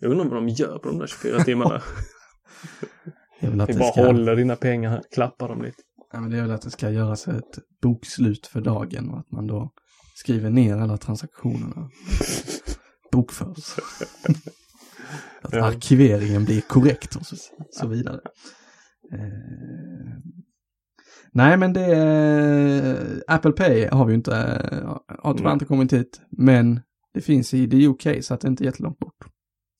Jag 0.00 0.10
undrar 0.10 0.24
vad 0.24 0.36
de 0.36 0.48
gör 0.48 0.78
på 0.78 0.88
de 0.88 0.98
där 0.98 1.06
24 1.06 1.44
timmarna. 1.44 1.82
Det 3.40 3.50
bara 3.56 3.92
ska, 3.92 4.06
håller 4.06 4.36
dina 4.36 4.56
pengar 4.56 4.90
här, 4.90 5.02
klappar 5.14 5.48
dem 5.48 5.62
lite. 5.62 5.82
ja, 6.12 6.20
men 6.20 6.30
det 6.30 6.38
är 6.38 6.42
väl 6.42 6.50
att 6.50 6.62
det 6.62 6.70
ska 6.70 6.90
göras 6.90 7.28
ett 7.28 7.58
bokslut 7.82 8.46
för 8.46 8.60
dagen 8.60 9.10
och 9.10 9.18
att 9.18 9.30
man 9.30 9.46
då 9.46 9.72
skriver 10.14 10.50
ner 10.50 10.76
alla 10.76 10.96
transaktionerna. 10.96 11.90
Bokförs. 13.12 13.76
Att 15.42 15.52
Ja. 15.52 15.64
arkiveringen 15.66 16.44
blir 16.44 16.60
korrekt 16.60 17.16
och 17.16 17.26
så, 17.26 17.36
så 17.70 17.88
vidare. 17.88 18.20
Eh, 19.12 19.18
nej 21.32 21.56
men 21.56 21.72
det 21.72 21.84
är, 21.84 23.22
Apple 23.26 23.52
Pay 23.52 23.86
har 23.86 24.04
vi 24.04 24.12
ju 24.12 24.16
inte, 24.16 24.36
eh, 24.72 24.98
har 25.18 25.34
tyvärr 25.34 25.52
inte 25.52 25.64
kommit 25.64 25.92
hit. 25.92 26.20
Men 26.30 26.80
det 27.14 27.20
finns 27.20 27.54
i 27.54 27.70
the 27.70 27.86
UK 27.86 28.24
så 28.24 28.34
att 28.34 28.40
det 28.40 28.48
inte 28.48 28.64
är 28.64 28.66
jättelångt 28.66 28.98
bort. 28.98 29.24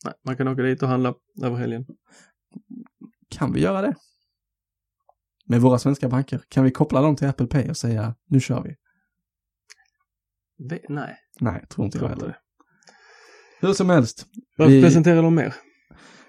Nej, 0.04 0.14
man 0.24 0.36
kan 0.36 0.48
åka 0.48 0.62
dit 0.62 0.82
och 0.82 0.88
handla 0.88 1.14
över 1.42 1.56
helgen. 1.56 1.86
Kan 3.28 3.52
vi 3.52 3.60
göra 3.60 3.82
det? 3.82 3.94
Med 5.48 5.60
våra 5.60 5.78
svenska 5.78 6.08
banker? 6.08 6.40
Kan 6.48 6.64
vi 6.64 6.70
koppla 6.70 7.00
dem 7.02 7.16
till 7.16 7.28
Apple 7.28 7.46
Pay 7.46 7.70
och 7.70 7.76
säga 7.76 8.14
nu 8.28 8.40
kör 8.40 8.62
vi? 8.62 8.74
Ve- 10.68 10.80
nej, 10.88 11.16
Nej, 11.40 11.64
tror 11.70 11.84
inte 11.84 11.98
jag 11.98 12.12
inte 12.12 12.20
heller. 12.24 12.38
Hur 13.60 13.72
som 13.72 13.90
helst. 13.90 14.26
Vad 14.56 14.68
Vi- 14.70 14.82
presenterar 14.82 15.22
de 15.22 15.34
mer? 15.34 15.54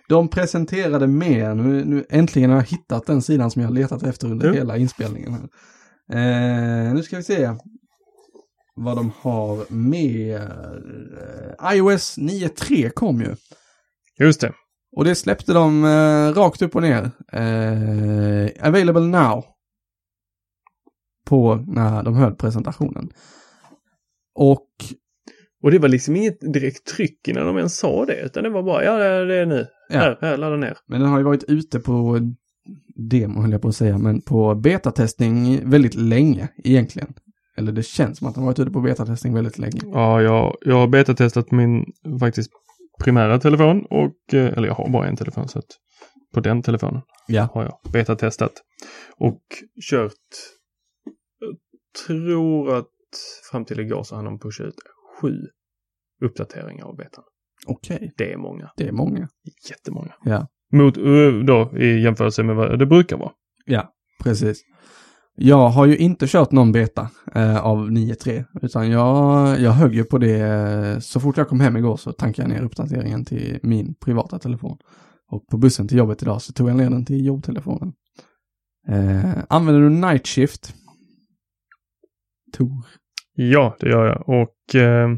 De 0.10 0.28
presenterade 0.28 1.08
mer, 1.08 1.56
nu, 1.56 1.86
nu 1.86 2.06
äntligen 2.10 2.50
har 2.50 2.58
jag 2.58 2.64
hittat 2.66 3.06
den 3.06 3.22
sidan 3.22 3.52
som 3.52 3.62
jag 3.62 3.70
har 3.70 3.76
letat 3.76 4.04
efter 4.04 4.28
under 4.32 4.48
Ja. 4.48 4.54
hela 4.54 4.78
inspelningen. 4.78 5.34
Här. 5.34 5.48
Eh, 6.88 6.94
nu 6.94 7.04
ska 7.04 7.18
vi 7.18 7.24
se 7.24 7.50
vad 8.76 8.98
de 8.98 9.12
har 9.22 9.74
mer. 9.74 10.42
Eh, 11.62 11.76
iOS 11.76 12.18
9.3 12.18 12.90
kom 12.90 13.22
ju. 13.22 13.36
Just 14.20 14.42
det. 14.42 14.54
Och 14.96 15.06
det 15.06 15.16
släppte 15.16 15.54
de 15.54 15.86
eh, 15.86 16.34
rakt 16.34 16.62
upp 16.62 16.76
och 16.76 16.82
ner. 16.82 17.12
Eh, 17.34 18.68
available 18.68 19.02
now. 19.08 19.46
På 21.26 21.56
när 21.56 22.04
de 22.04 22.16
höll 22.16 22.36
presentationen. 22.36 23.10
Och 24.36 24.68
Och 25.64 25.72
det 25.72 25.80
var 25.80 25.90
liksom 25.90 26.16
inget 26.16 26.54
direkt 26.54 26.86
tryck 26.88 27.28
innan 27.28 27.46
de 27.48 27.58
ens 27.58 27.78
sa 27.78 28.06
det, 28.06 28.22
utan 28.22 28.44
det 28.44 28.50
var 28.50 28.64
bara, 28.64 28.84
ja 28.84 28.98
det 29.26 29.36
är- 29.36 29.46
nu. 29.46 29.68
Ja. 29.90 30.00
Här, 30.00 30.18
här, 30.22 30.38
ladda 30.38 30.56
ner. 30.56 30.78
Men 30.88 31.02
den 31.02 31.10
har 31.10 31.18
ju 31.18 31.24
varit 31.24 31.44
ute 31.44 31.80
på 31.80 32.20
demo 33.10 33.42
höll 33.42 33.52
jag 33.52 33.62
på 33.62 33.68
att 33.68 33.76
säga, 33.76 33.98
men 33.98 34.22
på 34.22 34.56
betatestning 34.56 35.70
väldigt 35.70 35.96
länge 35.96 36.50
egentligen. 36.64 37.14
Eller 37.58 37.72
det 37.72 37.84
känns 37.84 38.18
som 38.18 38.28
att 38.28 38.36
den 38.36 38.46
varit 38.46 38.60
ute 38.60 38.72
på 38.72 38.82
betatestning 38.82 39.34
väldigt 39.34 39.58
länge. 39.58 39.80
Ja, 39.84 40.22
jag, 40.22 40.56
jag 40.62 40.76
har 40.76 40.88
betatestat 40.88 41.52
min 41.52 41.86
faktiskt 42.20 42.52
primära 43.04 43.40
telefon 43.40 43.86
och, 43.90 44.34
eh, 44.34 44.58
eller 44.58 44.68
jag 44.68 44.74
har 44.76 44.90
bara 44.90 45.08
en 45.08 45.16
telefon 45.16 45.48
så 45.48 45.60
att 45.60 45.66
på 46.34 46.40
den 46.40 46.62
telefonen 46.62 47.02
Ja. 47.28 47.50
har 47.54 47.64
jag 47.64 47.92
betatestat 47.92 48.54
och 49.18 49.42
kört, 49.90 50.12
jag 51.40 51.56
tror 52.08 52.78
att 52.78 52.88
fram 53.52 53.66
till 53.66 53.80
igår 53.80 54.04
så 54.04 54.16
hann 54.16 54.26
de 54.26 54.40
pusha 54.40 54.64
ut 54.64 54.76
sju 55.22 55.34
uppdateringar 56.22 56.86
av 56.86 56.96
betan. 56.96 57.24
Okej, 57.68 58.14
Det 58.18 58.34
är 58.34 58.38
många, 58.38 58.72
det 58.78 58.88
är 58.88 58.92
många. 58.92 59.28
jättemånga. 59.70 60.14
Ja. 60.24 60.48
Mot, 60.74 60.98
eh, 60.98 61.04
då 61.48 61.78
i 61.78 62.02
jämförelse 62.02 62.44
med 62.44 62.56
vad 62.56 62.80
det 62.80 62.86
brukar 62.86 63.18
vara. 63.18 63.32
Ja, 63.66 63.94
precis. 64.24 64.62
Jag 65.40 65.70
har 65.70 65.86
ju 65.86 65.98
inte 65.98 66.28
kört 66.28 66.52
någon 66.52 66.72
beta 66.72 67.10
eh, 67.36 67.66
av 67.66 67.90
9.3, 67.92 68.46
utan 68.62 68.90
jag, 68.92 69.60
jag 69.60 69.72
högg 69.72 69.94
ju 69.96 70.04
på 70.04 70.18
det 70.18 70.40
eh, 70.40 71.00
så 71.00 71.20
fort 71.20 71.38
jag 71.38 71.48
kom 71.48 71.60
hem 71.60 71.78
igår 71.78 71.98
så 71.98 72.12
tankade 72.12 72.50
jag 72.50 72.58
ner 72.58 72.66
uppdateringen 72.66 73.26
till 73.26 73.60
min 73.64 73.96
privata 73.96 74.40
telefon. 74.40 74.78
Och 75.30 75.48
på 75.48 75.58
bussen 75.58 75.88
till 75.88 75.98
jobbet 75.98 76.22
idag 76.22 76.42
så 76.42 76.54
tog 76.54 76.70
jag 76.70 76.76
ner 76.76 76.90
den 76.90 77.06
till 77.06 77.26
jobbtelefonen. 77.26 77.94
Eh, 78.88 79.38
använder 79.50 79.82
du 79.82 79.90
Night 79.90 80.28
Shift? 80.28 80.76
Tor. 82.58 82.86
Ja, 83.40 83.78
det 83.80 83.90
gör 83.90 84.06
jag. 84.06 84.30
Och 84.30 84.76
eh, 84.76 85.10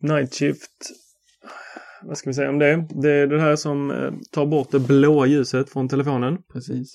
Night 0.00 0.34
Shift, 0.34 0.70
vad 2.02 2.18
ska 2.18 2.30
vi 2.30 2.34
säga 2.34 2.50
om 2.50 2.58
det? 2.58 2.86
Det 3.02 3.10
är 3.10 3.26
det 3.26 3.40
här 3.40 3.56
som 3.56 3.90
eh, 3.90 4.12
tar 4.32 4.46
bort 4.46 4.70
det 4.70 4.80
blåa 4.80 5.26
ljuset 5.26 5.70
från 5.70 5.88
telefonen. 5.88 6.38
Precis. 6.52 6.92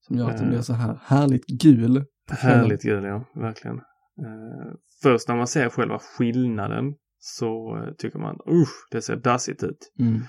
Som 0.00 0.16
gör 0.16 0.30
att 0.30 0.36
den 0.36 0.46
Eh. 0.46 0.50
blir 0.50 0.60
så 0.60 0.72
här 0.72 1.00
härligt 1.04 1.46
gul. 1.46 2.04
Härligt 2.30 2.82
gul, 2.82 3.04
ja. 3.04 3.24
Verkligen. 3.34 3.76
Eh, 3.76 4.72
först 5.02 5.28
när 5.28 5.36
man 5.36 5.46
ser 5.46 5.68
själva 5.68 5.98
skillnaden 5.98 6.94
så 7.18 7.76
eh, 7.76 7.94
tycker 7.98 8.18
man 8.18 8.36
usch, 8.50 8.88
det 8.90 9.02
ser 9.02 9.16
dassigt 9.16 9.62
ut. 9.62 9.92
Mm. 10.00 10.20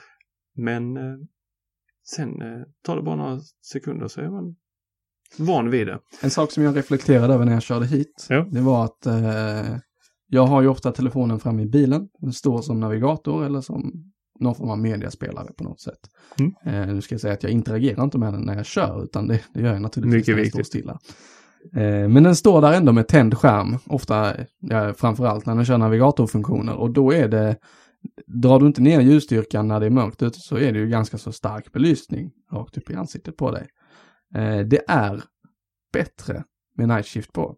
Men 0.55 0.97
eh, 0.97 1.17
sen 2.15 2.41
eh, 2.41 2.61
tar 2.83 2.95
det 2.95 3.01
bara 3.01 3.15
några 3.15 3.39
sekunder 3.71 4.07
så 4.07 4.21
är 4.21 4.29
man 4.29 4.55
van 5.37 5.69
vid 5.69 5.87
det. 5.87 5.99
En 6.21 6.29
sak 6.29 6.51
som 6.51 6.63
jag 6.63 6.77
reflekterade 6.77 7.33
över 7.33 7.45
när 7.45 7.53
jag 7.53 7.61
körde 7.61 7.85
hit, 7.85 8.25
Ja. 8.29 8.45
det 8.51 8.61
var 8.61 8.85
att 8.85 9.05
eh, 9.05 9.75
jag 10.27 10.45
har 10.45 10.61
ju 10.61 10.67
ofta 10.67 10.91
telefonen 10.91 11.39
framme 11.39 11.61
i 11.63 11.65
bilen. 11.65 12.07
Den 12.21 12.33
står 12.33 12.61
som 12.61 12.79
navigator 12.79 13.45
eller 13.45 13.61
som 13.61 13.91
någon 14.39 14.55
form 14.55 14.69
av 14.69 14.79
mediaspelare 14.79 15.47
på 15.57 15.63
något 15.63 15.81
sätt. 15.81 15.99
Mm. 16.39 16.53
Eh, 16.65 16.93
nu 16.95 17.01
ska 17.01 17.13
jag 17.13 17.21
säga 17.21 17.33
att 17.33 17.43
jag 17.43 17.51
interagerar 17.51 18.03
inte 18.03 18.17
med 18.17 18.33
den 18.33 18.41
när 18.41 18.55
jag 18.55 18.65
kör, 18.65 19.03
utan 19.03 19.27
det, 19.27 19.41
det 19.53 19.61
gör 19.61 19.73
jag 19.73 19.81
naturligtvis 19.81 20.27
Mycket 20.27 20.35
när 20.35 20.49
står 20.49 20.57
viktigt. 20.59 20.67
stilla. 20.67 20.99
Eh, 21.75 22.07
men 22.09 22.23
den 22.23 22.35
står 22.35 22.61
där 22.61 22.73
ändå 22.73 22.91
med 22.91 23.07
tänd 23.07 23.37
skärm, 23.37 23.77
ofta, 23.85 24.33
ja, 24.59 24.93
framförallt 24.93 25.45
när 25.45 25.55
den 25.55 25.65
kör 25.65 25.77
navigatorfunktioner 25.77 26.73
och 26.75 26.91
då 26.91 27.13
är 27.13 27.27
det, 27.27 27.55
drar 28.27 28.59
du 28.59 28.67
inte 28.67 28.81
ner 28.81 29.01
ljusstyrkan 29.01 29.67
när 29.67 29.79
det 29.79 29.85
är 29.85 29.89
mörkt 29.89 30.23
ute 30.23 30.39
så 30.39 30.57
är 30.57 30.71
det 30.73 30.79
ju 30.79 30.87
ganska 30.87 31.17
så 31.17 31.31
stark 31.31 31.71
belysning 31.71 32.31
rakt 32.51 32.77
upp 32.77 32.89
i 32.89 32.95
ansiktet 32.95 33.37
på 33.37 33.51
dig. 33.51 33.67
Eh, 34.35 34.59
det 34.59 34.81
är 34.87 35.23
bättre 35.93 36.43
med 36.75 36.87
night 36.87 37.05
shift 37.05 37.33
på. 37.33 37.55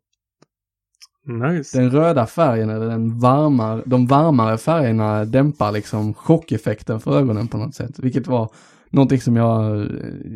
Nice. 1.25 1.79
Den 1.79 1.91
röda 1.91 2.25
färgen 2.27 2.69
eller 2.69 2.87
den 2.87 3.19
varmar, 3.19 3.83
de 3.85 4.07
varmare 4.07 4.57
färgerna 4.57 5.25
dämpar 5.25 5.71
liksom 5.71 6.13
chockeffekten 6.13 6.99
för 6.99 7.17
ögonen 7.17 7.47
på 7.47 7.57
något 7.57 7.75
sätt. 7.75 7.99
Vilket 7.99 8.27
var 8.27 8.49
någonting 8.89 9.21
som 9.21 9.35
jag, 9.35 9.87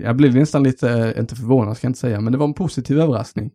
jag 0.04 0.16
blev 0.16 0.36
nästan 0.36 0.64
lite, 0.64 0.90
eh, 0.90 1.20
inte 1.20 1.36
förvånad 1.36 1.78
ska 1.78 1.86
jag 1.86 1.90
inte 1.90 2.00
säga, 2.00 2.22
men 2.22 2.32
det 2.32 2.38
var 2.40 2.48
en 2.48 2.54
positiv 2.54 3.00
överraskning. 3.00 3.52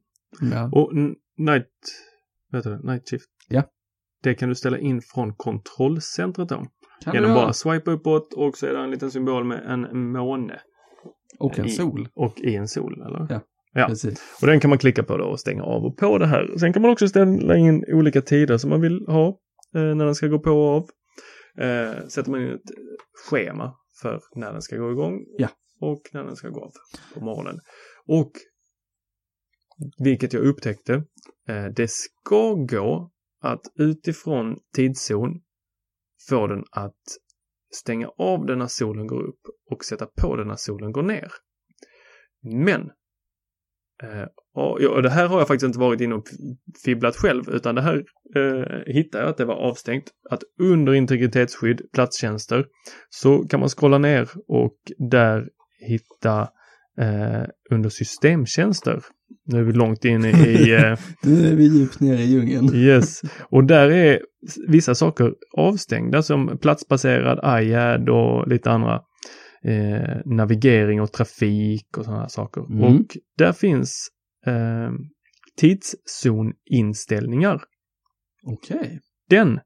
Ja, 0.53 0.71
Och 0.73 0.93
Night, 1.37 1.67
vet 2.53 2.65
du, 2.65 2.71
det? 2.71 2.93
Night 2.93 3.11
Shift. 3.11 3.29
Ja. 3.49 3.63
Det 4.23 4.35
kan 4.35 4.49
du 4.49 4.55
ställa 4.55 4.79
in 4.79 5.03
från 5.03 5.35
kontrollcentret 5.35 6.49
då. 6.49 6.67
kan 7.05 7.15
Genom 7.15 7.31
du 7.31 7.35
bara 7.35 7.53
swipa 7.53 7.91
uppåt 7.91 8.33
och 8.33 8.57
så 8.57 8.67
är 8.67 8.73
det 8.73 8.79
en 8.79 8.91
liten 8.91 9.11
symbol 9.11 9.45
med 9.45 9.65
en 9.67 10.13
måne. 10.13 10.61
Och 11.41 11.59
en 11.59 11.67
i- 11.67 11.71
sol. 11.71 12.09
Och 12.15 12.41
i 12.41 12.55
en 12.57 12.69
sol, 12.69 13.03
eller? 13.07 13.27
Ja. 13.31 13.41
Ja. 13.73 13.87
Precis. 13.87 14.39
Och 14.41 14.47
den 14.47 14.61
kan 14.61 14.69
man 14.69 14.79
klicka 14.79 15.03
på 15.03 15.17
då 15.17 15.25
och 15.25 15.41
stänga 15.41 15.63
av 15.63 15.85
och 15.85 15.97
på 15.97 16.19
det 16.19 16.27
här. 16.27 16.57
Sen 16.59 16.73
kan 16.73 16.83
man 16.83 16.91
också 16.91 17.09
ställa 17.09 17.57
in 17.57 17.85
olika 17.89 18.23
tider 18.23 18.59
som 18.59 18.71
man 18.71 18.81
vill 18.81 19.07
ha 19.07 19.29
eh, 19.75 19.83
när 19.95 20.05
den 20.05 20.15
ska 20.15 20.27
gå 20.27 20.39
på 20.39 20.51
och 20.51 20.69
av. 20.77 20.89
Eh, 21.65 22.07
sätter 22.09 22.31
man 22.31 22.41
in 22.41 22.49
ett 22.49 22.61
schema 23.31 23.75
för 24.03 24.21
när 24.37 24.53
den 24.53 24.63
ska 24.63 24.77
gå 24.77 24.91
igång 24.93 25.25
Ja. 25.39 25.49
och 25.81 26.01
när 26.13 26.25
den 26.25 26.37
ska 26.37 26.49
gå 26.49 26.61
av 26.61 26.71
på 27.15 27.21
morgonen. 27.25 27.61
Och 28.07 28.33
vilket 29.99 30.33
jag 30.33 30.43
upptäckte, 30.43 30.95
eh, 31.49 31.65
det 31.77 31.91
ska 31.91 32.55
gå 32.55 33.11
att 33.43 33.61
utifrån 33.79 34.57
tidszon 34.77 35.41
få 36.29 36.47
den 36.47 36.65
att 36.71 37.01
stänga 37.75 38.09
av 38.19 38.47
den 38.47 38.59
när 38.59 38.67
solen 38.67 39.07
går 39.07 39.23
upp 39.23 39.41
och 39.71 39.85
sätta 39.85 40.07
på 40.07 40.37
den 40.37 40.49
när 40.49 40.57
solen 40.57 40.93
går 40.93 41.03
ner. 41.03 41.29
Men 42.43 42.81
eh, 44.03 44.27
och, 44.55 44.81
och 44.81 45.03
det 45.03 45.11
här 45.11 45.29
har 45.29 45.39
jag 45.39 45.49
faktiskt 45.49 45.67
inte 45.67 45.79
varit 45.79 46.01
inne 46.01 46.15
och 46.15 46.29
fibblat 46.85 47.17
själv 47.17 47.51
utan 47.51 47.75
det 47.75 47.83
här 47.83 48.05
eh, 48.37 48.95
hittade 48.95 49.25
jag 49.25 49.31
att 49.31 49.37
det 49.37 49.45
var 49.45 49.55
avstängt. 49.55 50.11
Att 50.31 50.43
under 50.61 50.95
integritetsskydd, 50.95 51.83
platstjänster, 51.93 52.67
så 53.09 53.39
kan 53.49 53.61
man 53.61 53.69
scrolla 53.69 53.99
ner 53.99 54.29
och 54.49 54.79
där 55.11 55.49
hitta 55.89 56.41
eh, 56.99 57.45
under 57.71 57.89
systemtjänster. 57.89 59.01
Nu 59.45 59.59
är 59.59 59.63
vi 59.63 59.73
långt 59.73 60.05
in 60.05 60.25
i 60.25 60.31
eh, 60.73 60.99
Nu 61.23 61.47
är 61.47 61.57
vi 61.57 61.65
djupt 61.65 62.01
nere 62.01 62.23
i 62.23 62.27
djungeln. 62.27 62.75
Yes, 62.75 63.21
och 63.41 63.65
där 63.65 63.91
är 63.91 64.21
vissa 64.69 64.95
saker 64.95 65.35
avstängda 65.57 66.23
som 66.23 66.59
platsbaserad 66.59 67.63
iAd 67.63 68.09
och 68.09 68.49
lite 68.49 68.71
andra 68.71 69.03
eh, 69.65 70.17
navigering 70.25 71.01
och 71.01 71.13
trafik 71.13 71.99
och 71.99 72.05
sådana 72.05 72.29
saker. 72.29 72.61
Mm. 72.61 72.83
Och 72.83 73.17
där 73.39 73.53
finns 73.53 74.09
eh, 74.47 74.91
tidszoninställningar. 75.57 77.63
Okej. 78.43 79.01
Den 79.29 79.61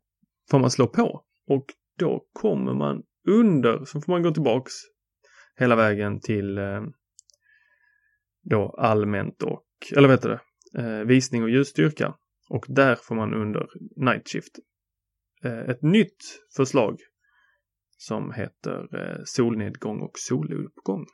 får 0.51 0.59
man 0.59 0.71
slå 0.71 0.87
på 0.87 1.23
och 1.49 1.65
då 1.99 2.25
kommer 2.33 2.75
man 2.75 3.03
under, 3.29 3.85
så 3.85 4.01
får 4.01 4.13
man 4.13 4.23
gå 4.23 4.31
tillbaks 4.31 4.73
hela 5.57 5.77
vägen 5.77 6.21
till 6.21 6.59
eh, 6.59 6.83
då 8.45 8.75
allmänt 8.79 9.43
och, 9.43 9.63
eller 9.97 10.09
vad 10.09 10.17
heter 10.17 10.29
det, 10.29 10.41
eh, 10.83 11.05
visning 11.05 11.43
och 11.43 11.51
ljusstyrka. 11.51 12.15
Och 12.51 12.67
där 12.69 12.95
får 12.95 13.15
man 13.15 13.35
under 13.35 13.67
night 13.97 14.29
shift 14.29 14.59
eh, 15.45 15.71
ett 15.71 15.83
nytt 15.83 16.17
förslag 16.57 16.99
som 17.97 18.33
heter 18.33 18.79
eh, 18.99 19.21
solnedgång 19.25 20.01
och 20.01 20.13
soluppgång. 20.15 21.07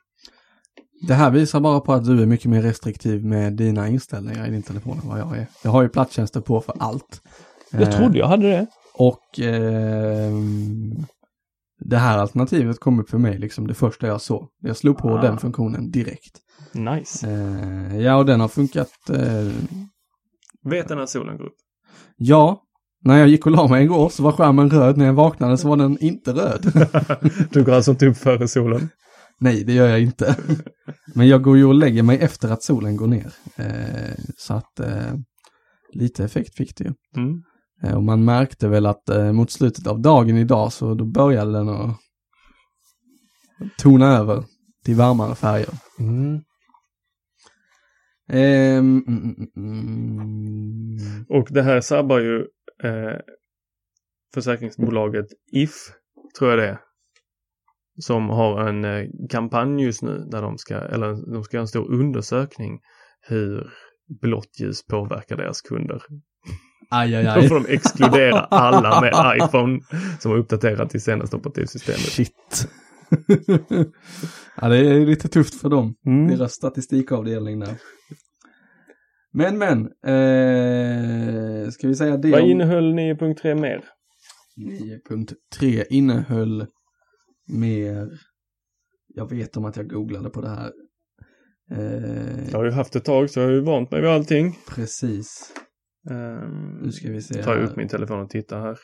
Det 1.07 1.13
här 1.13 1.31
visar 1.31 1.59
bara 1.59 1.79
på 1.79 1.93
att 1.93 2.05
du 2.05 2.21
är 2.21 2.25
mycket 2.25 2.45
mer 2.45 2.61
restriktiv 2.61 3.25
med 3.25 3.53
dina 3.53 3.87
inställningar 3.87 4.47
i 4.47 4.51
din 4.51 4.63
telefon 4.63 4.99
än 5.03 5.09
vad 5.09 5.19
jag 5.19 5.37
är. 5.37 5.47
Jag 5.63 5.71
har 5.71 5.83
ju 5.83 5.89
platstjänster 5.89 6.41
på 6.41 6.61
för 6.61 6.75
allt. 6.79 7.21
Jag 7.71 7.91
trodde 7.91 8.19
jag 8.19 8.27
hade 8.27 8.47
det. 8.47 8.67
Och 8.93 9.39
ehm, 9.39 11.05
det 11.85 11.97
här 11.97 12.17
alternativet 12.17 12.79
kom 12.79 12.99
upp 12.99 13.09
för 13.09 13.17
mig 13.17 13.37
liksom 13.39 13.67
det 13.67 13.73
första 13.73 14.07
jag 14.07 14.21
såg. 14.21 14.47
Jag 14.61 14.77
slog 14.77 14.97
på 14.97 15.09
Ah. 15.09 15.21
den 15.21 15.37
funktionen 15.37 15.91
direkt. 15.91 16.39
Nice. 16.73 17.29
Eh, 17.29 17.97
ja, 17.97 18.15
och 18.15 18.25
den 18.25 18.39
har 18.39 18.47
funkat. 18.47 18.89
Eh, 19.09 19.51
Vet 20.69 20.89
när 20.89 21.05
solen 21.05 21.37
går 21.37 21.45
upp? 21.45 21.55
ja, 22.17 22.61
när 23.03 23.17
jag 23.17 23.27
gick 23.27 23.45
och 23.45 23.51
la 23.51 23.67
mig 23.67 23.83
igår 23.83 24.09
så 24.09 24.23
var 24.23 24.31
skärmen 24.31 24.69
röd. 24.69 24.97
När 24.97 25.05
jag 25.05 25.13
vaknade 25.13 25.57
så 25.57 25.67
var 25.69 25.77
den 25.77 25.97
inte 25.99 26.31
röd. 26.33 26.89
du 27.51 27.63
går 27.63 27.73
alltså 27.73 27.91
inte 27.91 28.07
upp 28.07 28.17
före 28.17 28.47
solen? 28.47 28.89
Nej, 29.39 29.63
det 29.63 29.73
gör 29.73 29.87
jag 29.87 30.01
inte. 30.01 30.35
Men 31.15 31.27
jag 31.27 31.43
går 31.43 31.57
ju 31.57 31.65
och 31.65 31.73
lägger 31.75 32.03
mig 32.03 32.17
efter 32.17 32.49
att 32.51 32.63
solen 32.63 32.95
går 32.97 33.07
ner. 33.07 33.33
Eh, 33.55 34.15
så 34.37 34.53
att 34.53 34.79
eh, 34.79 35.13
lite 35.93 36.23
effekt 36.23 36.55
fick 36.55 36.77
det 36.77 36.83
ju. 36.83 36.93
Mm. 37.23 37.41
Eh, 37.83 37.95
och 37.95 38.03
man 38.03 38.25
märkte 38.25 38.67
väl 38.67 38.85
att 38.85 39.09
eh, 39.09 39.31
mot 39.31 39.51
slutet 39.51 39.87
av 39.87 40.01
dagen 40.01 40.37
idag 40.37 40.73
så 40.73 40.93
då 40.93 41.05
började 41.05 41.51
den 41.51 41.69
att 41.69 41.97
tona 43.77 44.17
över 44.17 44.43
till 44.85 44.95
varmare 44.95 45.35
färger. 45.35 45.73
Mm. 45.99 46.41
Ehm, 48.29 49.03
mm, 49.07 49.47
mm, 49.55 49.79
mm. 49.79 51.25
Och 51.29 51.47
det 51.49 51.61
här 51.61 51.81
sabbar 51.81 52.19
ju 52.19 52.39
eh, 52.83 53.19
försäkringsbolaget 54.33 55.25
If, 55.51 55.73
tror 56.37 56.49
jag 56.49 56.59
det 56.59 56.67
är. 56.67 56.79
Som 57.97 58.29
har 58.29 58.67
en 58.67 58.85
eh, 58.85 59.07
kampanj 59.29 59.83
just 59.83 60.01
nu 60.01 60.27
där 60.31 60.41
de 60.41 60.57
ska, 60.57 60.75
eller 60.75 61.33
de 61.33 61.43
ska 61.43 61.57
göra 61.57 61.61
en 61.61 61.67
stor 61.67 61.93
undersökning 61.93 62.79
hur 63.21 63.73
blått 64.21 64.59
ljus 64.59 64.87
påverkar 64.87 65.37
deras 65.37 65.61
kunder. 65.61 66.01
Aj, 66.91 67.15
aj, 67.15 67.23
Då 67.23 67.29
aj. 67.29 67.47
får 67.49 67.55
de 67.59 67.73
exkludera 67.73 68.39
alla 68.39 69.01
med 69.01 69.13
iPhone 69.43 69.79
som 70.19 70.31
har 70.31 70.37
uppdaterat 70.37 70.89
till 70.89 71.01
senaste 71.01 71.35
operativsystemet. 71.35 71.99
Shit. 71.99 72.67
ja, 74.61 74.69
det 74.69 74.77
är 74.77 75.05
lite 75.05 75.27
tufft 75.27 75.61
för 75.61 75.69
dem. 75.69 75.95
Mm. 76.05 76.27
Deras 76.37 76.51
statistikavdelning 76.53 77.59
där. 77.59 77.75
Men, 79.33 79.57
men. 79.57 79.79
Eh, 79.85 81.69
ska 81.69 81.87
vi 81.87 81.95
säga 81.95 82.17
det 82.17 82.31
Vad 82.31 82.41
om- 82.43 82.49
innehöll 82.49 82.93
9.3 82.93 83.55
mer? 83.55 83.83
9.3 84.57 85.83
innehöll 85.89 86.65
mer, 87.47 88.09
jag 89.07 89.29
vet 89.29 89.57
om 89.57 89.65
att 89.65 89.75
jag 89.77 89.89
googlade 89.89 90.29
på 90.29 90.41
det 90.41 90.49
här. 90.49 90.71
Eh, 91.71 92.49
Jag 92.51 92.57
har 92.57 92.65
ju 92.65 92.71
haft 92.71 92.95
ett 92.95 93.05
tag 93.05 93.29
så 93.29 93.39
jag 93.39 93.47
har 93.47 93.53
ju 93.53 93.61
vant 93.61 93.91
mig 93.91 94.01
vid 94.01 94.09
allting. 94.09 94.57
Precis. 94.69 95.53
Um, 96.09 96.79
Nu 96.81 96.91
ska 96.91 97.11
vi 97.11 97.21
se 97.21 97.43
tar 97.43 97.55
jag 97.55 97.63
upp 97.69 97.75
min 97.75 97.87
telefon 97.87 98.19
och 98.19 98.29
tittar 98.29 98.61
här. 98.61 98.77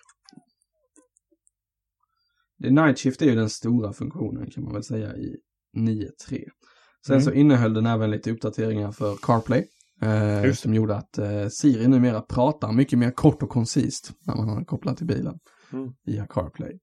Det 2.59 2.69
Night 2.71 2.99
Shift 2.99 3.21
är 3.21 3.25
ju 3.25 3.35
den 3.35 3.49
stora 3.49 3.93
funktionen 3.93 4.49
kan 4.51 4.63
man 4.63 4.73
väl 4.73 4.83
säga 4.83 5.15
i 5.15 5.35
9.3. 5.77 6.43
Sen 7.07 7.13
Mm. 7.15 7.21
så 7.23 7.31
innehöll 7.31 7.73
den 7.73 7.85
även 7.85 8.11
lite 8.11 8.31
uppdateringar 8.31 8.91
för 8.91 9.15
CarPlay. 9.21 9.65
Eh, 10.01 10.53
som 10.53 10.73
gjorde 10.73 10.95
att 10.95 11.17
eh, 11.17 11.47
Siri 11.47 11.87
numera 11.87 12.21
pratar 12.21 12.71
mycket 12.71 12.99
mer 12.99 13.11
kort 13.11 13.43
och 13.43 13.49
koncist 13.49 14.11
när 14.25 14.35
man 14.35 14.47
har 14.49 14.55
den 14.55 14.65
kopplad 14.65 14.97
till 14.97 15.07
bilen 15.07 15.39
Mm. 15.73 15.89
via 16.05 16.27
CarPlay. 16.27 16.79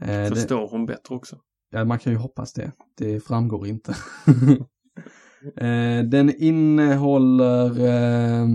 Eh, 0.00 0.06
det, 0.08 0.28
Förstår 0.28 0.68
hon 0.68 0.86
bättre 0.86 1.14
också? 1.14 1.36
Ja, 1.70 1.84
man 1.84 1.98
kan 1.98 2.12
ju 2.12 2.18
hoppas 2.18 2.52
det. 2.52 2.72
Det 2.96 3.20
framgår 3.20 3.66
inte. 3.66 3.96
eh, 5.56 6.02
den 6.04 6.34
innehåller 6.36 7.80
eh, 7.80 8.46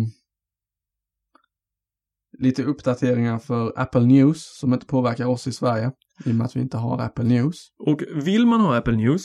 lite 2.42 2.64
uppdateringar 2.64 3.40
för 3.40 3.80
Apple 3.80 4.06
News 4.06 4.60
som 4.60 4.74
inte 4.74 4.86
påverkar 4.86 5.26
oss 5.26 5.48
i 5.48 5.52
Sverige 5.52 5.92
i 6.26 6.32
och 6.32 6.36
med 6.36 6.46
att 6.46 6.56
vi 6.56 6.62
inte 6.62 6.78
har 6.78 7.02
Apple 7.02 7.24
News. 7.24 7.58
Och 7.80 8.02
vill 8.16 8.46
man 8.46 8.62
ha 8.62 8.78
Apple 8.78 8.96
News, 8.96 9.22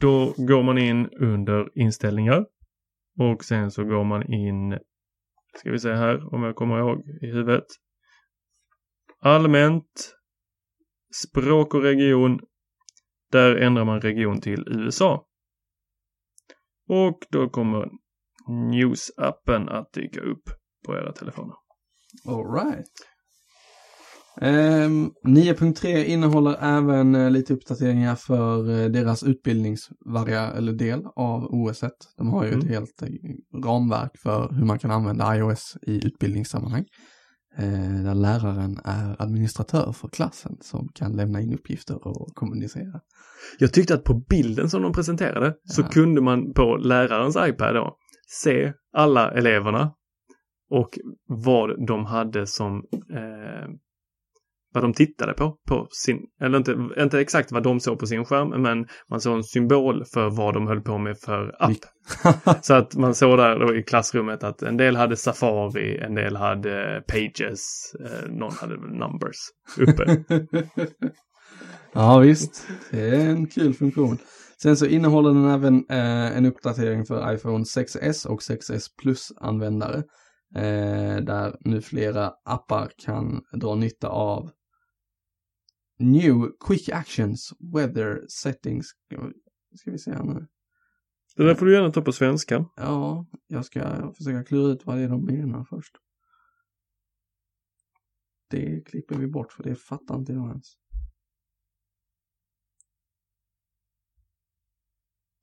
då 0.00 0.34
går 0.36 0.62
man 0.62 0.78
in 0.78 1.08
under 1.20 1.78
inställningar. 1.78 2.46
Och 3.18 3.44
sen 3.44 3.70
så 3.70 3.84
går 3.84 4.04
man 4.04 4.32
in, 4.32 4.78
ska 5.58 5.70
vi 5.70 5.78
se 5.78 5.92
här 5.92 6.34
om 6.34 6.42
jag 6.42 6.56
kommer 6.56 6.78
ihåg 6.78 7.08
i 7.22 7.26
huvudet. 7.26 7.64
Allmänt, 9.20 10.14
språk 11.24 11.74
och 11.74 11.82
region. 11.82 12.40
Där 13.32 13.56
ändrar 13.56 13.84
man 13.84 14.00
region 14.00 14.40
till 14.40 14.64
USA. 14.68 15.26
Och 16.88 17.18
då 17.30 17.48
kommer 17.48 17.88
News-appen 18.48 19.68
att 19.68 19.92
dyka 19.92 20.20
upp 20.20 20.42
på 20.86 20.94
era 20.96 21.12
telefoner. 21.12 21.65
Alright. 22.24 22.86
Ehm, 24.40 25.10
9.3 25.26 26.04
innehåller 26.04 26.56
även 26.60 27.14
eh, 27.14 27.30
lite 27.30 27.54
uppdateringar 27.54 28.14
för 28.14 28.70
eh, 28.70 28.88
deras 28.88 29.22
utbildningsvaria 29.22 30.50
eller 30.52 30.72
del 30.72 31.02
av 31.16 31.44
OS. 31.44 31.82
-et. 31.82 31.90
De 32.16 32.28
har 32.30 32.44
ju 32.44 32.48
ett 32.50 32.54
Mm. 32.54 32.68
helt 32.68 33.02
eh, 33.02 33.08
ramverk 33.64 34.10
för 34.22 34.48
hur 34.54 34.64
man 34.64 34.78
kan 34.78 34.90
använda 34.90 35.36
iOS 35.36 35.76
i 35.82 36.06
utbildningssammanhang. 36.06 36.84
Eh, 37.58 38.02
där 38.04 38.14
läraren 38.14 38.78
är 38.84 39.22
administratör 39.22 39.92
för 39.92 40.08
klassen 40.08 40.56
som 40.60 40.88
kan 40.94 41.12
lämna 41.12 41.40
in 41.40 41.54
uppgifter 41.54 42.06
och 42.08 42.28
kommunicera. 42.34 43.00
Jag 43.58 43.72
tyckte 43.72 43.94
att 43.94 44.04
på 44.04 44.14
bilden 44.30 44.70
som 44.70 44.82
de 44.82 44.92
presenterade 44.92 45.54
så 45.64 45.82
Ja. 45.82 45.88
kunde 45.88 46.20
man 46.20 46.52
på 46.52 46.76
lärarens 46.76 47.36
iPad 47.40 47.74
då 47.74 47.96
se 48.28 48.72
alla 48.96 49.30
eleverna 49.30 49.92
och 50.70 50.98
vad 51.28 51.86
de 51.86 52.04
hade 52.04 52.46
som 52.46 52.84
eh, 53.14 53.68
vad 54.76 54.84
de 54.84 54.92
tittade 54.92 55.32
på, 55.32 55.56
på 55.68 55.88
sin, 55.90 56.18
eller 56.40 56.58
inte, 56.58 56.88
inte 56.98 57.20
exakt 57.20 57.52
vad 57.52 57.62
de 57.62 57.80
såg 57.80 57.98
på 57.98 58.06
sin 58.06 58.24
skärm, 58.24 58.62
men 58.62 58.86
man 59.10 59.20
såg 59.20 59.36
en 59.36 59.44
symbol 59.44 60.04
för 60.14 60.30
vad 60.30 60.54
de 60.54 60.66
höll 60.66 60.80
på 60.80 60.98
med 60.98 61.18
för 61.18 61.56
app. 61.58 61.76
Så 62.62 62.74
att 62.74 62.96
man 62.96 63.14
såg 63.14 63.38
där 63.38 63.78
i 63.78 63.82
klassrummet 63.82 64.44
att 64.44 64.62
en 64.62 64.76
del 64.76 64.96
hade 64.96 65.16
Safari, 65.16 65.98
en 65.98 66.14
del 66.14 66.36
hade 66.36 67.02
Pages, 67.08 67.92
eh, 68.04 68.30
någon 68.30 68.52
hade 68.52 68.76
Numbers 68.76 69.36
uppe. 69.78 70.24
ja 71.92 72.18
visst, 72.18 72.68
det 72.90 73.08
är 73.08 73.30
en 73.30 73.46
kul 73.46 73.74
funktion. 73.74 74.18
Sen 74.62 74.76
så 74.76 74.86
innehåller 74.86 75.30
den 75.30 75.48
även 75.48 75.84
eh, 75.90 76.36
en 76.36 76.46
uppdatering 76.46 77.04
för 77.04 77.34
iPhone 77.34 77.64
6S 77.64 78.26
och 78.26 78.40
6S 78.40 78.86
Plus-användare. 79.02 80.02
Eh, 80.54 81.16
där 81.16 81.56
nu 81.60 81.80
flera 81.80 82.32
appar 82.44 82.92
kan 82.96 83.44
dra 83.52 83.74
nytta 83.74 84.08
av 84.08 84.50
New 85.98 86.34
Quick 86.66 86.88
Actions 86.88 87.52
Weather 87.74 88.26
Settings. 88.28 88.86
Ska 89.74 89.90
vi 89.90 89.98
se 89.98 90.12
här 90.12 90.24
nu. 90.24 90.46
Det 91.36 91.44
där 91.44 91.54
får 91.54 91.66
du 91.66 91.74
gärna 91.74 91.92
ta 91.92 92.02
på 92.02 92.12
svenska. 92.12 92.64
Ja, 92.76 93.26
jag 93.46 93.64
ska 93.64 94.12
försöka 94.16 94.44
klura 94.44 94.72
ut 94.72 94.86
vad 94.86 94.96
det 94.96 95.02
är 95.02 95.08
de 95.08 95.24
menar 95.24 95.64
först. 95.64 95.96
Det 98.50 98.80
klipper 98.86 99.14
vi 99.14 99.26
bort 99.26 99.52
för 99.52 99.62
det 99.62 99.74
fattar 99.74 100.16
inte 100.16 100.32
jag 100.32 100.48
ens. 100.48 100.76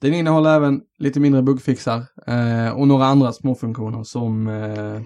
Den 0.04 0.14
innehåller 0.14 0.56
även 0.56 0.82
lite 0.98 1.20
mindre 1.20 1.42
buggfixar 1.42 2.02
eh, 2.28 2.78
och 2.80 2.88
några 2.88 3.06
andra 3.06 3.32
småfunktioner 3.32 4.04
som 4.04 4.48
eh, 4.48 5.02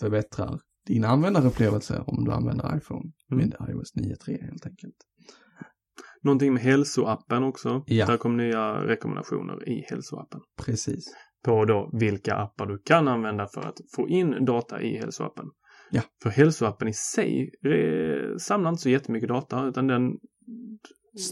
förbättrar 0.00 0.60
din 0.86 1.04
användarupplevelse 1.04 2.02
om 2.06 2.24
du 2.24 2.32
använder 2.32 2.76
iPhone 2.76 3.10
Mm. 3.32 3.48
med 3.48 3.68
iOS 3.70 3.94
9.3 3.94 4.42
helt 4.44 4.66
enkelt. 4.66 4.94
Någonting 6.22 6.52
med 6.54 6.62
hälsoappen 6.62 7.42
också. 7.44 7.82
Ja. 7.86 8.06
Där 8.06 8.16
kom 8.16 8.36
nya 8.36 8.86
rekommendationer 8.86 9.68
i 9.68 9.84
hälsoappen. 9.90 10.40
Precis. 10.64 11.04
På 11.44 11.64
då 11.64 11.90
vilka 11.92 12.34
appar 12.36 12.66
du 12.66 12.78
kan 12.78 13.08
använda 13.08 13.46
för 13.54 13.60
att 13.60 13.76
få 13.96 14.08
in 14.08 14.44
data 14.44 14.82
i 14.82 14.96
hälsoappen. 14.98 15.44
Ja. 15.90 16.02
För 16.22 16.30
hälsoappen 16.30 16.88
i 16.88 16.92
sig 16.92 17.50
samlar 18.38 18.70
inte 18.70 18.82
så 18.82 18.88
jättemycket 18.90 19.28
data 19.28 19.66
utan 19.66 19.86
den 19.86 20.12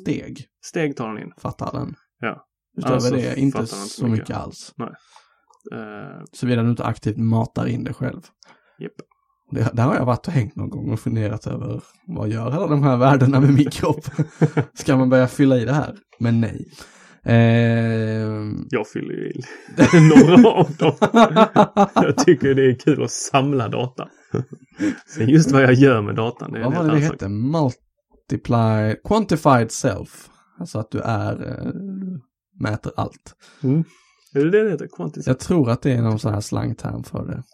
steg, 0.01 0.47
Steg 0.65 0.97
tar 0.97 1.09
den 1.09 1.23
in. 1.23 1.33
fattar 1.39 1.73
den. 1.73 1.95
Ja. 2.21 2.47
Utöver 2.77 2.95
Alltså 2.95 3.15
det, 3.15 3.37
inte 3.41 3.67
så 3.67 4.05
mycket, 4.07 4.19
mycket. 4.19 4.37
alls. 4.37 4.75
Eh, 5.73 6.25
Såvida 6.33 6.63
du 6.63 6.71
inte 6.71 6.85
aktivt 6.85 7.17
matar 7.17 7.67
in 7.67 7.85
det 7.85 7.93
själv. 7.93 8.21
Japp. 8.79 8.93
Det, 9.51 9.71
där 9.73 9.83
har 9.85 9.95
jag 9.95 10.05
varit 10.07 10.27
och 10.27 10.33
hängt 10.33 10.57
någon 10.57 10.71
gång 10.71 10.93
och 10.93 11.01
funderat 11.01 11.47
över 11.47 11.83
vad 12.07 12.29
gör 12.29 12.51
alla 12.51 12.67
de 12.67 12.83
här 12.83 12.97
värdena 12.97 13.41
med 13.41 13.55
min 13.55 13.71
kropp? 13.71 14.05
Ska 14.75 14.97
man 14.97 15.09
börja 15.11 15.29
fylla 15.29 15.57
i 15.57 15.65
det 15.65 15.73
här? 15.73 15.97
Men 16.21 16.41
nej. 16.41 16.67
Eh, 17.25 17.37
jag 18.71 18.89
fyller 18.93 19.15
ju 19.15 19.31
i 19.31 19.41
några 20.09 20.49
av 20.51 20.77
dem. 20.77 20.95
jag 21.95 22.17
tycker 22.17 22.55
det 22.55 22.71
är 22.71 22.79
kul 22.79 23.03
att 23.03 23.11
samla 23.11 23.69
data. 23.69 24.09
Sen 25.17 25.29
just 25.29 25.51
vad 25.53 25.63
jag 25.63 25.73
gör 25.75 26.03
med 26.03 26.15
datan, 26.17 26.53
det 26.53 26.59
är 26.61 26.65
vad 26.65 26.75
var 26.75 26.85
det 26.85 26.91
det 26.95 27.01
hette? 27.01 27.29
Multiply, 27.29 28.95
quantified 29.05 29.71
self. 29.71 30.29
Alltså 30.61 30.79
att 30.79 30.91
du 30.91 31.01
är, 31.01 31.33
eh, 31.49 31.73
mäter 32.63 32.93
allt. 32.97 33.35
Mm. 33.63 33.85
Är 34.35 34.45
det 34.45 34.51
det 34.51 34.65
det 34.65 34.71
heter? 34.71 34.89
Quantis? 34.97 35.27
Jag 35.27 35.39
tror 35.39 35.71
att 35.71 35.83
det 35.83 35.93
är 35.93 36.03
någon 36.03 36.19
sån 36.19 36.35
här 36.35 36.41
slangterm 36.41 37.05
för 37.05 37.27
det. 37.27 37.43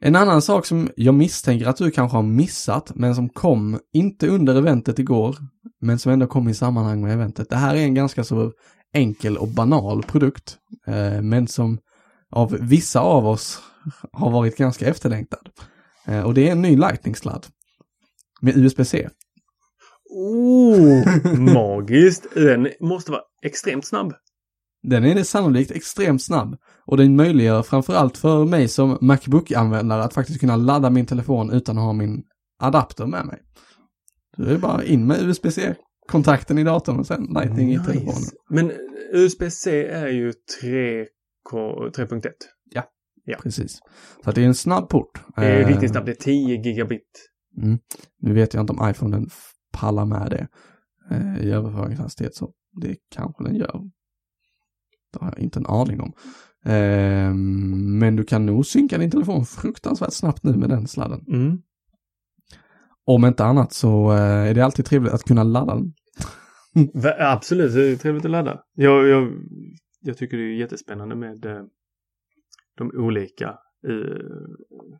En 0.00 0.16
annan 0.16 0.42
sak 0.42 0.66
som 0.66 0.88
jag 0.96 1.14
misstänker 1.14 1.66
att 1.66 1.76
du 1.76 1.90
kanske 1.90 2.16
har 2.16 2.22
missat, 2.22 2.92
men 2.94 3.14
som 3.14 3.28
kom, 3.28 3.78
inte 3.92 4.28
under 4.28 4.54
eventet 4.54 4.98
igår, 4.98 5.36
men 5.80 5.98
som 5.98 6.12
ändå 6.12 6.26
kom 6.26 6.48
i 6.48 6.54
sammanhang 6.54 7.02
med 7.02 7.12
eventet. 7.12 7.50
Det 7.50 7.56
här 7.56 7.74
är 7.74 7.80
en 7.80 7.94
ganska 7.94 8.24
så 8.24 8.52
enkel 8.94 9.36
och 9.36 9.48
banal 9.48 10.02
produkt, 10.02 10.56
eh, 10.86 11.22
men 11.22 11.48
som 11.48 11.78
av 12.30 12.56
vissa 12.60 13.00
av 13.00 13.26
oss 13.26 13.62
har 14.12 14.30
varit 14.30 14.56
ganska 14.56 14.86
efterlängtad. 14.86 15.48
Eh, 16.06 16.22
och 16.22 16.34
det 16.34 16.48
är 16.48 16.52
en 16.52 16.62
ny 16.62 16.76
Lightning-sladd 16.76 17.46
med 18.40 18.56
USB-C. 18.56 19.08
Oh, 20.14 21.04
magiskt! 21.54 22.26
Den 22.34 22.68
måste 22.80 23.10
vara 23.12 23.22
extremt 23.42 23.86
snabb. 23.86 24.12
Den 24.82 25.04
är 25.04 25.14
det 25.14 25.24
sannolikt 25.24 25.70
extremt 25.70 26.22
snabb 26.22 26.56
och 26.86 26.96
den 26.96 27.16
möjliggör 27.16 27.62
framförallt 27.62 28.18
för 28.18 28.44
mig 28.44 28.68
som 28.68 28.98
Macbook-användare 29.00 30.02
att 30.02 30.14
faktiskt 30.14 30.40
kunna 30.40 30.56
ladda 30.56 30.90
min 30.90 31.06
telefon 31.06 31.50
utan 31.52 31.78
att 31.78 31.84
ha 31.84 31.92
min 31.92 32.22
adapter 32.58 33.06
med 33.06 33.26
mig. 33.26 33.38
Det 34.36 34.50
är 34.52 34.58
bara 34.58 34.84
in 34.84 35.06
med 35.06 35.22
USB-C-kontakten 35.22 36.58
i 36.58 36.64
datorn 36.64 36.98
och 36.98 37.06
sen 37.06 37.24
Lightning 37.34 37.72
i 37.72 37.78
telefonen. 37.78 38.22
Men 38.50 38.72
USB-C 39.12 39.86
är 39.86 40.08
ju 40.08 40.32
3K 40.62 41.90
3.1. 41.90 42.22
Precis. 43.42 43.78
Så 44.24 44.30
det 44.32 44.42
är 44.42 44.46
en 44.46 44.54
snabb 44.54 44.88
port. 44.88 45.20
Det 45.36 45.42
är 45.46 45.60
Eh, 45.60 45.66
riktigt 45.68 45.90
snabbt. 45.90 46.06
Det 46.06 46.12
är 46.12 46.16
10 46.16 46.56
gigabit. 46.62 47.30
Mm. 47.62 47.78
Nu 48.20 48.32
vet 48.34 48.54
jag 48.54 48.62
inte 48.62 48.72
om 48.72 48.90
iPhonen 48.90 49.24
f- 49.30 49.50
pallar 49.74 50.04
med 50.04 50.30
det 50.30 50.48
eh, 51.10 51.46
i 51.46 51.50
överföringshastighet 51.50 52.34
så 52.34 52.52
det 52.80 52.96
kanske 53.10 53.44
den 53.44 53.54
gör. 53.54 53.80
Det 55.12 55.18
har 55.20 55.32
jag 55.36 55.38
inte 55.38 55.58
en 55.58 55.66
aning 55.66 56.00
om. 56.00 56.12
Eh, 56.64 57.34
men 57.98 58.16
du 58.16 58.24
kan 58.24 58.46
nog 58.46 58.66
synka 58.66 58.98
din 58.98 59.10
telefon 59.10 59.44
fruktansvärt 59.44 60.12
snabbt 60.12 60.42
nu 60.42 60.56
med 60.56 60.68
den 60.68 60.86
sladden. 60.86 61.24
Mm. 61.28 61.58
Om 63.06 63.24
inte 63.24 63.44
annat 63.44 63.72
så 63.72 64.12
eh, 64.12 64.18
är 64.20 64.54
det 64.54 64.64
alltid 64.64 64.84
trevligt 64.84 65.12
att 65.12 65.24
kunna 65.24 65.42
ladda 65.42 65.74
den. 65.74 65.92
Absolut, 67.18 67.74
det 67.74 67.88
är 67.88 67.96
trevligt 67.96 68.24
att 68.24 68.30
ladda. 68.30 68.60
Jag, 68.74 69.08
jag, 69.08 69.32
jag 70.00 70.16
tycker 70.16 70.36
det 70.36 70.42
är 70.42 70.56
jättespännande 70.56 71.14
med 71.14 71.44
eh, 71.44 71.62
de 72.76 72.90
olika 72.94 73.48
eh, 73.88 74.24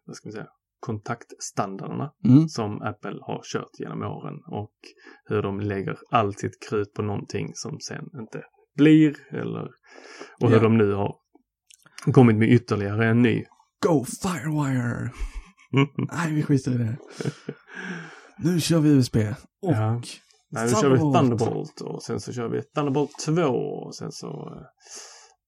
vad 0.04 0.16
ska 0.16 0.28
man 0.28 0.32
säga, 0.32 0.48
kontaktstandarderna 0.84 2.12
Mm. 2.24 2.48
som 2.48 2.82
Apple 2.82 3.18
har 3.22 3.40
kört 3.52 3.78
genom 3.78 4.02
åren 4.02 4.34
och 4.46 4.74
hur 5.24 5.42
de 5.42 5.60
lägger 5.60 5.98
allt 6.10 6.38
sitt 6.38 6.68
krut 6.68 6.92
på 6.94 7.02
någonting 7.02 7.50
som 7.54 7.80
sen 7.80 8.04
inte 8.20 8.42
blir 8.76 9.16
eller 9.34 9.64
och 10.40 10.48
hur 10.48 10.56
Ja. 10.56 10.62
de 10.62 10.78
nu 10.78 10.92
har 10.92 11.16
kommit 12.12 12.36
med 12.36 12.48
ytterligare 12.52 13.06
en 13.06 13.22
ny. 13.22 13.44
Go 13.86 14.04
Firewire! 14.04 15.10
Nej, 16.12 16.34
vi 16.34 16.42
skiter 16.42 16.70
i 16.74 16.78
det. 16.78 16.96
Nu 18.38 18.60
kör 18.60 18.80
vi 18.80 18.88
USB. 18.90 19.16
Och 19.62 19.72
Ja. 19.72 20.00
Nej, 20.50 20.64
nu 20.66 20.70
kör 20.80 20.90
vi 20.90 20.98
Thunderbolt. 20.98 21.80
Och 21.80 22.02
sen 22.02 22.20
så 22.20 22.32
kör 22.32 22.48
vi 22.48 22.62
Thunderbolt 22.62 23.18
2 23.26 23.42
och 23.42 23.94
sen 23.94 24.12
så 24.12 24.28
eh, 24.28 24.62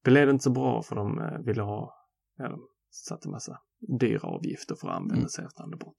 blev 0.04 0.26
det 0.26 0.30
inte 0.32 0.42
så 0.44 0.50
bra 0.50 0.82
för 0.82 0.96
de 0.96 1.18
eh, 1.18 1.38
ville 1.46 1.62
ha, 1.62 1.94
ja, 2.38 2.48
de 2.48 2.60
satte 2.90 3.28
massa 3.28 3.58
dyra 4.00 4.28
avgifter 4.28 4.74
för 4.80 4.88
att 4.88 4.96
använda 4.96 5.16
Mm. 5.16 5.28
sig 5.28 5.44
av 5.44 5.48
Thunderbolt. 5.48 5.96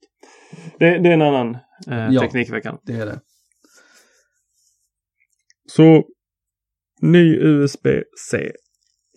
Det, 0.78 0.98
det 0.98 1.08
är 1.08 1.12
en 1.14 1.22
annan 1.22 1.54
eh, 1.86 2.14
Ja. 2.14 2.20
Teknikveckan. 2.20 2.78
det 2.82 2.92
är 2.92 3.06
det. 3.06 3.20
Så 5.68 6.04
ny 7.02 7.36
USB-C 7.36 8.52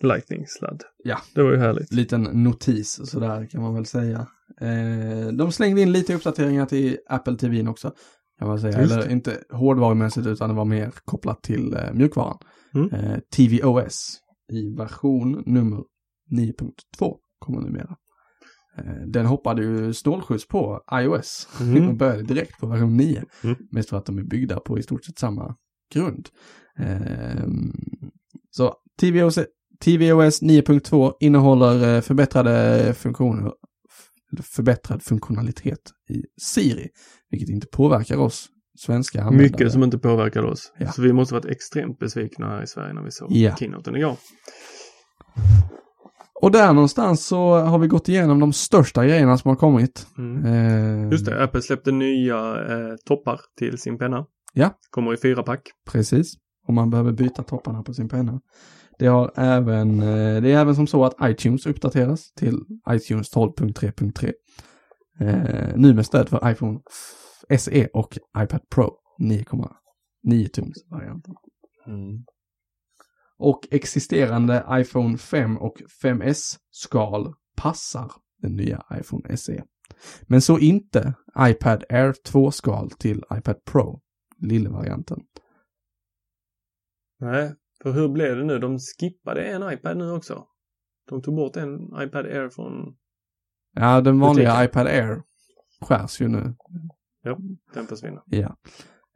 Lightning-sladd. 0.02 0.82
Ja. 1.04 1.18
Det 1.34 1.42
var 1.42 1.50
ju 1.50 1.58
härligt. 1.58 1.92
Liten 1.92 2.22
notis 2.22 3.00
sådär 3.10 3.46
kan 3.46 3.62
man 3.62 3.74
väl 3.74 3.86
säga. 3.86 4.26
Eh, 4.60 5.28
de 5.32 5.52
slängde 5.52 5.80
in 5.80 5.92
lite 5.92 6.14
uppdateringar 6.14 6.66
till 6.66 6.98
Apple 7.08 7.36
TV 7.36 7.68
också. 7.68 7.94
Kan 8.38 8.48
man 8.48 8.60
säga. 8.60 8.80
Just 8.80 8.92
Eller 8.92 9.10
inte 9.10 9.38
hårdvarumässigt 9.50 10.26
utan 10.26 10.48
det 10.48 10.54
var 10.56 10.64
mer 10.64 10.90
kopplat 11.04 11.42
till 11.42 11.74
eh, 11.74 11.92
mjukvaran. 11.92 12.38
Mm. 12.74 12.90
Eh, 12.94 13.18
TVOS 13.36 14.18
i 14.52 14.74
version 14.76 15.42
nummer 15.46 15.84
9.2 16.30 17.16
kommer 17.38 17.60
numera. 17.60 17.96
Eh, 18.78 19.06
den 19.06 19.26
hoppade 19.26 19.62
ju 19.62 19.94
snålskjuts 19.94 20.48
på 20.48 20.80
iOS 20.92 21.48
Mm. 21.60 21.88
och 21.88 21.94
började 21.96 22.22
direkt 22.22 22.58
på 22.60 22.66
version 22.66 22.96
9. 22.96 23.24
Mm. 23.44 23.56
Mest 23.70 23.88
för 23.88 23.96
att 23.96 24.06
de 24.06 24.18
är 24.18 24.22
byggda 24.22 24.60
på 24.60 24.78
i 24.78 24.82
stort 24.82 25.04
sett 25.04 25.18
samma 25.18 25.56
grund. 25.94 26.28
Ehm, 26.78 27.72
så 28.50 28.74
tvOS, 29.00 29.34
tvOS 29.84 30.42
9.2 30.42 31.12
innehåller 31.20 31.94
eh, 31.96 32.00
förbättrade 32.00 32.94
funktioner, 32.94 33.52
förbättrad 34.42 35.02
funktionalitet 35.02 35.90
i 36.10 36.22
Siri, 36.42 36.88
vilket 37.30 37.48
inte 37.48 37.66
påverkar 37.66 38.16
oss 38.16 38.48
svenska 38.78 39.20
användare. 39.22 39.48
Mycket 39.50 39.72
som 39.72 39.82
inte 39.82 39.98
påverkar 39.98 40.42
oss. 40.42 40.72
Ja. 40.78 40.92
Så 40.92 41.02
vi 41.02 41.12
måste 41.12 41.34
varit 41.34 41.44
extremt 41.44 41.98
besvikna 41.98 42.48
här 42.48 42.62
i 42.62 42.66
Sverige 42.66 42.92
när 42.94 43.02
vi 43.02 43.10
såg 43.10 43.32
Ja. 43.32 43.56
keynoten 43.56 43.96
igår. 43.96 44.16
Och 46.42 46.52
där 46.52 46.72
någonstans 46.72 47.26
så 47.26 47.54
har 47.54 47.78
vi 47.78 47.86
gått 47.88 48.08
igenom 48.08 48.40
de 48.40 48.52
största 48.52 49.04
grejerna 49.04 49.38
som 49.38 49.48
har 49.48 49.56
kommit. 49.56 50.06
Mm. 50.18 50.44
Ehm, 50.46 51.10
Just 51.10 51.26
det, 51.26 51.44
Apple 51.44 51.62
släppte 51.62 51.92
nya 51.92 52.36
eh, 52.38 52.94
toppar 53.04 53.40
till 53.58 53.78
sin 53.78 53.98
penna. 53.98 54.26
Ja. 54.52 54.70
Kommer 54.90 55.14
i 55.14 55.16
fyra 55.16 55.42
pack. 55.42 55.60
Precis. 55.92 56.34
Om 56.66 56.74
man 56.74 56.90
behöver 56.90 57.12
byta 57.12 57.42
topparna 57.42 57.82
på 57.82 57.94
sin 57.94 58.08
penna. 58.08 58.40
Det, 58.98 59.06
har 59.06 59.32
även, 59.36 60.02
eh, 60.02 60.42
det 60.42 60.52
är 60.52 60.60
även 60.60 60.74
som 60.74 60.86
så 60.86 61.04
att 61.04 61.14
iTunes 61.22 61.66
uppdateras 61.66 62.32
till 62.32 62.58
iTunes 62.90 63.32
12.3.3. 63.36 64.32
Eh, 65.20 65.76
nu 65.76 65.94
med 65.94 66.06
stöd 66.06 66.28
för 66.28 66.50
iPhone 66.50 66.80
SE 67.58 67.88
och 67.92 68.18
iPad 68.38 68.60
Pro 68.74 68.92
9,9 69.18 70.48
tums 70.48 70.76
varianten. 70.90 71.34
Och 73.42 73.68
existerande 73.70 74.66
iPhone 74.70 75.18
5 75.18 75.58
och 75.58 75.82
5S-skal 76.02 77.34
passar 77.56 78.12
den 78.38 78.56
nya 78.56 78.84
iPhone 79.00 79.36
SE. 79.36 79.64
Men 80.22 80.42
så 80.42 80.58
inte 80.58 81.14
iPad 81.38 81.84
Air 81.88 82.12
2-skal 82.12 82.90
till 82.90 83.24
iPad 83.34 83.64
Pro, 83.64 84.00
lillvarianten. 84.38 85.18
Nej, 87.20 87.54
för 87.82 87.92
hur 87.92 88.08
blev 88.08 88.36
det 88.36 88.44
nu? 88.44 88.58
De 88.58 88.78
skippade 88.78 89.44
en 89.44 89.72
iPad 89.72 89.96
nu 89.96 90.10
också. 90.10 90.46
De 91.08 91.22
tog 91.22 91.36
bort 91.36 91.56
en 91.56 92.02
iPad 92.02 92.26
Air 92.26 92.48
från... 92.48 92.96
Ja, 93.74 94.00
den 94.00 94.20
vanliga 94.20 94.48
Butiken. 94.48 94.64
iPad 94.64 94.86
Air 94.86 95.22
skärs 95.80 96.20
ju 96.20 96.28
nu. 96.28 96.54
Ja, 97.22 97.38
den 97.74 97.86
försvinner. 97.86 98.22
Ja. 98.26 98.56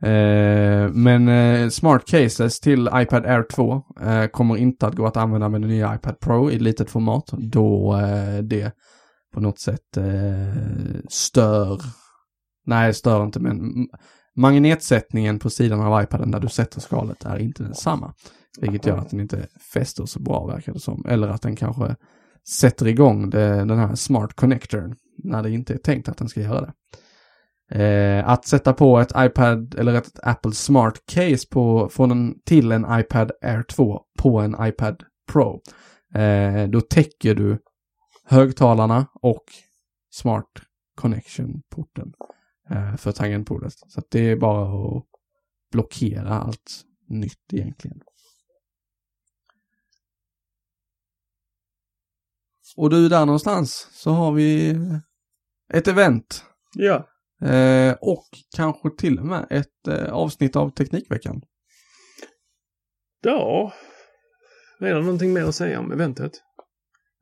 Eh, 0.03 0.89
men 0.93 1.29
eh, 1.29 1.69
Smart 1.69 2.07
Cases 2.07 2.61
till 2.61 2.91
iPad 2.95 3.27
Air 3.27 3.43
2 3.55 3.83
eh, 4.01 4.27
kommer 4.27 4.57
inte 4.57 4.87
att 4.87 4.95
gå 4.95 5.07
att 5.07 5.17
använda 5.17 5.49
med 5.49 5.61
den 5.61 5.71
nya 5.71 5.95
iPad 5.95 6.21
Pro 6.21 6.51
i 6.51 6.59
litet 6.59 6.91
format 6.91 7.27
då 7.33 7.97
eh, 7.97 8.39
det 8.43 8.73
på 9.35 9.41
något 9.41 9.61
sätt 9.61 9.97
eh, 9.97 11.03
stör, 11.09 11.81
nej 12.67 12.95
stör 12.95 13.25
inte 13.25 13.41
men 13.41 13.89
magnetsättningen 14.37 15.39
på 15.39 15.51
sidan 15.51 15.81
av 15.81 16.03
iPaden 16.03 16.31
där 16.31 16.41
du 16.41 16.49
sätter 16.49 16.81
skalet 16.81 17.25
är 17.25 17.39
inte 17.39 17.63
densamma. 17.63 18.15
Vilket 18.61 18.87
gör 18.87 18.99
att 18.99 19.11
den 19.11 19.21
inte 19.21 19.47
fäster 19.73 20.07
så 20.07 20.21
bra 20.21 20.47
verkar 20.47 20.73
det 20.73 20.81
som. 20.81 21.07
Eller 21.09 21.29
att 21.29 21.43
den 21.43 21.57
kanske 21.57 21.97
sätter 22.61 22.87
igång 22.87 23.31
det, 23.31 23.49
den 23.65 23.79
här 23.79 23.95
smart 23.95 24.35
connectorn 24.35 24.95
när 25.25 25.43
det 25.43 25.51
inte 25.51 25.75
är 25.75 25.79
tänkt 25.79 26.09
att 26.09 26.17
den 26.17 26.29
ska 26.29 26.41
göra 26.41 26.61
det. 26.61 26.73
Eh, 27.71 28.29
att 28.29 28.47
sätta 28.47 28.73
på 28.73 28.99
ett 28.99 29.13
iPad 29.17 29.75
eller 29.75 29.95
ett 29.95 30.19
Apple 30.23 30.53
Smart 30.53 31.03
Case 31.07 31.49
på, 31.51 31.89
från 31.89 32.11
en, 32.11 32.41
till 32.45 32.73
en 32.73 32.87
iPad 32.91 33.33
Air 33.43 33.63
2 33.63 34.01
på 34.19 34.41
en 34.41 34.57
iPad 34.61 35.03
Pro. 35.33 35.61
Eh, 36.15 36.69
då 36.69 36.81
täcker 36.81 37.35
du 37.35 37.59
högtalarna 38.25 39.07
och 39.23 39.45
Smart 40.11 40.51
Connection-porten 40.95 42.13
eh, 42.71 42.97
för 42.97 43.13
tangentbordet. 43.13 43.73
Så 43.73 44.01
att 44.01 44.11
det 44.11 44.31
är 44.31 44.37
bara 44.37 44.97
att 44.97 45.05
blockera 45.73 46.39
allt 46.39 46.85
nytt 47.09 47.53
egentligen. 47.53 48.01
Och 52.77 52.91
du, 52.91 53.09
där 53.09 53.27
någonstans 53.27 53.89
så 53.93 54.11
har 54.11 54.33
vi 54.33 54.79
ett 55.73 55.89
event. 55.89 56.45
Ja. 56.75 57.09
Eh, 57.43 57.95
och 58.01 58.27
kanske 58.57 58.91
till 58.99 59.19
och 59.19 59.27
med 59.27 59.47
ett 59.51 59.89
eh, 59.89 60.13
avsnitt 60.13 60.57
av 60.57 60.71
Teknikveckan. 60.71 61.43
Ja. 63.23 63.73
Är 64.81 64.95
det 64.95 65.01
någonting 65.01 65.33
mer 65.33 65.45
att 65.45 65.55
säga 65.55 65.81
om 65.81 65.93
eventet? 65.93 66.33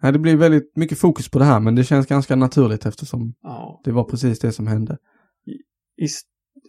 Nej, 0.03 0.13
det 0.13 0.19
blir 0.19 0.37
väldigt 0.37 0.77
mycket 0.77 0.99
fokus 0.99 1.29
på 1.31 1.39
det 1.39 1.45
här, 1.45 1.61
men 1.61 1.75
det 1.75 1.85
känns 1.85 2.07
ganska 2.07 2.37
naturligt 2.37 2.87
eftersom 2.87 3.35
Ja. 3.43 3.81
det 3.85 3.93
var 3.93 4.05
precis 4.05 4.39
det 4.39 4.53
som 4.53 4.67
hände. 4.67 4.99
I, 5.97 6.07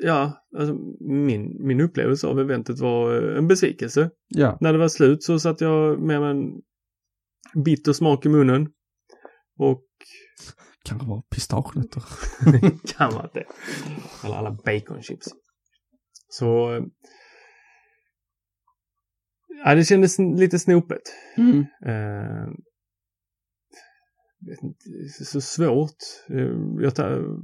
ja, 0.03 0.33
alltså 0.57 0.73
min, 0.99 1.67
min 1.67 1.81
upplevelse 1.81 2.27
av 2.27 2.39
eventet 2.39 2.79
var 2.79 3.31
eh, 3.31 3.37
en 3.37 3.47
besvikelse. 3.47 4.09
Ja, 4.27 4.57
När 4.61 4.73
det 4.73 4.79
var 4.79 4.87
slut 4.87 5.23
så 5.23 5.39
satt 5.39 5.61
jag 5.61 5.99
med 5.99 6.21
en 6.23 6.51
bitter 7.65 7.93
smak 7.93 8.25
i 8.25 8.29
munnen. 8.29 8.67
Och 9.59 9.83
kanske 10.85 11.07
var 11.07 11.21
pistagenötter. 11.21 12.03
kan 12.97 13.13
vara 13.13 13.29
det. 13.33 13.45
Eller 14.23 14.35
alla 14.35 14.51
baconchips. 14.51 15.27
Så... 16.29 16.81
Ja, 19.65 19.75
det 19.75 19.85
kändes 19.85 20.19
lite 20.19 20.59
snopet. 20.59 21.01
Mm. 21.37 21.65
Är 21.85 22.55
så 25.25 25.41
svårt. 25.41 25.97
Eh, 26.29 26.57
jag 26.79 26.95
tar, 26.95 27.37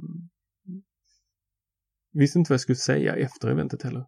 visste 2.14 2.39
inte 2.39 2.52
vad 2.52 2.54
jag 2.54 2.62
skulle 2.62 2.76
säga 2.76 3.16
efter 3.16 3.50
eventet 3.50 3.84
heller. 3.84 4.06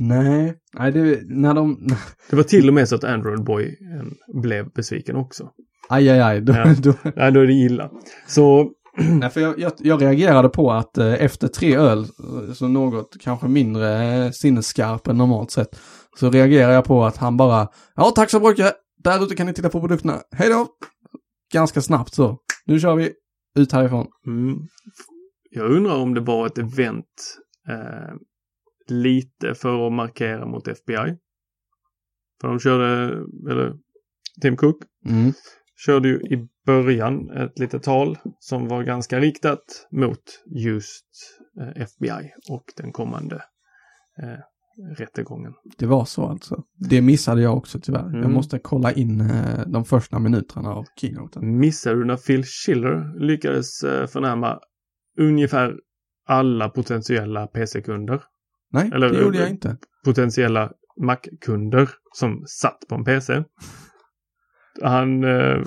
Nej, 0.00 0.54
nej 0.78 0.92
det, 0.92 1.20
när 1.24 1.54
de, 1.54 1.88
Det 2.30 2.36
var 2.36 2.42
till 2.42 2.68
och 2.68 2.74
med 2.74 2.88
så 2.88 2.94
att 2.94 3.04
Android 3.04 3.44
Boy 3.44 3.64
eh, 3.66 4.40
blev 4.42 4.70
besviken 4.72 5.16
också. 5.16 5.50
aj 5.88 6.08
aj 6.08 6.20
aj, 6.20 6.40
då, 6.40 6.52
Ja. 6.52 6.74
då, 6.82 6.94
Nej, 7.16 7.32
då 7.32 7.40
är 7.40 7.46
det 7.46 7.52
illa. 7.52 7.90
Så, 8.26 8.70
nej, 9.20 9.30
för 9.30 9.40
jag, 9.40 9.58
jag, 9.58 9.72
jag 9.78 10.02
reagerade 10.02 10.48
på 10.48 10.72
att 10.72 10.98
eh, 10.98 11.12
efter 11.24 11.48
tre 11.48 11.76
öl, 11.76 11.98
eh, 11.98 12.52
så 12.54 12.68
något 12.68 13.16
kanske 13.20 13.48
mindre 13.48 14.04
eh, 14.24 14.30
sinnesskarp 14.30 15.06
än 15.06 15.16
normalt 15.18 15.50
sett, 15.50 15.80
så 16.18 16.30
reagerar 16.30 16.72
jag 16.72 16.84
på 16.84 17.04
att 17.04 17.16
han 17.16 17.36
bara, 17.36 17.68
ja 17.96 18.12
tack 18.16 18.30
så 18.30 18.40
mycket, 18.48 18.74
där 19.04 19.24
ute 19.24 19.34
kan 19.34 19.46
ni 19.46 19.54
titta 19.54 19.68
på 19.68 19.80
produkterna, 19.80 20.20
hej 20.36 20.48
då! 20.48 20.66
Ganska 21.52 21.80
snabbt 21.80 22.14
så, 22.14 22.38
nu 22.66 22.80
kör 22.80 22.94
vi, 22.96 23.12
ut 23.58 23.72
härifrån. 23.72 24.06
mm, 24.26 24.56
jag 25.50 25.70
undrar 25.70 25.96
om 25.96 26.14
det 26.14 26.20
var 26.20 26.46
ett 26.46 26.58
event 26.58 27.06
eh, 27.68 28.14
lite 28.92 29.54
för 29.54 29.86
att 29.86 29.92
markera 29.92 30.46
mot 30.46 30.68
FBI. 30.68 31.16
För 32.40 32.48
de 32.48 32.58
körde, 32.58 33.12
eller 33.50 33.74
Tim 34.42 34.56
Cook 34.56 34.76
Mm. 35.08 35.32
körde 35.86 36.08
ju 36.08 36.14
i 36.20 36.48
början 36.66 37.30
ett 37.30 37.58
litet 37.58 37.82
tal 37.82 38.18
som 38.38 38.68
var 38.68 38.82
ganska 38.82 39.20
riktat 39.20 39.86
mot 39.90 40.22
just 40.46 41.06
eh, 41.60 41.82
FBI 41.82 42.30
och 42.50 42.64
den 42.76 42.92
kommande 42.92 43.36
eh, 44.22 44.38
rättegången. 44.98 45.52
Det 45.78 45.86
var 45.86 46.04
så 46.04 46.26
alltså. 46.26 46.62
Det 46.88 47.00
missade 47.02 47.42
jag 47.42 47.56
också 47.56 47.80
tyvärr. 47.80 48.02
Jag 48.04 48.14
Mm. 48.14 48.32
måste 48.32 48.58
kolla 48.58 48.92
in 48.92 49.20
eh, 49.20 49.66
de 49.66 49.84
första 49.84 50.18
minuterna 50.18 50.68
av 50.74 50.84
keynoten. 51.00 51.58
Missade 51.58 51.96
du 51.96 52.04
när 52.04 52.16
Phil 52.16 52.44
Schiller 52.44 53.20
lyckades 53.26 53.82
eh, 53.82 54.06
förnärma 54.06 54.58
ungefär 55.18 55.74
alla 56.26 56.68
potentiella 56.68 57.46
PC-kunder? 57.46 58.22
Nej, 58.72 58.90
Eller- 58.94 59.10
det 59.12 59.20
gjorde 59.22 59.38
jag 59.38 59.50
inte. 59.50 59.76
Potentiella 60.04 60.72
Mac-kunder 61.02 61.88
som 62.14 62.44
satt 62.46 62.78
på 62.88 62.94
en 62.94 63.04
PC. 63.04 63.44
Han, 64.82 65.24
eh, 65.24 65.62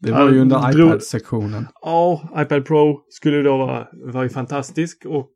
Det 0.00 0.12
var 0.12 0.30
ju 0.30 0.40
under 0.40 0.56
Han 0.58 0.72
drog- 0.72 0.88
iPad-sektionen. 0.88 1.66
ja, 1.80 2.28
iPad 2.36 2.64
Pro 2.66 3.04
skulle 3.08 3.42
då 3.42 3.56
vara, 3.56 3.88
var 3.92 4.22
ju 4.22 4.28
fantastisk 4.28 5.04
och 5.06 5.32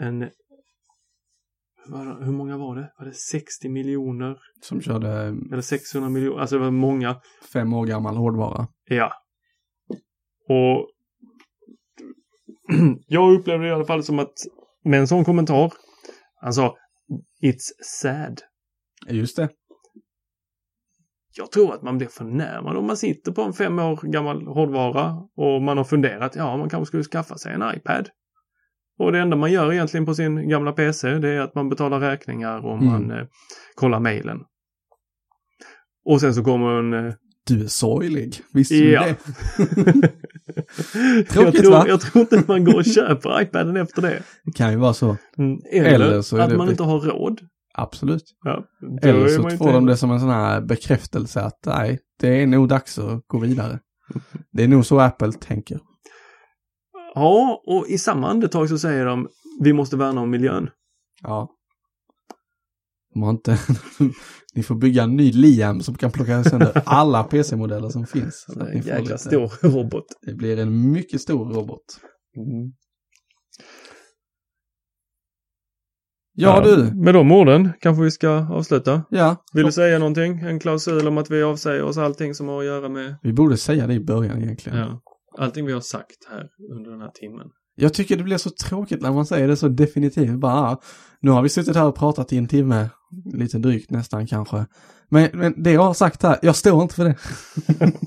en 0.00 0.28
vad- 1.88 2.24
hur 2.24 2.32
många 2.32 2.56
var 2.58 2.76
det? 2.76 2.92
Var 2.98 3.06
det 3.06 3.12
60 3.14 3.68
miljoner? 3.68 4.36
Som 4.62 4.80
körde 4.80 5.08
Eller 5.52 5.60
600 5.60 6.10
miljoner? 6.10 6.40
Alltså 6.40 6.56
det 6.58 6.64
var 6.64 6.70
många. 6.70 7.16
fem 7.52 7.72
år 7.72 7.86
gammal 7.86 8.16
hårdvara. 8.16 8.68
Ja. 8.84 9.12
Och 10.48 10.88
jag 13.06 13.32
upplevde 13.40 13.64
det 13.64 13.68
i 13.70 13.72
alla 13.72 13.84
fall 13.84 14.02
som 14.02 14.18
att 14.18 14.32
med 14.88 15.00
en 15.00 15.08
sån 15.08 15.24
kommentar, 15.24 15.72
han 16.40 16.52
sa 16.52 16.76
It's 17.42 17.68
sad. 17.82 18.40
Just 19.08 19.36
det. 19.36 19.48
Jag 21.36 21.52
tror 21.52 21.74
att 21.74 21.82
man 21.82 21.98
blir 21.98 22.08
förnärmad 22.08 22.76
om 22.76 22.86
man 22.86 22.96
sitter 22.96 23.32
på 23.32 23.42
en 23.42 23.52
fem 23.52 23.78
år 23.78 23.96
gammal 24.02 24.46
hårdvara 24.46 25.14
och 25.36 25.62
man 25.62 25.76
har 25.78 25.84
funderat, 25.84 26.36
ja 26.36 26.56
man 26.56 26.68
kanske 26.68 26.86
skulle 26.86 27.04
skaffa 27.04 27.38
sig 27.38 27.52
en 27.54 27.62
iPad. 27.76 28.08
Och 28.98 29.12
det 29.12 29.18
enda 29.18 29.36
man 29.36 29.52
gör 29.52 29.72
egentligen 29.72 30.06
på 30.06 30.14
sin 30.14 30.48
gamla 30.48 30.72
PC 30.72 31.08
det 31.18 31.28
är 31.28 31.40
att 31.40 31.54
man 31.54 31.68
betalar 31.68 32.00
räkningar 32.00 32.66
och 32.66 32.74
Mm. 32.74 32.86
man 32.86 33.10
eh, 33.10 33.26
kollar 33.74 34.00
mejlen. 34.00 34.38
Och 36.04 36.20
sen 36.20 36.34
så 36.34 36.44
kommer 36.44 36.78
en 36.78 37.06
eh, 37.06 37.14
Du 37.46 37.64
är 37.64 37.68
sorglig. 37.68 38.40
Visste 38.52 38.74
du 38.74 38.90
Ja. 38.92 39.06
det? 40.54 40.64
jag, 41.16 41.28
Tråkigt, 41.28 41.60
tror, 41.60 41.70
va? 41.70 41.84
jag 41.88 42.00
tror 42.00 42.20
inte 42.20 42.42
man 42.48 42.64
går 42.64 42.76
och 42.76 42.84
köper 42.84 43.42
iPaden 43.42 43.76
efter 43.76 44.02
det. 44.02 44.22
Det 44.44 44.52
kan 44.52 44.70
ju 44.72 44.76
vara 44.78 44.94
så. 44.94 45.16
Mm, 45.38 45.58
Eller, 45.72 45.90
Eller 45.90 46.22
så 46.22 46.40
att 46.40 46.50
det 46.50 46.56
man 46.56 46.66
be- 46.66 46.70
inte 46.72 46.82
har 46.82 47.00
råd. 47.00 47.40
Absolut. 47.74 48.22
Ja, 48.44 48.64
Eller 49.02 49.28
så 49.28 49.50
får 49.56 49.72
de 49.72 49.86
det 49.86 49.96
som 49.96 50.10
en 50.10 50.20
sån 50.20 50.30
här 50.30 50.60
bekräftelse 50.60 51.40
att 51.40 51.58
nej, 51.66 51.98
det 52.20 52.42
är 52.42 52.46
nog 52.46 52.68
dags 52.68 52.98
att 52.98 53.22
gå 53.26 53.38
vidare. 53.38 53.78
Det 54.52 54.64
är 54.64 54.68
nog 54.68 54.86
så 54.86 55.00
Apple 55.00 55.32
tänker. 55.32 55.80
Ja, 57.14 57.62
och 57.66 57.86
i 57.88 57.98
samma 57.98 58.28
andetag 58.30 58.68
så 58.68 58.78
säger 58.78 59.06
de 59.06 59.28
vi 59.60 59.72
måste 59.72 59.96
värna 59.96 60.20
om 60.20 60.30
miljön. 60.30 60.70
Ja. 61.22 61.48
De 63.14 63.22
har 63.22 63.30
inte... 63.30 63.50
Ni 64.58 64.64
får 64.64 64.74
bygga 64.74 65.02
en 65.02 65.16
ny 65.16 65.32
Liam 65.32 65.80
som 65.80 65.94
kan 65.94 66.10
plocka 66.10 66.44
sönder 66.44 66.82
alla 66.86 67.24
PC-modeller 67.24 67.88
som 67.88 68.06
finns. 68.06 68.44
Så 68.48 68.60
En 68.60 68.76
jäkla 68.76 68.98
lite- 68.98 69.18
stor 69.18 69.52
robot. 69.68 70.04
Det 70.26 70.34
blir 70.34 70.58
en 70.58 70.92
mycket 70.92 71.20
stor 71.20 71.52
robot. 71.54 71.80
Ja, 76.34 76.60
du. 76.64 76.92
Med 76.94 77.14
de 77.14 77.32
orden 77.32 77.70
kanske 77.80 78.02
vi 78.04 78.10
ska 78.10 78.30
avsluta. 78.30 79.02
Ja. 79.10 79.36
Vill 79.52 79.64
du 79.64 79.72
säga 79.72 79.98
någonting? 79.98 80.38
En 80.38 80.60
klausul 80.60 81.08
om 81.08 81.18
att 81.18 81.30
vi 81.30 81.42
avsäger 81.42 81.82
oss 81.82 81.98
allting 81.98 82.34
som 82.34 82.48
har 82.48 82.58
att 82.58 82.64
göra 82.64 82.88
med... 82.88 83.16
Vi 83.22 83.32
borde 83.32 83.56
säga 83.56 83.86
det 83.86 83.94
i 83.94 84.00
början 84.00 84.42
egentligen. 84.42 84.78
Ja. 84.78 85.00
Allting 85.38 85.66
vi 85.66 85.72
har 85.72 85.80
sagt 85.80 86.16
här 86.30 86.46
under 86.76 86.90
den 86.90 87.00
här 87.00 87.10
timmen. 87.14 87.46
Jag 87.74 87.94
tycker 87.94 88.16
det 88.16 88.22
blir 88.22 88.36
så 88.36 88.50
tråkigt 88.50 89.02
när 89.02 89.12
man 89.12 89.26
säger 89.26 89.48
det 89.48 89.56
så 89.56 89.68
definitivt. 89.68 90.40
Bara, 90.40 90.54
ah, 90.54 90.80
nu 91.20 91.30
har 91.30 91.42
vi 91.42 91.48
suttit 91.48 91.76
här 91.76 91.86
och 91.86 91.96
pratat 91.96 92.32
i 92.32 92.36
en 92.36 92.48
timme, 92.48 92.88
lite 93.24 93.58
drygt 93.58 93.90
nästan 93.90 94.26
kanske. 94.26 94.66
Men, 95.08 95.30
men 95.34 95.62
det 95.62 95.72
jag 95.72 95.82
har 95.82 95.94
sagt 95.94 96.22
här, 96.22 96.38
jag 96.42 96.56
står 96.56 96.82
inte 96.82 96.94
för 96.94 97.04
det. 97.04 97.16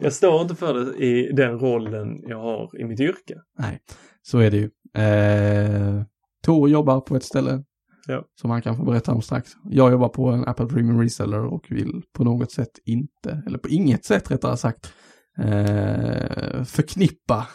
Jag 0.00 0.12
står 0.12 0.42
inte 0.42 0.54
för 0.54 0.74
det 0.74 1.04
i 1.04 1.32
den 1.32 1.58
rollen 1.58 2.20
jag 2.26 2.38
har 2.38 2.80
i 2.80 2.84
mitt 2.84 3.00
yrke. 3.00 3.34
Nej, 3.58 3.80
så 4.22 4.38
är 4.38 4.50
det 4.50 4.56
ju. 4.56 4.70
Eh, 5.02 6.02
Tor 6.44 6.68
jobbar 6.68 7.00
på 7.00 7.16
ett 7.16 7.24
ställe 7.24 7.62
Ja. 8.06 8.24
som 8.40 8.50
han 8.50 8.62
kan 8.62 8.76
få 8.76 8.84
berätta 8.84 9.12
om 9.12 9.22
strax. 9.22 9.50
Jag 9.64 9.92
jobbar 9.92 10.08
på 10.08 10.28
en 10.28 10.44
Apple 10.48 10.66
Premium 10.66 11.00
Reseller 11.00 11.44
och 11.44 11.66
vill 11.70 12.02
på 12.12 12.24
något 12.24 12.52
sätt 12.52 12.70
inte, 12.84 13.42
eller 13.46 13.58
på 13.58 13.68
inget 13.68 14.04
sätt 14.04 14.30
rättare 14.30 14.56
sagt, 14.56 14.92
eh, 15.38 16.64
förknippa 16.64 17.46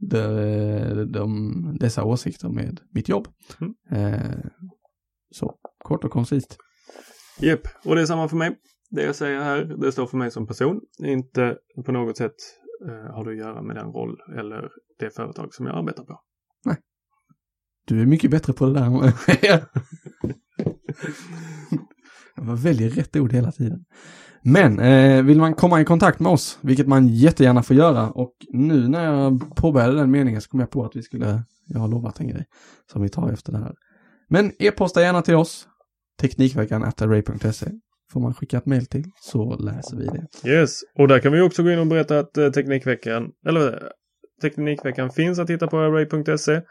de, 0.00 1.12
de, 1.12 1.76
dessa 1.80 2.04
åsikter 2.04 2.48
med 2.48 2.80
mitt 2.94 3.08
jobb. 3.08 3.28
Mm. 3.60 3.74
Eh, 3.90 4.40
så, 5.30 5.54
kort 5.84 6.04
och 6.04 6.10
koncist. 6.10 6.56
Japp, 7.40 7.68
och 7.84 7.94
det 7.94 8.02
är 8.02 8.06
samma 8.06 8.28
för 8.28 8.36
mig. 8.36 8.58
Det 8.90 9.02
jag 9.02 9.16
säger 9.16 9.40
här, 9.40 9.64
det 9.64 9.92
står 9.92 10.06
för 10.06 10.16
mig 10.16 10.30
som 10.30 10.46
person. 10.46 10.80
Inte 10.98 11.56
på 11.84 11.92
något 11.92 12.16
sätt 12.16 12.34
eh, 12.86 13.14
har 13.14 13.24
det 13.24 13.30
att 13.30 13.36
göra 13.36 13.62
med 13.62 13.76
den 13.76 13.92
roll 13.92 14.16
eller 14.38 14.68
det 14.98 15.10
företag 15.10 15.54
som 15.54 15.66
jag 15.66 15.76
arbetar 15.76 16.04
på. 16.04 16.20
Du 17.88 18.02
är 18.02 18.06
mycket 18.06 18.30
bättre 18.30 18.52
på 18.52 18.66
det 18.66 18.72
där. 18.72 19.12
Jag 22.36 22.56
väljer 22.56 22.90
rätt 22.90 23.16
ord 23.16 23.32
hela 23.32 23.52
tiden. 23.52 23.84
Men 24.42 24.80
eh, 24.80 25.22
vill 25.22 25.38
man 25.38 25.54
komma 25.54 25.80
i 25.80 25.84
kontakt 25.84 26.20
med 26.20 26.32
oss, 26.32 26.58
vilket 26.60 26.88
man 26.88 27.08
jättegärna 27.08 27.62
får 27.62 27.76
göra, 27.76 28.10
och 28.10 28.34
nu 28.52 28.88
när 28.88 29.04
jag 29.04 29.56
påbörjade 29.56 29.94
den 29.94 30.10
meningen 30.10 30.40
så 30.40 30.48
kom 30.48 30.60
jag 30.60 30.70
på 30.70 30.84
att 30.84 30.96
vi 30.96 31.02
skulle, 31.02 31.42
jag 31.66 31.80
har 31.80 31.88
lovat 31.88 32.20
en 32.20 32.28
grej 32.28 32.44
som 32.92 33.02
vi 33.02 33.08
tar 33.08 33.32
efter 33.32 33.52
det 33.52 33.58
här. 33.58 33.74
Men 34.28 34.52
e-posta 34.58 35.02
gärna 35.02 35.22
till 35.22 35.34
oss, 35.34 35.68
teknikveckan. 36.20 36.92
Får 38.12 38.20
man 38.20 38.34
skicka 38.34 38.58
ett 38.58 38.66
mail 38.66 38.86
till 38.86 39.04
så 39.20 39.56
läser 39.56 39.96
vi 39.96 40.06
det. 40.06 40.26
Yes, 40.50 40.80
och 40.98 41.08
där 41.08 41.20
kan 41.20 41.32
vi 41.32 41.40
också 41.40 41.62
gå 41.62 41.70
in 41.70 41.78
och 41.78 41.86
berätta 41.86 42.18
att 42.18 42.36
eh, 42.36 42.50
Teknikveckan, 42.50 43.32
eller 43.46 43.72
eh, 43.72 43.78
Teknikveckan 44.42 45.10
finns 45.10 45.38
att 45.38 45.50
hitta 45.50 45.66
på 45.66 45.78
array.se 45.78 46.62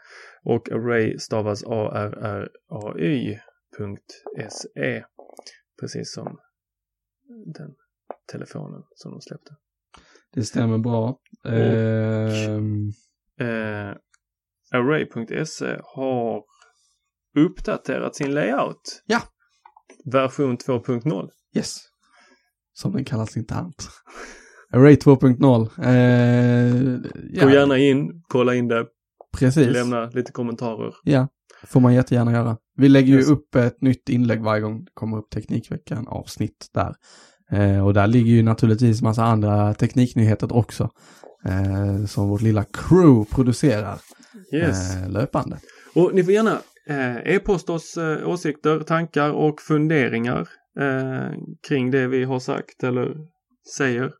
och 0.44 0.72
array 0.72 1.18
stavas 1.18 1.64
A-R-R-A-Y.se. 1.64 2.54
Precis 5.80 6.12
som 6.12 6.38
den 7.54 7.74
telefonen 8.32 8.82
som 8.94 9.10
de 9.12 9.20
släppte. 9.20 9.50
Det 10.34 10.42
stämmer 10.42 10.78
bra. 10.78 11.18
Ehm, 11.48 12.92
Eh, 13.40 13.94
Array.se 14.72 15.78
har 15.84 16.44
uppdaterat 17.38 18.16
sin 18.16 18.34
layout. 18.34 19.02
Ja. 19.06 19.22
Version 20.12 20.56
2.0. 20.56 21.28
yes. 21.56 21.76
Som 22.74 22.92
den 22.92 23.04
kallas 23.04 23.36
internt. 23.36 23.88
Array 24.72 24.94
2.0. 24.94 25.68
Eh, 25.82 26.98
ja, 27.32 27.44
Gå 27.44 27.50
gärna 27.50 27.78
in, 27.78 28.22
kolla 28.28 28.54
in 28.54 28.68
det, 28.68 28.86
precis. 29.38 29.66
lämna 29.68 30.04
lite 30.10 30.32
kommentarer. 30.32 30.94
Ja, 31.04 31.28
får 31.66 31.80
man 31.80 31.94
jättegärna 31.94 32.32
göra. 32.32 32.56
Vi 32.76 32.88
lägger 32.88 33.14
Yes. 33.14 33.28
ju 33.28 33.32
upp 33.32 33.54
ett 33.54 33.82
nytt 33.82 34.08
inlägg 34.08 34.42
varje 34.42 34.60
gång 34.60 34.84
det 34.84 34.90
kommer 34.94 35.16
upp 35.18 35.30
Teknikveckan 35.30 36.08
avsnitt 36.08 36.66
där. 36.74 36.94
Eh, 37.52 37.86
och 37.86 37.94
där 37.94 38.06
ligger 38.06 38.30
ju 38.32 38.42
naturligtvis 38.42 39.02
massa 39.02 39.24
andra 39.24 39.74
tekniknyheter 39.74 40.56
också. 40.56 40.90
Eh, 41.44 42.04
som 42.06 42.28
vårt 42.28 42.40
lilla 42.42 42.64
crew 42.64 43.34
producerar 43.34 43.98
Yes. 44.54 44.96
eh, 44.96 45.08
löpande. 45.10 45.58
Och 45.94 46.14
ni 46.14 46.24
får 46.24 46.32
gärna 46.32 46.58
e-posta 47.24 47.72
oss 47.72 47.96
eh, 47.96 48.28
åsikter, 48.28 48.80
tankar 48.80 49.30
och 49.30 49.60
funderingar 49.60 50.48
eh, 50.80 51.30
kring 51.68 51.90
det 51.90 52.06
vi 52.06 52.24
har 52.24 52.38
sagt 52.38 52.82
eller 52.82 53.16
säger. 53.76 54.12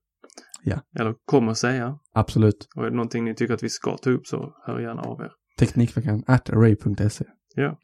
Ja. 0.63 0.81
Eller 1.01 1.15
kommer 1.25 1.55
säga. 1.55 1.99
Absolut. 2.15 2.69
Och 2.77 2.87
är 2.87 2.91
det 2.91 2.97
någonting 2.97 3.25
ni 3.25 3.35
tycker 3.35 3.55
att 3.55 3.63
vi 3.63 3.69
ska 3.69 3.97
ta 3.97 4.11
upp 4.11 4.27
så 4.27 4.53
hör 4.67 4.81
gärna 4.81 5.03
av 5.03 5.21
er. 5.21 5.31
Teknikveckan 5.59 6.25
at 6.27 6.51
array.se. 6.51 7.25
Ja. 7.55 7.79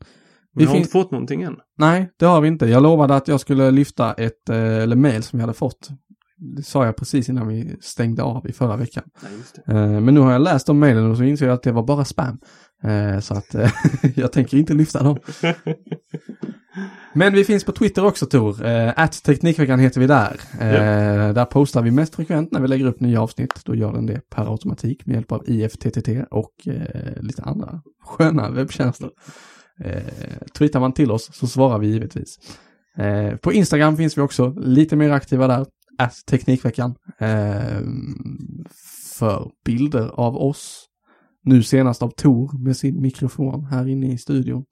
Vi 0.57 0.65
Vi 0.65 0.71
har 0.71 0.77
inte 0.77 0.91
fått 0.91 1.11
någonting 1.11 1.43
än. 1.43 1.57
Nej, 1.79 2.11
det 2.19 2.27
har 2.27 2.41
vi 2.41 2.49
inte. 2.49 2.67
Jag 2.67 2.83
lovade 2.83 3.15
att 3.15 3.29
jag 3.29 3.41
skulle 3.41 3.71
lyfta 3.71 4.13
ett 4.13 4.49
eh, 4.49 4.57
eller 4.57 4.97
mail 4.97 5.23
som 5.23 5.39
jag 5.39 5.47
hade 5.47 5.59
fått. 5.59 5.89
Det 6.37 6.63
sa 6.63 6.85
jag 6.85 6.97
precis 6.97 7.29
innan 7.29 7.49
vi 7.49 7.77
stängde 7.81 8.23
av 8.23 8.47
i 8.49 8.53
förra 8.53 8.77
veckan. 8.77 9.05
Det. 9.67 9.73
Eh, 9.73 10.01
men 10.01 10.15
nu 10.15 10.21
har 10.21 10.33
jag 10.33 10.41
läst 10.43 10.67
de 10.67 10.79
mailen 10.79 11.11
och 11.11 11.17
så 11.17 11.23
inser 11.25 11.47
jag 11.47 11.55
att 11.55 11.63
det 11.63 11.73
var 11.73 11.83
bara 11.83 12.05
spam. 12.05 12.39
Eh, 12.83 13.21
så 13.21 13.35
att 13.35 13.55
eh, 13.55 13.71
jag 14.15 14.33
tänker 14.33 14.57
inte 14.59 14.75
lyfta 14.75 15.03
dem. 15.03 15.19
Men 17.17 17.33
vi 17.33 17.45
finns 17.45 17.65
på 17.65 17.73
Twitter 17.73 18.05
också 18.05 18.27
Tor. 18.27 18.67
Eh, 18.67 19.07
Teknikveckan 19.25 19.79
heter 19.79 20.01
vi 20.01 20.07
där. 20.07 20.41
Eh, 20.61 21.33
Där 21.35 21.45
postar 21.45 21.83
vi 21.83 21.91
mest 21.91 22.15
frekvent 22.15 22.53
när 22.53 22.61
vi 22.61 22.69
lägger 22.69 22.87
upp 22.87 23.01
nya 23.01 23.23
avsnitt. 23.23 23.61
Då 23.65 23.75
gör 23.75 23.93
den 23.93 24.07
det 24.07 24.21
per 24.31 24.51
automatik 24.53 25.07
med 25.07 25.15
hjälp 25.15 25.33
av 25.33 25.43
IFTTT 25.47 26.09
och 26.31 26.53
lite 27.21 27.43
andra 27.43 27.81
sköna 28.05 28.51
webbtjänster. 28.51 29.11
Tweetar 30.59 30.81
man 30.81 30.93
till 30.93 31.11
oss 31.11 31.31
så 31.33 31.47
svarar 31.47 31.79
vi 31.79 31.87
givetvis. 31.87 32.37
På 33.43 33.53
Instagram 33.53 33.97
finns 33.97 34.19
vi 34.19 34.23
också 34.23 34.55
lite 34.57 34.97
mer 34.97 35.11
aktiva 35.11 35.47
där. 35.47 35.67
Att 35.99 36.27
Teknikveckan. 36.27 36.95
Eh, 37.19 37.81
för 39.19 39.51
bilder 39.65 40.09
av 40.09 40.37
oss. 40.37 40.87
Nu 41.43 41.63
senast 41.63 42.03
av 42.03 42.11
Tor 42.11 42.65
med 42.65 42.77
sin 42.77 43.03
mikrofon 43.03 43.65
här 43.65 43.89
inne 43.89 44.13
i 44.13 44.19
studion. 44.19 44.65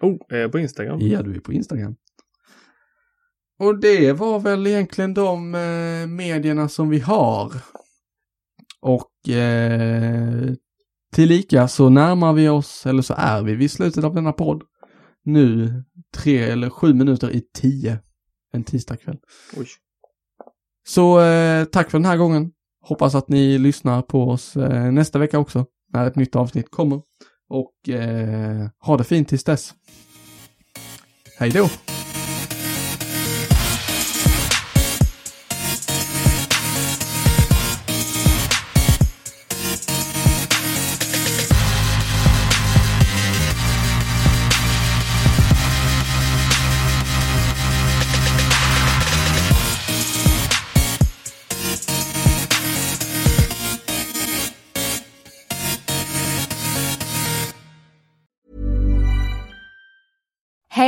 Oh, 0.00 0.36
eh, 0.38 0.48
på 0.48 0.58
Instagram. 0.58 1.00
Ja, 1.00 1.22
du 1.22 1.34
är 1.34 1.40
på 1.40 1.52
Instagram. 1.52 1.96
Och 3.58 3.80
det 3.80 4.12
var 4.12 4.40
väl 4.40 4.66
egentligen 4.66 5.14
de 5.14 5.54
eh, 5.54 6.06
medierna 6.06 6.68
som 6.68 6.88
vi 6.88 6.98
har. 6.98 7.52
Och 8.80 9.28
eh, 9.28 10.52
tillika 11.12 11.68
så 11.68 11.88
närmar 11.88 12.32
vi 12.32 12.48
oss, 12.48 12.86
eller 12.86 13.02
så 13.02 13.14
är 13.16 13.42
vi 13.42 13.54
vid 13.54 13.70
slutet 13.70 14.04
av 14.04 14.14
denna 14.14 14.32
podd. 14.32 14.62
Nu 15.24 15.72
tre 16.14 16.38
eller 16.38 16.70
sju 16.70 16.94
minuter 16.94 17.30
i 17.30 17.42
tio 17.54 17.98
en 18.52 18.64
tisdagkväll. 18.64 19.18
Oj. 19.56 19.66
Så 20.88 21.20
eh, 21.20 21.64
tack 21.64 21.90
för 21.90 21.98
den 21.98 22.04
här 22.04 22.16
gången. 22.16 22.50
Hoppas 22.82 23.14
att 23.14 23.28
ni 23.28 23.58
lyssnar 23.58 24.02
på 24.02 24.28
oss 24.28 24.56
eh, 24.56 24.92
nästa 24.92 25.18
vecka 25.18 25.38
också, 25.38 25.66
när 25.92 26.06
ett 26.06 26.16
nytt 26.16 26.36
avsnitt 26.36 26.70
kommer. 26.70 27.00
Och 27.48 27.88
eh, 27.88 28.68
ha 28.78 28.96
det 28.96 29.04
fint 29.04 29.28
tills 29.28 29.44
dess. 29.44 29.74
Hej 31.38 31.50
då! 31.50 31.68